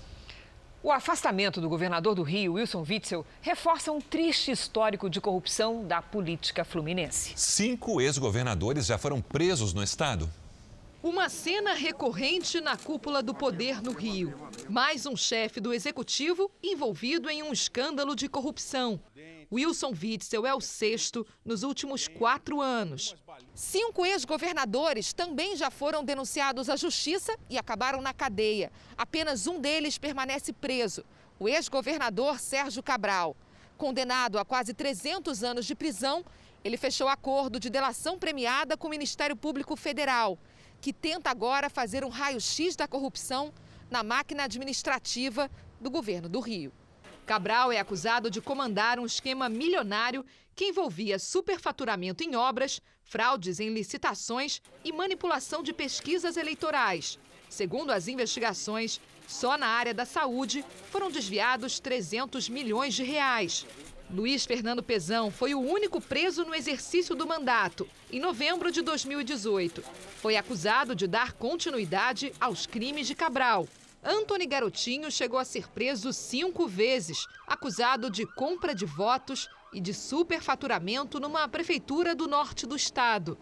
O 0.84 0.92
afastamento 0.92 1.60
do 1.60 1.68
governador 1.68 2.14
do 2.14 2.22
Rio, 2.22 2.54
Wilson 2.54 2.86
Witzel, 2.88 3.26
reforça 3.42 3.92
um 3.92 4.00
triste 4.00 4.52
histórico 4.52 5.10
de 5.10 5.20
corrupção 5.20 5.84
da 5.84 6.00
política 6.00 6.64
fluminense. 6.64 7.34
Cinco 7.36 8.00
ex-governadores 8.00 8.86
já 8.86 9.00
foram 9.00 9.20
presos 9.20 9.74
no 9.74 9.82
estado. 9.82 10.30
Uma 11.06 11.30
cena 11.30 11.76
recorrente 11.76 12.60
na 12.60 12.76
cúpula 12.76 13.22
do 13.22 13.32
poder 13.32 13.80
no 13.80 13.92
Rio. 13.92 14.34
Mais 14.68 15.06
um 15.06 15.16
chefe 15.16 15.60
do 15.60 15.72
executivo 15.72 16.50
envolvido 16.64 17.30
em 17.30 17.44
um 17.44 17.54
escândalo 17.54 18.16
de 18.16 18.28
corrupção. 18.28 19.00
Wilson 19.54 19.92
Witzel 19.92 20.48
é 20.48 20.56
o 20.56 20.60
sexto 20.60 21.24
nos 21.46 21.62
últimos 21.62 22.08
quatro 22.08 22.60
anos. 22.60 23.16
Cinco 23.54 24.04
ex-governadores 24.04 25.14
também 25.14 25.56
já 25.56 25.70
foram 25.70 26.04
denunciados 26.04 26.72
à 26.72 26.76
justiça 26.76 27.38
e 27.52 27.56
acabaram 27.56 28.02
na 28.02 28.12
cadeia. 28.12 28.72
Apenas 28.98 29.46
um 29.46 29.62
deles 29.62 30.00
permanece 30.00 30.52
preso, 30.52 31.06
o 31.38 31.48
ex-governador 31.48 32.40
Sérgio 32.40 32.82
Cabral. 32.82 33.38
Condenado 33.78 34.40
a 34.40 34.44
quase 34.44 34.74
300 34.74 35.44
anos 35.44 35.68
de 35.68 35.76
prisão, 35.76 36.26
ele 36.64 36.78
fechou 36.78 37.08
acordo 37.08 37.60
de 37.60 37.70
delação 37.70 38.18
premiada 38.18 38.76
com 38.76 38.88
o 38.88 38.90
Ministério 38.90 39.36
Público 39.36 39.76
Federal 39.76 40.40
que 40.86 40.94
tenta 40.94 41.32
agora 41.32 41.68
fazer 41.68 42.06
um 42.06 42.10
raio-x 42.10 42.76
da 42.76 42.88
corrupção 42.88 43.52
na 43.90 44.04
máquina 44.04 44.44
administrativa 44.44 45.50
do 45.82 45.90
governo 45.90 46.30
do 46.30 46.40
Rio. 46.40 46.72
Cabral 47.26 47.72
é 47.72 47.80
acusado 47.80 48.30
de 48.30 48.40
comandar 48.40 49.00
um 49.00 49.06
esquema 49.08 49.50
milionário 49.50 50.24
que 50.56 50.66
envolvia 50.66 51.18
superfaturamento 51.18 52.24
em 52.24 52.36
obras, 52.36 52.80
fraudes 53.04 53.60
em 53.60 53.74
licitações 53.74 54.62
e 54.84 54.92
manipulação 54.92 55.64
de 55.64 55.74
pesquisas 55.74 56.38
eleitorais. 56.38 57.18
Segundo 57.50 57.90
as 57.90 58.08
investigações, 58.08 59.02
só 59.28 59.58
na 59.58 59.66
área 59.66 59.92
da 59.92 60.06
saúde 60.06 60.64
foram 60.92 61.10
desviados 61.10 61.80
300 61.80 62.48
milhões 62.48 62.94
de 62.94 63.02
reais. 63.02 63.66
Luiz 64.10 64.46
Fernando 64.46 64.84
Pezão 64.84 65.32
foi 65.32 65.56
o 65.56 65.60
único 65.60 66.00
preso 66.00 66.46
no 66.46 66.54
exercício 66.54 67.16
do 67.16 67.28
mandato, 67.28 67.88
em 68.12 68.20
novembro 68.20 68.72
de 68.72 68.82
2018. 68.82 69.82
Foi 70.18 70.38
acusado 70.38 70.96
de 70.96 71.08
dar 71.08 71.34
continuidade 71.34 72.32
aos 72.40 72.68
crimes 72.68 73.08
de 73.08 73.16
Cabral. 73.16 73.68
Antony 74.04 74.46
Garotinho 74.46 75.10
chegou 75.10 75.40
a 75.40 75.44
ser 75.44 75.68
preso 75.70 76.14
cinco 76.14 76.68
vezes, 76.68 77.26
acusado 77.48 78.10
de 78.12 78.28
compra 78.28 78.76
de 78.76 78.86
votos 78.86 79.50
e 79.74 79.82
de 79.82 79.94
superfaturamento 79.94 81.20
numa 81.20 81.48
prefeitura 81.48 82.14
do 82.14 82.28
norte 82.28 82.68
do 82.68 82.76
estado. 82.76 83.36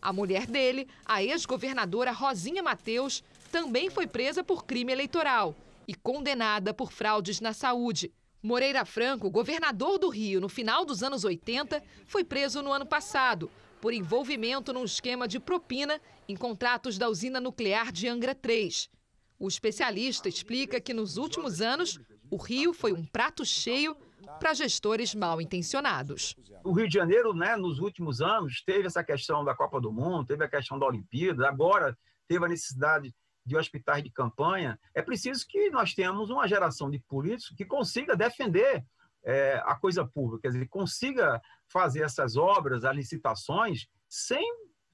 A 0.00 0.12
mulher 0.12 0.46
dele, 0.46 0.86
a 1.06 1.22
ex-governadora 1.22 2.12
Rosinha 2.12 2.62
Mateus, 2.62 3.24
também 3.50 3.88
foi 3.88 4.06
presa 4.06 4.44
por 4.44 4.66
crime 4.66 4.92
eleitoral 4.92 5.56
e 5.88 5.94
condenada 5.94 6.74
por 6.74 6.92
fraudes 6.92 7.40
na 7.40 7.54
saúde. 7.54 8.12
Moreira 8.42 8.84
Franco, 8.84 9.30
governador 9.30 9.98
do 10.00 10.08
Rio 10.08 10.40
no 10.40 10.48
final 10.48 10.84
dos 10.84 11.04
anos 11.04 11.24
80, 11.24 11.80
foi 12.04 12.24
preso 12.24 12.60
no 12.60 12.72
ano 12.72 12.84
passado 12.84 13.48
por 13.80 13.92
envolvimento 13.92 14.72
num 14.72 14.84
esquema 14.84 15.28
de 15.28 15.38
propina 15.38 16.00
em 16.28 16.36
contratos 16.36 16.98
da 16.98 17.08
usina 17.08 17.40
nuclear 17.40 17.92
de 17.92 18.08
Angra 18.08 18.34
3. 18.34 18.90
O 19.38 19.46
especialista 19.46 20.28
explica 20.28 20.80
que 20.80 20.92
nos 20.92 21.16
últimos 21.16 21.60
anos 21.60 22.00
o 22.28 22.36
Rio 22.36 22.72
foi 22.72 22.92
um 22.92 23.04
prato 23.04 23.44
cheio 23.44 23.96
para 24.40 24.54
gestores 24.54 25.14
mal 25.14 25.40
intencionados. 25.40 26.34
O 26.64 26.72
Rio 26.72 26.88
de 26.88 26.94
Janeiro, 26.94 27.32
né, 27.32 27.56
nos 27.56 27.78
últimos 27.78 28.20
anos, 28.20 28.60
teve 28.64 28.88
essa 28.88 29.04
questão 29.04 29.44
da 29.44 29.54
Copa 29.54 29.80
do 29.80 29.92
Mundo, 29.92 30.26
teve 30.26 30.44
a 30.44 30.48
questão 30.48 30.80
da 30.80 30.86
Olimpíada, 30.86 31.48
agora 31.48 31.96
teve 32.26 32.44
a 32.44 32.48
necessidade 32.48 33.14
de 33.44 33.56
hospitais 33.56 34.02
de 34.02 34.10
campanha, 34.10 34.78
é 34.94 35.02
preciso 35.02 35.46
que 35.46 35.70
nós 35.70 35.94
tenhamos 35.94 36.30
uma 36.30 36.46
geração 36.46 36.90
de 36.90 36.98
políticos 36.98 37.56
que 37.56 37.64
consiga 37.64 38.16
defender 38.16 38.84
é, 39.24 39.62
a 39.64 39.74
coisa 39.74 40.04
pública, 40.04 40.42
quer 40.42 40.52
dizer, 40.52 40.68
consiga 40.68 41.40
fazer 41.68 42.02
essas 42.02 42.36
obras, 42.36 42.84
as 42.84 42.94
licitações, 42.94 43.86
sem 44.08 44.44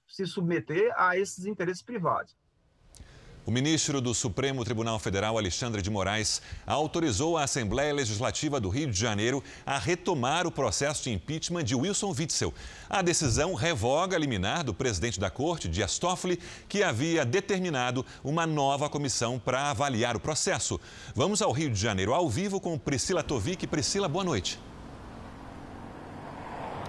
se 0.06 0.26
submeter 0.26 0.92
a 0.96 1.16
esses 1.16 1.44
interesses 1.44 1.82
privados. 1.82 2.36
O 3.48 3.50
ministro 3.50 4.02
do 4.02 4.12
Supremo 4.12 4.62
Tribunal 4.62 4.98
Federal, 4.98 5.38
Alexandre 5.38 5.80
de 5.80 5.88
Moraes, 5.88 6.42
autorizou 6.66 7.38
a 7.38 7.44
Assembleia 7.44 7.94
Legislativa 7.94 8.60
do 8.60 8.68
Rio 8.68 8.90
de 8.90 9.00
Janeiro 9.00 9.42
a 9.64 9.78
retomar 9.78 10.46
o 10.46 10.52
processo 10.52 11.04
de 11.04 11.12
impeachment 11.12 11.64
de 11.64 11.74
Wilson 11.74 12.14
Witzel. 12.14 12.52
A 12.90 13.00
decisão 13.00 13.54
revoga 13.54 14.16
a 14.16 14.18
liminar 14.18 14.62
do 14.62 14.74
presidente 14.74 15.18
da 15.18 15.30
Corte, 15.30 15.66
Dias 15.66 15.98
Toffoli, 15.98 16.38
que 16.68 16.82
havia 16.82 17.24
determinado 17.24 18.04
uma 18.22 18.46
nova 18.46 18.86
comissão 18.90 19.38
para 19.38 19.70
avaliar 19.70 20.14
o 20.14 20.20
processo. 20.20 20.78
Vamos 21.14 21.40
ao 21.40 21.50
Rio 21.50 21.70
de 21.70 21.80
Janeiro 21.80 22.12
ao 22.12 22.28
vivo 22.28 22.60
com 22.60 22.78
Priscila 22.78 23.22
Tovic. 23.22 23.66
Priscila, 23.66 24.08
boa 24.08 24.24
noite. 24.24 24.60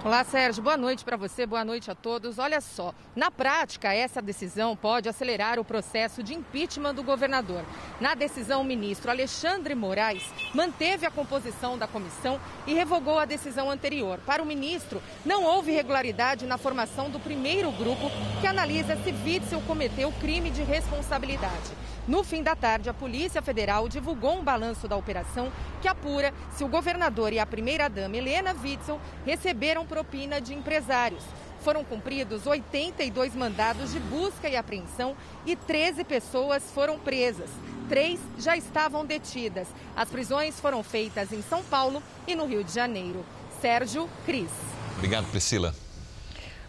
Olá, 0.02 0.24
Sérgio. 0.24 0.64
Boa 0.64 0.78
noite 0.78 1.04
para 1.04 1.18
você, 1.18 1.46
boa 1.46 1.66
noite 1.66 1.92
a 1.92 1.96
todos. 1.96 2.40
Olha 2.40 2.62
só, 2.62 2.94
na 3.14 3.30
prática, 3.30 3.94
essa 3.94 4.22
decisão 4.22 4.74
pode 4.74 5.10
acelerar 5.10 5.60
o 5.60 5.66
processo 5.66 6.24
de 6.24 6.34
impeachment 6.34 6.96
do 6.96 7.04
governador. 7.04 7.66
Na 8.00 8.16
decisão, 8.16 8.62
o 8.62 8.64
ministro 8.64 9.12
Alexandre 9.12 9.76
Moraes 9.76 10.24
manteve 10.56 11.06
a 11.06 11.12
composição 11.12 11.78
da 11.78 11.86
comissão 11.86 12.40
e 12.66 12.74
revogou 12.74 13.20
a 13.20 13.26
decisão 13.26 13.70
anterior. 13.70 14.22
Para 14.26 14.42
o 14.42 14.46
ministro, 14.46 15.02
não 15.26 15.44
houve 15.44 15.72
irregularidade 15.72 16.46
na 16.46 16.58
formação 16.58 17.10
do 17.10 17.20
primeiro 17.20 17.70
grupo 17.74 18.10
que 18.40 18.48
analisa 18.48 18.96
se 19.04 19.12
Witzel 19.12 19.62
cometeu 19.68 20.14
crime 20.14 20.50
de 20.50 20.64
responsabilidade. 20.64 21.74
No 22.10 22.24
fim 22.24 22.42
da 22.42 22.56
tarde, 22.56 22.90
a 22.90 22.94
Polícia 22.94 23.40
Federal 23.40 23.88
divulgou 23.88 24.40
um 24.40 24.44
balanço 24.44 24.88
da 24.88 24.96
operação 24.96 25.52
que 25.80 25.88
apura 25.88 26.34
se 26.58 26.64
o 26.64 26.68
governador 26.68 27.32
e 27.32 27.38
a 27.38 27.46
primeira-dama 27.46 28.18
Helena 28.18 28.52
Witzel 28.52 29.00
receberam 29.24 29.86
propina 29.86 30.42
de 30.42 30.56
empresários. 30.56 31.24
Foram 31.60 31.84
cumpridos 31.84 32.48
82 32.48 33.36
mandados 33.36 33.92
de 33.92 34.00
busca 34.00 34.50
e 34.50 34.56
apreensão 34.56 35.16
e 35.46 35.56
13 35.56 36.04
pessoas 36.04 36.72
foram 36.72 36.98
presas. 36.98 37.52
Três 37.88 38.20
já 38.40 38.58
estavam 38.58 39.06
detidas. 39.06 39.68
As 39.96 40.10
prisões 40.10 40.60
foram 40.60 40.82
feitas 40.82 41.32
em 41.32 41.44
São 41.44 41.64
Paulo 41.64 42.02
e 42.28 42.34
no 42.34 42.48
Rio 42.48 42.64
de 42.64 42.74
Janeiro. 42.74 43.24
Sérgio 43.62 44.10
Cris. 44.26 44.50
Obrigado, 44.96 45.30
Priscila. 45.30 45.76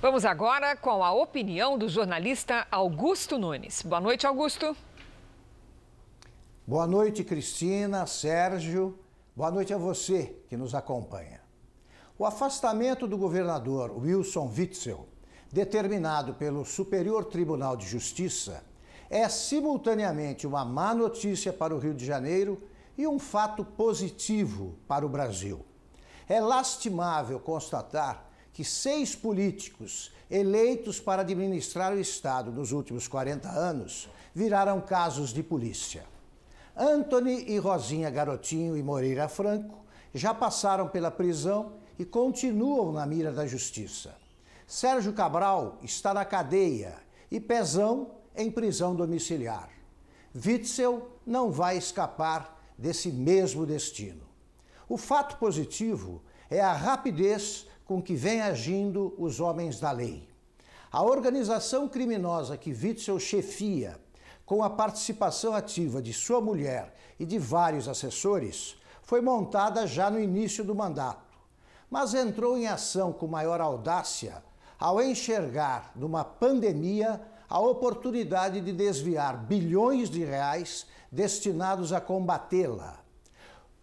Vamos 0.02 0.26
agora 0.26 0.76
com 0.76 1.02
a 1.02 1.12
opinião 1.12 1.78
do 1.78 1.88
jornalista 1.88 2.66
Augusto 2.70 3.38
Nunes. 3.38 3.80
Boa 3.82 4.02
noite, 4.02 4.26
Augusto. 4.26 4.76
Boa 6.66 6.86
noite, 6.86 7.24
Cristina, 7.24 8.06
Sérgio. 8.06 8.98
Boa 9.34 9.50
noite 9.50 9.74
a 9.74 9.78
você 9.78 10.36
que 10.48 10.56
nos 10.56 10.74
acompanha. 10.74 11.40
O 12.18 12.24
afastamento 12.24 13.06
do 13.06 13.16
governador 13.16 13.90
Wilson 13.96 14.52
Witzel 14.56 15.08
determinado 15.52 16.34
pelo 16.34 16.64
Superior 16.64 17.24
Tribunal 17.24 17.76
de 17.76 17.86
Justiça, 17.86 18.62
é 19.08 19.28
simultaneamente 19.28 20.46
uma 20.46 20.64
má 20.64 20.94
notícia 20.94 21.52
para 21.52 21.74
o 21.74 21.78
Rio 21.78 21.94
de 21.94 22.06
Janeiro 22.06 22.62
e 22.96 23.06
um 23.06 23.18
fato 23.18 23.64
positivo 23.64 24.76
para 24.86 25.04
o 25.04 25.08
Brasil. 25.08 25.64
É 26.28 26.40
lastimável 26.40 27.40
constatar 27.40 28.30
que 28.52 28.64
seis 28.64 29.16
políticos 29.16 30.12
eleitos 30.30 31.00
para 31.00 31.22
administrar 31.22 31.92
o 31.92 31.98
Estado 31.98 32.52
nos 32.52 32.70
últimos 32.70 33.08
40 33.08 33.48
anos 33.48 34.08
viraram 34.32 34.80
casos 34.80 35.32
de 35.32 35.42
polícia. 35.42 36.04
Anthony 36.80 37.44
e 37.46 37.58
Rosinha 37.58 38.08
Garotinho 38.08 38.74
e 38.74 38.82
Moreira 38.82 39.28
Franco 39.28 39.84
já 40.14 40.32
passaram 40.32 40.88
pela 40.88 41.10
prisão 41.10 41.74
e 41.98 42.06
continuam 42.06 42.90
na 42.90 43.04
mira 43.04 43.30
da 43.30 43.46
justiça. 43.46 44.16
Sérgio 44.66 45.12
Cabral 45.12 45.78
está 45.82 46.14
na 46.14 46.24
cadeia 46.24 46.94
e 47.30 47.38
Pezão 47.38 48.12
em 48.34 48.50
prisão 48.50 48.94
domiciliar. 48.94 49.68
Witzel 50.34 51.06
não 51.26 51.50
vai 51.50 51.76
escapar 51.76 52.58
desse 52.78 53.12
mesmo 53.12 53.66
destino. 53.66 54.22
O 54.88 54.96
fato 54.96 55.36
positivo 55.36 56.22
é 56.48 56.62
a 56.62 56.72
rapidez 56.72 57.66
com 57.84 58.00
que 58.00 58.14
vêm 58.14 58.40
agindo 58.40 59.14
os 59.18 59.38
homens 59.38 59.78
da 59.78 59.92
lei. 59.92 60.26
A 60.90 61.02
organização 61.02 61.86
criminosa 61.86 62.56
que 62.56 62.72
Witzel 62.72 63.20
chefia, 63.20 64.00
com 64.50 64.64
a 64.64 64.68
participação 64.68 65.54
ativa 65.54 66.02
de 66.02 66.12
sua 66.12 66.40
mulher 66.40 66.92
e 67.20 67.24
de 67.24 67.38
vários 67.38 67.86
assessores, 67.86 68.76
foi 69.00 69.20
montada 69.20 69.86
já 69.86 70.10
no 70.10 70.18
início 70.18 70.64
do 70.64 70.74
mandato, 70.74 71.38
mas 71.88 72.14
entrou 72.14 72.58
em 72.58 72.66
ação 72.66 73.12
com 73.12 73.28
maior 73.28 73.60
audácia 73.60 74.42
ao 74.76 75.00
enxergar 75.00 75.92
numa 75.94 76.24
pandemia 76.24 77.20
a 77.48 77.60
oportunidade 77.60 78.60
de 78.60 78.72
desviar 78.72 79.36
bilhões 79.36 80.10
de 80.10 80.24
reais 80.24 80.84
destinados 81.12 81.92
a 81.92 82.00
combatê-la. 82.00 82.98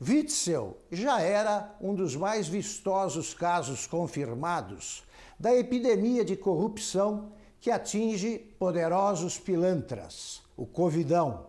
Witzel 0.05 0.75
já 0.91 1.21
era 1.21 1.77
um 1.79 1.95
dos 1.95 2.13
mais 2.13 2.45
vistosos 2.45 3.33
casos 3.33 3.87
confirmados 3.87 5.05
da 5.39 5.55
epidemia 5.55 6.25
de 6.25 6.35
corrupção 6.35 7.31
que 7.61 7.71
atinge 7.71 8.37
poderosos 8.59 9.39
pilantras, 9.39 10.45
o 10.57 10.65
Covidão. 10.65 11.45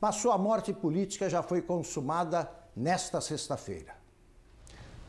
Mas 0.00 0.14
sua 0.16 0.38
morte 0.38 0.72
política 0.72 1.28
já 1.28 1.42
foi 1.42 1.60
consumada 1.60 2.48
nesta 2.74 3.20
sexta-feira. 3.20 3.94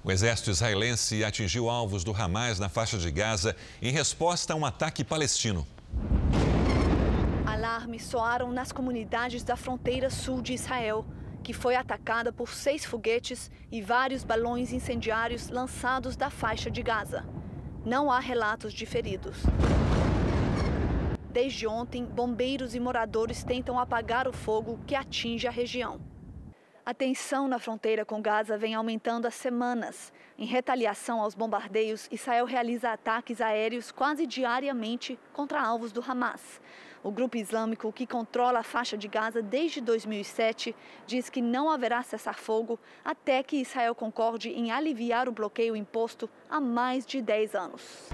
O 0.03 0.11
exército 0.11 0.51
israelense 0.51 1.23
atingiu 1.23 1.69
alvos 1.69 2.03
do 2.03 2.11
Hamas 2.11 2.59
na 2.59 2.69
faixa 2.69 2.97
de 2.97 3.09
Gaza 3.09 3.55
em 3.81 3.91
resposta 3.91 4.53
a 4.53 4.55
um 4.55 4.65
ataque 4.65 5.03
palestino. 5.03 5.65
Alarmes 7.45 8.05
soaram 8.05 8.51
nas 8.51 8.71
comunidades 8.71 9.43
da 9.43 9.55
fronteira 9.55 10.09
sul 10.09 10.41
de 10.41 10.53
Israel 10.53 11.05
que 11.45 11.53
foi 11.53 11.75
atacada 11.75 12.33
por 12.33 12.49
seis 12.49 12.83
foguetes 12.83 13.51
e 13.71 13.79
vários 13.79 14.23
balões 14.23 14.73
incendiários 14.73 15.47
lançados 15.49 16.15
da 16.15 16.31
faixa 16.31 16.71
de 16.71 16.81
Gaza. 16.81 17.23
Não 17.85 18.11
há 18.11 18.19
relatos 18.19 18.73
de 18.73 18.83
feridos. 18.87 19.37
Desde 21.35 21.67
ontem, 21.67 22.05
bombeiros 22.05 22.75
e 22.75 22.79
moradores 22.79 23.43
tentam 23.43 23.77
apagar 23.77 24.25
o 24.25 24.31
fogo 24.31 24.79
que 24.87 24.95
atinge 24.95 25.45
a 25.45 25.51
região. 25.51 25.99
A 26.85 26.93
tensão 26.93 27.45
na 27.45 27.59
fronteira 27.59 28.05
com 28.05 28.21
Gaza 28.21 28.57
vem 28.57 28.73
aumentando 28.73 29.27
há 29.27 29.31
semanas. 29.31 30.13
Em 30.37 30.45
retaliação 30.45 31.19
aos 31.19 31.35
bombardeios, 31.35 32.07
Israel 32.09 32.45
realiza 32.45 32.89
ataques 32.89 33.41
aéreos 33.41 33.91
quase 33.91 34.25
diariamente 34.25 35.19
contra 35.33 35.61
alvos 35.61 35.91
do 35.91 36.01
Hamas. 36.09 36.61
O 37.03 37.11
grupo 37.11 37.35
islâmico, 37.35 37.91
que 37.91 38.07
controla 38.07 38.59
a 38.59 38.63
faixa 38.63 38.97
de 38.97 39.09
Gaza 39.09 39.41
desde 39.41 39.81
2007, 39.81 40.73
diz 41.05 41.29
que 41.29 41.41
não 41.41 41.69
haverá 41.69 42.01
cessar-fogo 42.01 42.79
até 43.03 43.43
que 43.43 43.57
Israel 43.57 43.93
concorde 43.93 44.51
em 44.51 44.71
aliviar 44.71 45.27
o 45.27 45.33
bloqueio 45.33 45.75
imposto 45.75 46.29
há 46.49 46.61
mais 46.61 47.05
de 47.05 47.21
10 47.21 47.55
anos. 47.55 48.09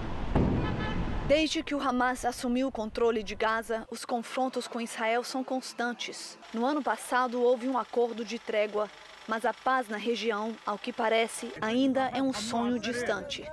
Desde 1.34 1.62
que 1.62 1.74
o 1.74 1.80
Hamas 1.80 2.26
assumiu 2.26 2.68
o 2.68 2.70
controle 2.70 3.22
de 3.22 3.34
Gaza, 3.34 3.88
os 3.90 4.04
confrontos 4.04 4.68
com 4.68 4.78
Israel 4.78 5.24
são 5.24 5.42
constantes. 5.42 6.38
No 6.52 6.66
ano 6.66 6.82
passado, 6.82 7.40
houve 7.40 7.66
um 7.66 7.78
acordo 7.78 8.22
de 8.22 8.38
trégua, 8.38 8.86
mas 9.26 9.46
a 9.46 9.54
paz 9.54 9.88
na 9.88 9.96
região, 9.96 10.54
ao 10.66 10.76
que 10.76 10.92
parece, 10.92 11.50
ainda 11.58 12.10
é 12.14 12.20
um 12.20 12.34
sonho 12.34 12.78
distante. 12.78 13.50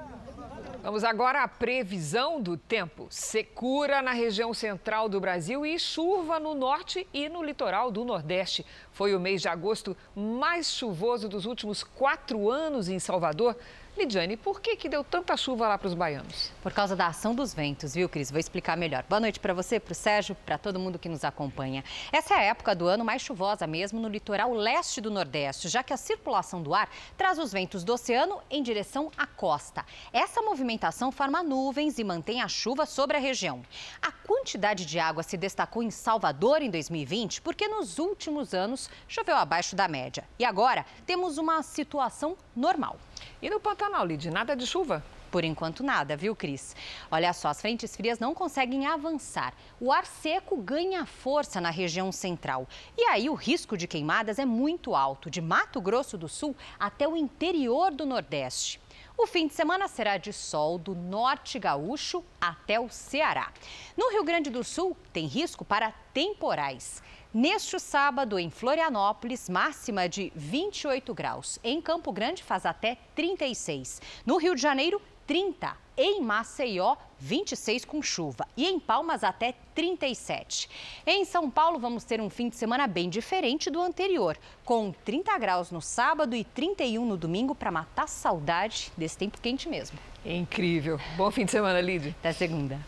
Vamos 0.83 1.05
agora 1.05 1.43
à 1.43 1.47
previsão 1.47 2.41
do 2.41 2.57
tempo. 2.57 3.07
Secura 3.09 4.01
na 4.01 4.11
região 4.11 4.53
central 4.53 5.07
do 5.07 5.19
Brasil 5.19 5.65
e 5.65 5.79
chuva 5.79 6.37
no 6.37 6.53
norte 6.55 7.07
e 7.13 7.27
no 7.29 7.41
litoral 7.41 7.91
do 7.91 8.03
Nordeste. 8.03 8.65
Foi 8.91 9.15
o 9.15 9.19
mês 9.19 9.41
de 9.41 9.47
agosto 9.47 9.95
mais 10.15 10.69
chuvoso 10.69 11.29
dos 11.29 11.45
últimos 11.45 11.83
quatro 11.83 12.49
anos 12.49 12.89
em 12.89 12.99
Salvador. 12.99 13.57
Lidiane, 13.99 14.37
por 14.37 14.61
que, 14.61 14.77
que 14.77 14.87
deu 14.87 15.03
tanta 15.03 15.35
chuva 15.35 15.67
lá 15.67 15.77
para 15.77 15.89
os 15.89 15.93
baianos? 15.93 16.53
Por 16.63 16.71
causa 16.71 16.95
da 16.95 17.07
ação 17.07 17.35
dos 17.35 17.53
ventos, 17.53 17.93
viu, 17.93 18.07
Cris? 18.07 18.31
Vou 18.31 18.39
explicar 18.39 18.77
melhor. 18.77 19.03
Boa 19.09 19.19
noite 19.19 19.41
para 19.41 19.53
você, 19.53 19.77
para 19.77 19.91
o 19.91 19.95
Sérgio, 19.95 20.37
para 20.45 20.57
todo 20.57 20.79
mundo 20.79 20.97
que 20.97 21.09
nos 21.09 21.25
acompanha. 21.25 21.83
Essa 22.09 22.35
é 22.35 22.37
a 22.37 22.43
época 22.43 22.73
do 22.73 22.87
ano 22.87 23.03
mais 23.03 23.21
chuvosa 23.21 23.67
mesmo 23.67 23.99
no 23.99 24.07
litoral 24.07 24.53
leste 24.53 25.01
do 25.01 25.11
Nordeste, 25.11 25.67
já 25.67 25.83
que 25.83 25.91
a 25.91 25.97
circulação 25.97 26.63
do 26.63 26.73
ar 26.73 26.89
traz 27.17 27.37
os 27.37 27.51
ventos 27.51 27.83
do 27.83 27.91
oceano 27.91 28.39
em 28.49 28.63
direção 28.63 29.11
à 29.17 29.27
costa. 29.27 29.85
Essa 30.13 30.41
movimentação 30.41 31.11
forma 31.11 31.43
nuvens 31.43 31.99
e 31.99 32.03
mantém 32.05 32.41
a 32.41 32.47
chuva 32.47 32.85
sobre 32.85 33.17
a 33.17 33.19
região. 33.19 33.61
A 34.01 34.13
quantidade 34.13 34.85
de 34.85 34.97
água 34.97 35.23
se 35.23 35.35
destacou 35.35 35.83
em 35.83 35.91
Salvador 35.91 36.61
em 36.61 36.69
2020 36.69 37.41
porque 37.41 37.67
nos 37.67 37.99
últimos 37.99 38.53
anos 38.53 38.89
choveu 39.09 39.35
abaixo 39.35 39.75
da 39.75 39.89
média. 39.89 40.23
E 40.39 40.45
agora 40.45 40.85
temos 41.05 41.37
uma 41.37 41.61
situação 41.61 42.37
normal. 42.55 42.97
E 43.41 43.49
no 43.49 43.59
Pantanal, 43.59 44.05
Lid, 44.05 44.29
nada 44.29 44.55
de 44.55 44.65
chuva? 44.65 45.03
Por 45.31 45.43
enquanto, 45.43 45.83
nada, 45.83 46.17
viu, 46.17 46.35
Cris? 46.35 46.75
Olha 47.11 47.31
só, 47.33 47.49
as 47.49 47.61
frentes 47.61 47.95
frias 47.95 48.17
não 48.17 48.33
conseguem 48.33 48.87
avançar. 48.87 49.53
O 49.79 49.91
ar 49.91 50.05
seco 50.05 50.57
ganha 50.57 51.05
força 51.05 51.61
na 51.61 51.69
região 51.69 52.11
central. 52.11 52.67
E 52.97 53.03
aí 53.03 53.29
o 53.29 53.35
risco 53.35 53.77
de 53.77 53.87
queimadas 53.87 54.39
é 54.39 54.45
muito 54.45 54.95
alto, 54.95 55.29
de 55.29 55.39
Mato 55.39 55.79
Grosso 55.79 56.17
do 56.17 56.27
Sul 56.27 56.55
até 56.79 57.07
o 57.07 57.15
interior 57.15 57.91
do 57.91 58.05
Nordeste. 58.05 58.81
O 59.17 59.27
fim 59.27 59.47
de 59.47 59.53
semana 59.53 59.87
será 59.87 60.17
de 60.17 60.31
sol 60.31 60.77
do 60.77 60.95
norte 60.95 61.59
gaúcho 61.59 62.23
até 62.39 62.79
o 62.79 62.89
Ceará. 62.89 63.51
No 63.97 64.09
Rio 64.11 64.23
Grande 64.23 64.49
do 64.49 64.63
Sul, 64.63 64.95
tem 65.11 65.27
risco 65.27 65.65
para 65.65 65.91
temporais. 66.13 67.03
Neste 67.31 67.79
sábado, 67.79 68.39
em 68.39 68.49
Florianópolis, 68.49 69.47
máxima 69.47 70.09
de 70.09 70.33
28 70.35 71.13
graus. 71.13 71.59
Em 71.63 71.79
Campo 71.79 72.11
Grande, 72.11 72.41
faz 72.41 72.65
até 72.65 72.97
36. 73.13 74.01
No 74.25 74.37
Rio 74.37 74.55
de 74.55 74.61
Janeiro, 74.61 74.99
30. 75.27 75.77
Em 75.95 76.23
Maceió, 76.23 76.95
26 77.19 77.85
com 77.85 78.01
chuva. 78.01 78.47
E 78.57 78.65
em 78.65 78.79
Palmas, 78.79 79.23
até 79.23 79.53
37. 79.75 80.67
Em 81.05 81.23
São 81.23 81.51
Paulo, 81.51 81.77
vamos 81.77 82.03
ter 82.03 82.19
um 82.19 82.31
fim 82.31 82.49
de 82.49 82.55
semana 82.55 82.87
bem 82.87 83.07
diferente 83.07 83.69
do 83.69 83.79
anterior, 83.79 84.35
com 84.65 84.91
30 85.05 85.37
graus 85.37 85.69
no 85.69 85.83
sábado 85.83 86.35
e 86.35 86.43
31 86.43 87.05
no 87.05 87.15
domingo, 87.15 87.53
para 87.53 87.69
matar 87.69 88.07
saudade 88.07 88.91
desse 88.97 89.19
tempo 89.19 89.39
quente 89.39 89.69
mesmo. 89.69 89.99
Incrível. 90.25 90.99
Bom 91.15 91.29
fim 91.29 91.45
de 91.45 91.51
semana, 91.51 91.79
Lid. 91.79 92.09
Até 92.21 92.33
segunda. 92.33 92.79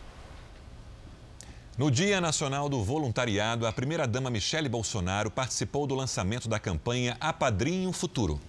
No 1.78 1.90
Dia 1.90 2.20
Nacional 2.20 2.68
do 2.68 2.84
Voluntariado, 2.84 3.66
a 3.66 3.72
primeira-dama 3.72 4.30
Michele 4.30 4.68
Bolsonaro 4.68 5.32
participou 5.32 5.88
do 5.88 5.96
lançamento 5.96 6.50
da 6.50 6.60
campanha 6.60 7.16
Apadrinho 7.18 7.94
Futuro. 7.94 8.42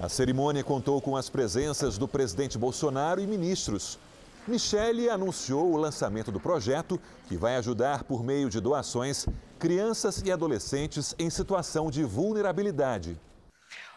A 0.00 0.08
cerimônia 0.08 0.62
contou 0.62 1.00
com 1.00 1.16
as 1.16 1.28
presenças 1.28 1.98
do 1.98 2.06
presidente 2.06 2.56
Bolsonaro 2.56 3.20
e 3.20 3.26
ministros. 3.26 3.98
Michele 4.46 5.10
anunciou 5.10 5.72
o 5.72 5.76
lançamento 5.76 6.30
do 6.30 6.38
projeto, 6.38 7.00
que 7.28 7.36
vai 7.36 7.56
ajudar, 7.56 8.04
por 8.04 8.22
meio 8.22 8.48
de 8.48 8.60
doações, 8.60 9.26
crianças 9.58 10.22
e 10.24 10.30
adolescentes 10.30 11.16
em 11.18 11.28
situação 11.28 11.90
de 11.90 12.04
vulnerabilidade. 12.04 13.18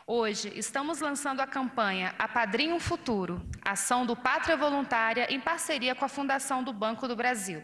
Hoje 0.07 0.51
estamos 0.55 1.01
lançando 1.01 1.41
a 1.41 1.45
campanha 1.45 2.15
Apadrinho 2.17 2.79
Futuro, 2.79 3.39
ação 3.63 4.07
do 4.07 4.15
Pátria 4.15 4.57
Voluntária 4.57 5.31
em 5.31 5.39
parceria 5.39 5.93
com 5.93 6.03
a 6.03 6.09
Fundação 6.09 6.63
do 6.63 6.73
Banco 6.73 7.07
do 7.07 7.15
Brasil. 7.15 7.61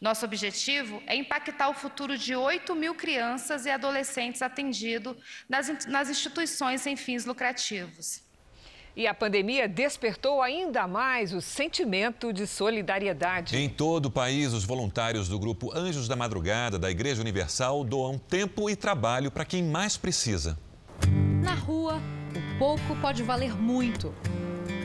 Nosso 0.00 0.24
objetivo 0.24 1.02
é 1.06 1.16
impactar 1.16 1.70
o 1.70 1.74
futuro 1.74 2.18
de 2.18 2.36
8 2.36 2.74
mil 2.74 2.94
crianças 2.94 3.64
e 3.64 3.70
adolescentes 3.70 4.42
atendidos 4.42 5.16
nas, 5.48 5.86
nas 5.86 6.10
instituições 6.10 6.82
sem 6.82 6.96
fins 6.96 7.24
lucrativos. 7.24 8.26
E 8.94 9.06
a 9.06 9.12
pandemia 9.12 9.68
despertou 9.68 10.40
ainda 10.40 10.86
mais 10.86 11.34
o 11.34 11.40
sentimento 11.40 12.32
de 12.32 12.46
solidariedade. 12.46 13.54
Em 13.54 13.68
todo 13.68 14.06
o 14.06 14.10
país, 14.10 14.54
os 14.54 14.64
voluntários 14.64 15.28
do 15.28 15.38
grupo 15.38 15.70
Anjos 15.76 16.08
da 16.08 16.16
Madrugada 16.16 16.78
da 16.78 16.90
Igreja 16.90 17.20
Universal 17.20 17.84
doam 17.84 18.18
tempo 18.18 18.70
e 18.70 18.76
trabalho 18.76 19.30
para 19.30 19.44
quem 19.44 19.62
mais 19.62 19.98
precisa. 19.98 20.58
Na 21.42 21.52
rua, 21.52 22.00
o 22.34 22.58
pouco 22.58 22.96
pode 23.02 23.22
valer 23.22 23.54
muito. 23.54 24.14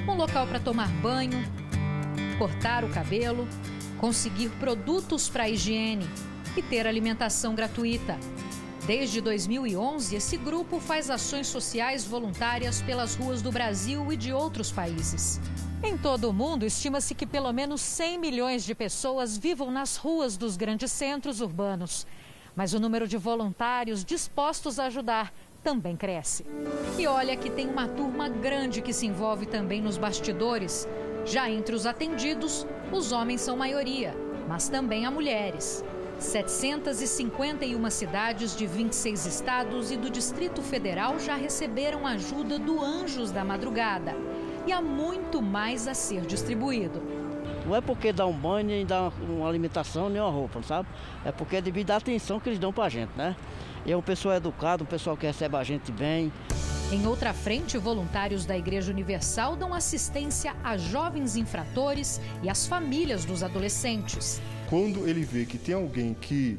Um 0.06 0.16
local 0.16 0.46
para 0.46 0.60
tomar 0.60 0.90
banho, 1.02 1.42
cortar 2.38 2.84
o 2.84 2.90
cabelo, 2.90 3.48
conseguir 4.02 4.50
produtos 4.60 5.30
para 5.30 5.48
higiene 5.48 6.10
e 6.58 6.62
ter 6.64 6.88
alimentação 6.88 7.54
gratuita. 7.54 8.18
Desde 8.88 9.22
2011, 9.22 10.16
esse 10.16 10.38
grupo 10.38 10.80
faz 10.80 11.12
ações 11.12 11.46
sociais 11.46 12.04
voluntárias 12.04 12.82
pelas 12.82 13.14
ruas 13.14 13.44
do 13.44 13.52
Brasil 13.52 14.12
e 14.12 14.18
de 14.18 14.34
outros 14.34 14.72
países. 14.72 15.40
Em 15.84 15.96
todo 16.00 16.28
o 16.28 16.34
mundo, 16.34 16.66
estima-se 16.66 17.14
que 17.14 17.28
pelo 17.28 17.54
menos 17.54 17.80
100 17.80 18.18
milhões 18.18 18.64
de 18.64 18.74
pessoas 18.74 19.38
vivam 19.38 19.70
nas 19.70 19.98
ruas 19.98 20.36
dos 20.36 20.58
grandes 20.58 20.92
centros 20.92 21.40
urbanos. 21.40 22.08
Mas 22.56 22.74
o 22.74 22.80
número 22.80 23.08
de 23.08 23.18
voluntários 23.18 24.04
dispostos 24.04 24.80
a 24.80 24.86
ajudar 24.86 25.32
também 25.64 25.96
cresce. 25.96 26.44
E 26.98 27.06
olha 27.06 27.38
que 27.38 27.52
tem 27.52 27.68
uma 27.68 27.88
turma 27.88 28.28
grande 28.28 28.82
que 28.82 28.94
se 28.94 29.06
envolve 29.06 29.46
também 29.46 29.80
nos 29.80 30.00
bastidores. 30.00 30.88
Já 31.24 31.48
entre 31.52 31.76
os 31.76 31.86
atendidos, 31.86 32.66
os 32.98 33.12
homens 33.12 33.42
são 33.42 33.58
maioria, 33.58 34.16
mas 34.48 34.68
também 34.70 35.06
há 35.06 35.12
mulheres. 35.12 35.84
751 36.20 37.90
cidades 37.90 38.56
de 38.56 38.68
26 38.68 39.26
estados 39.26 39.92
e 39.92 39.98
do 39.98 40.10
Distrito 40.10 40.62
Federal 40.62 41.20
já 41.20 41.36
receberam 41.36 42.06
ajuda 42.06 42.60
do 42.60 42.80
Anjos 42.80 43.32
da 43.32 43.44
Madrugada. 43.44 44.16
E 44.68 44.72
há 44.72 44.80
muito 44.82 45.42
mais 45.42 45.88
a 45.88 45.96
ser 45.96 46.22
distribuído. 46.22 47.02
Não 47.66 47.76
é 47.76 47.82
porque 47.82 48.14
dá 48.14 48.26
um 48.26 48.34
banho, 48.34 48.68
nem 48.68 48.86
dá 48.86 49.12
uma 49.28 49.48
alimentação, 49.48 50.10
nem 50.10 50.22
uma 50.22 50.30
roupa, 50.30 50.62
sabe? 50.62 50.88
É 51.26 51.32
porque 51.32 51.56
é 51.56 51.62
devido 51.62 51.92
à 51.92 51.96
atenção 51.96 52.40
que 52.40 52.50
eles 52.50 52.60
dão 52.60 52.72
pra 52.72 52.88
gente, 52.90 53.12
né? 53.16 53.36
E 53.86 53.92
é 53.92 53.98
um 53.98 54.02
pessoal 54.02 54.36
educado, 54.36 54.84
um 54.84 54.88
pessoal 54.88 55.18
que 55.18 55.26
recebe 55.26 55.56
a 55.56 55.64
gente 55.64 55.92
bem. 55.92 56.32
Em 56.92 57.08
outra 57.08 57.34
frente, 57.34 57.78
voluntários 57.78 58.46
da 58.46 58.58
Igreja 58.58 58.92
Universal 58.92 59.56
dão 59.56 59.74
assistência 59.74 60.56
a 60.64 60.78
jovens 60.78 61.36
infratores 61.36 62.20
e 62.44 62.50
às 62.50 62.68
famílias 62.68 63.24
dos 63.24 63.44
adolescentes 63.44 64.42
quando 64.72 65.06
ele 65.06 65.26
vê 65.26 65.46
que 65.46 65.58
tem 65.58 65.76
alguém 65.76 66.14
que 66.14 66.58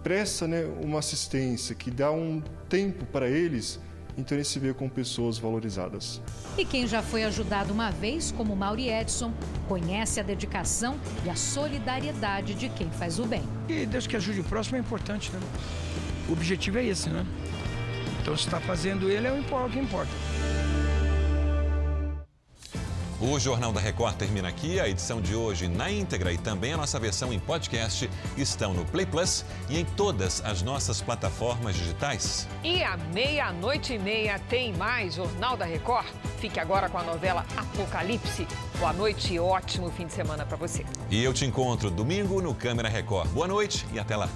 presta 0.00 0.46
né, 0.46 0.64
uma 0.80 1.00
assistência, 1.00 1.74
que 1.74 1.90
dá 1.90 2.12
um 2.12 2.40
tempo 2.68 3.04
para 3.06 3.28
eles, 3.28 3.80
então 4.16 4.38
ele 4.38 4.44
se 4.44 4.60
vê 4.60 4.72
com 4.72 4.88
pessoas 4.88 5.38
valorizadas. 5.38 6.22
E 6.56 6.64
quem 6.64 6.86
já 6.86 7.02
foi 7.02 7.24
ajudado 7.24 7.72
uma 7.72 7.90
vez, 7.90 8.30
como 8.30 8.54
Mauri 8.54 8.88
Edson, 8.88 9.32
conhece 9.66 10.20
a 10.20 10.22
dedicação 10.22 10.96
e 11.26 11.30
a 11.30 11.34
solidariedade 11.34 12.54
de 12.54 12.68
quem 12.68 12.88
faz 12.92 13.18
o 13.18 13.26
bem. 13.26 13.42
E 13.68 13.84
Deus 13.84 14.06
que 14.06 14.14
ajude 14.14 14.38
o 14.38 14.44
próximo 14.44 14.76
é 14.76 14.80
importante, 14.80 15.32
né? 15.32 15.40
O 16.28 16.32
objetivo 16.32 16.78
é 16.78 16.84
esse, 16.84 17.08
né? 17.08 17.24
Então 18.20 18.36
se 18.36 18.44
está 18.44 18.60
fazendo 18.60 19.08
ele 19.08 19.26
é 19.26 19.32
o 19.32 19.70
que 19.70 19.78
importa. 19.78 20.12
O 23.20 23.36
Jornal 23.40 23.72
da 23.72 23.80
Record 23.80 24.14
termina 24.14 24.46
aqui. 24.46 24.78
A 24.78 24.88
edição 24.88 25.20
de 25.20 25.34
hoje 25.34 25.66
na 25.66 25.90
íntegra 25.90 26.32
e 26.32 26.38
também 26.38 26.74
a 26.74 26.76
nossa 26.76 27.00
versão 27.00 27.32
em 27.32 27.40
podcast 27.40 28.08
estão 28.36 28.72
no 28.72 28.84
Play 28.84 29.06
Plus 29.06 29.44
e 29.68 29.80
em 29.80 29.84
todas 29.84 30.40
as 30.44 30.62
nossas 30.62 31.02
plataformas 31.02 31.74
digitais. 31.74 32.46
E 32.62 32.80
à 32.80 32.96
meia-noite 33.12 33.94
e 33.94 33.98
meia 33.98 34.38
tem 34.48 34.72
mais 34.74 35.14
Jornal 35.16 35.56
da 35.56 35.64
Record. 35.64 36.06
Fique 36.38 36.60
agora 36.60 36.88
com 36.88 36.98
a 36.98 37.02
novela 37.02 37.44
Apocalipse. 37.56 38.46
Boa 38.78 38.92
noite 38.92 39.34
e 39.34 39.40
ótimo 39.40 39.90
fim 39.90 40.06
de 40.06 40.12
semana 40.12 40.46
para 40.46 40.56
você. 40.56 40.86
E 41.10 41.24
eu 41.24 41.34
te 41.34 41.44
encontro 41.44 41.90
domingo 41.90 42.40
no 42.40 42.54
Câmera 42.54 42.88
Record. 42.88 43.30
Boa 43.30 43.48
noite 43.48 43.84
e 43.92 43.98
até 43.98 44.14
lá. 44.14 44.28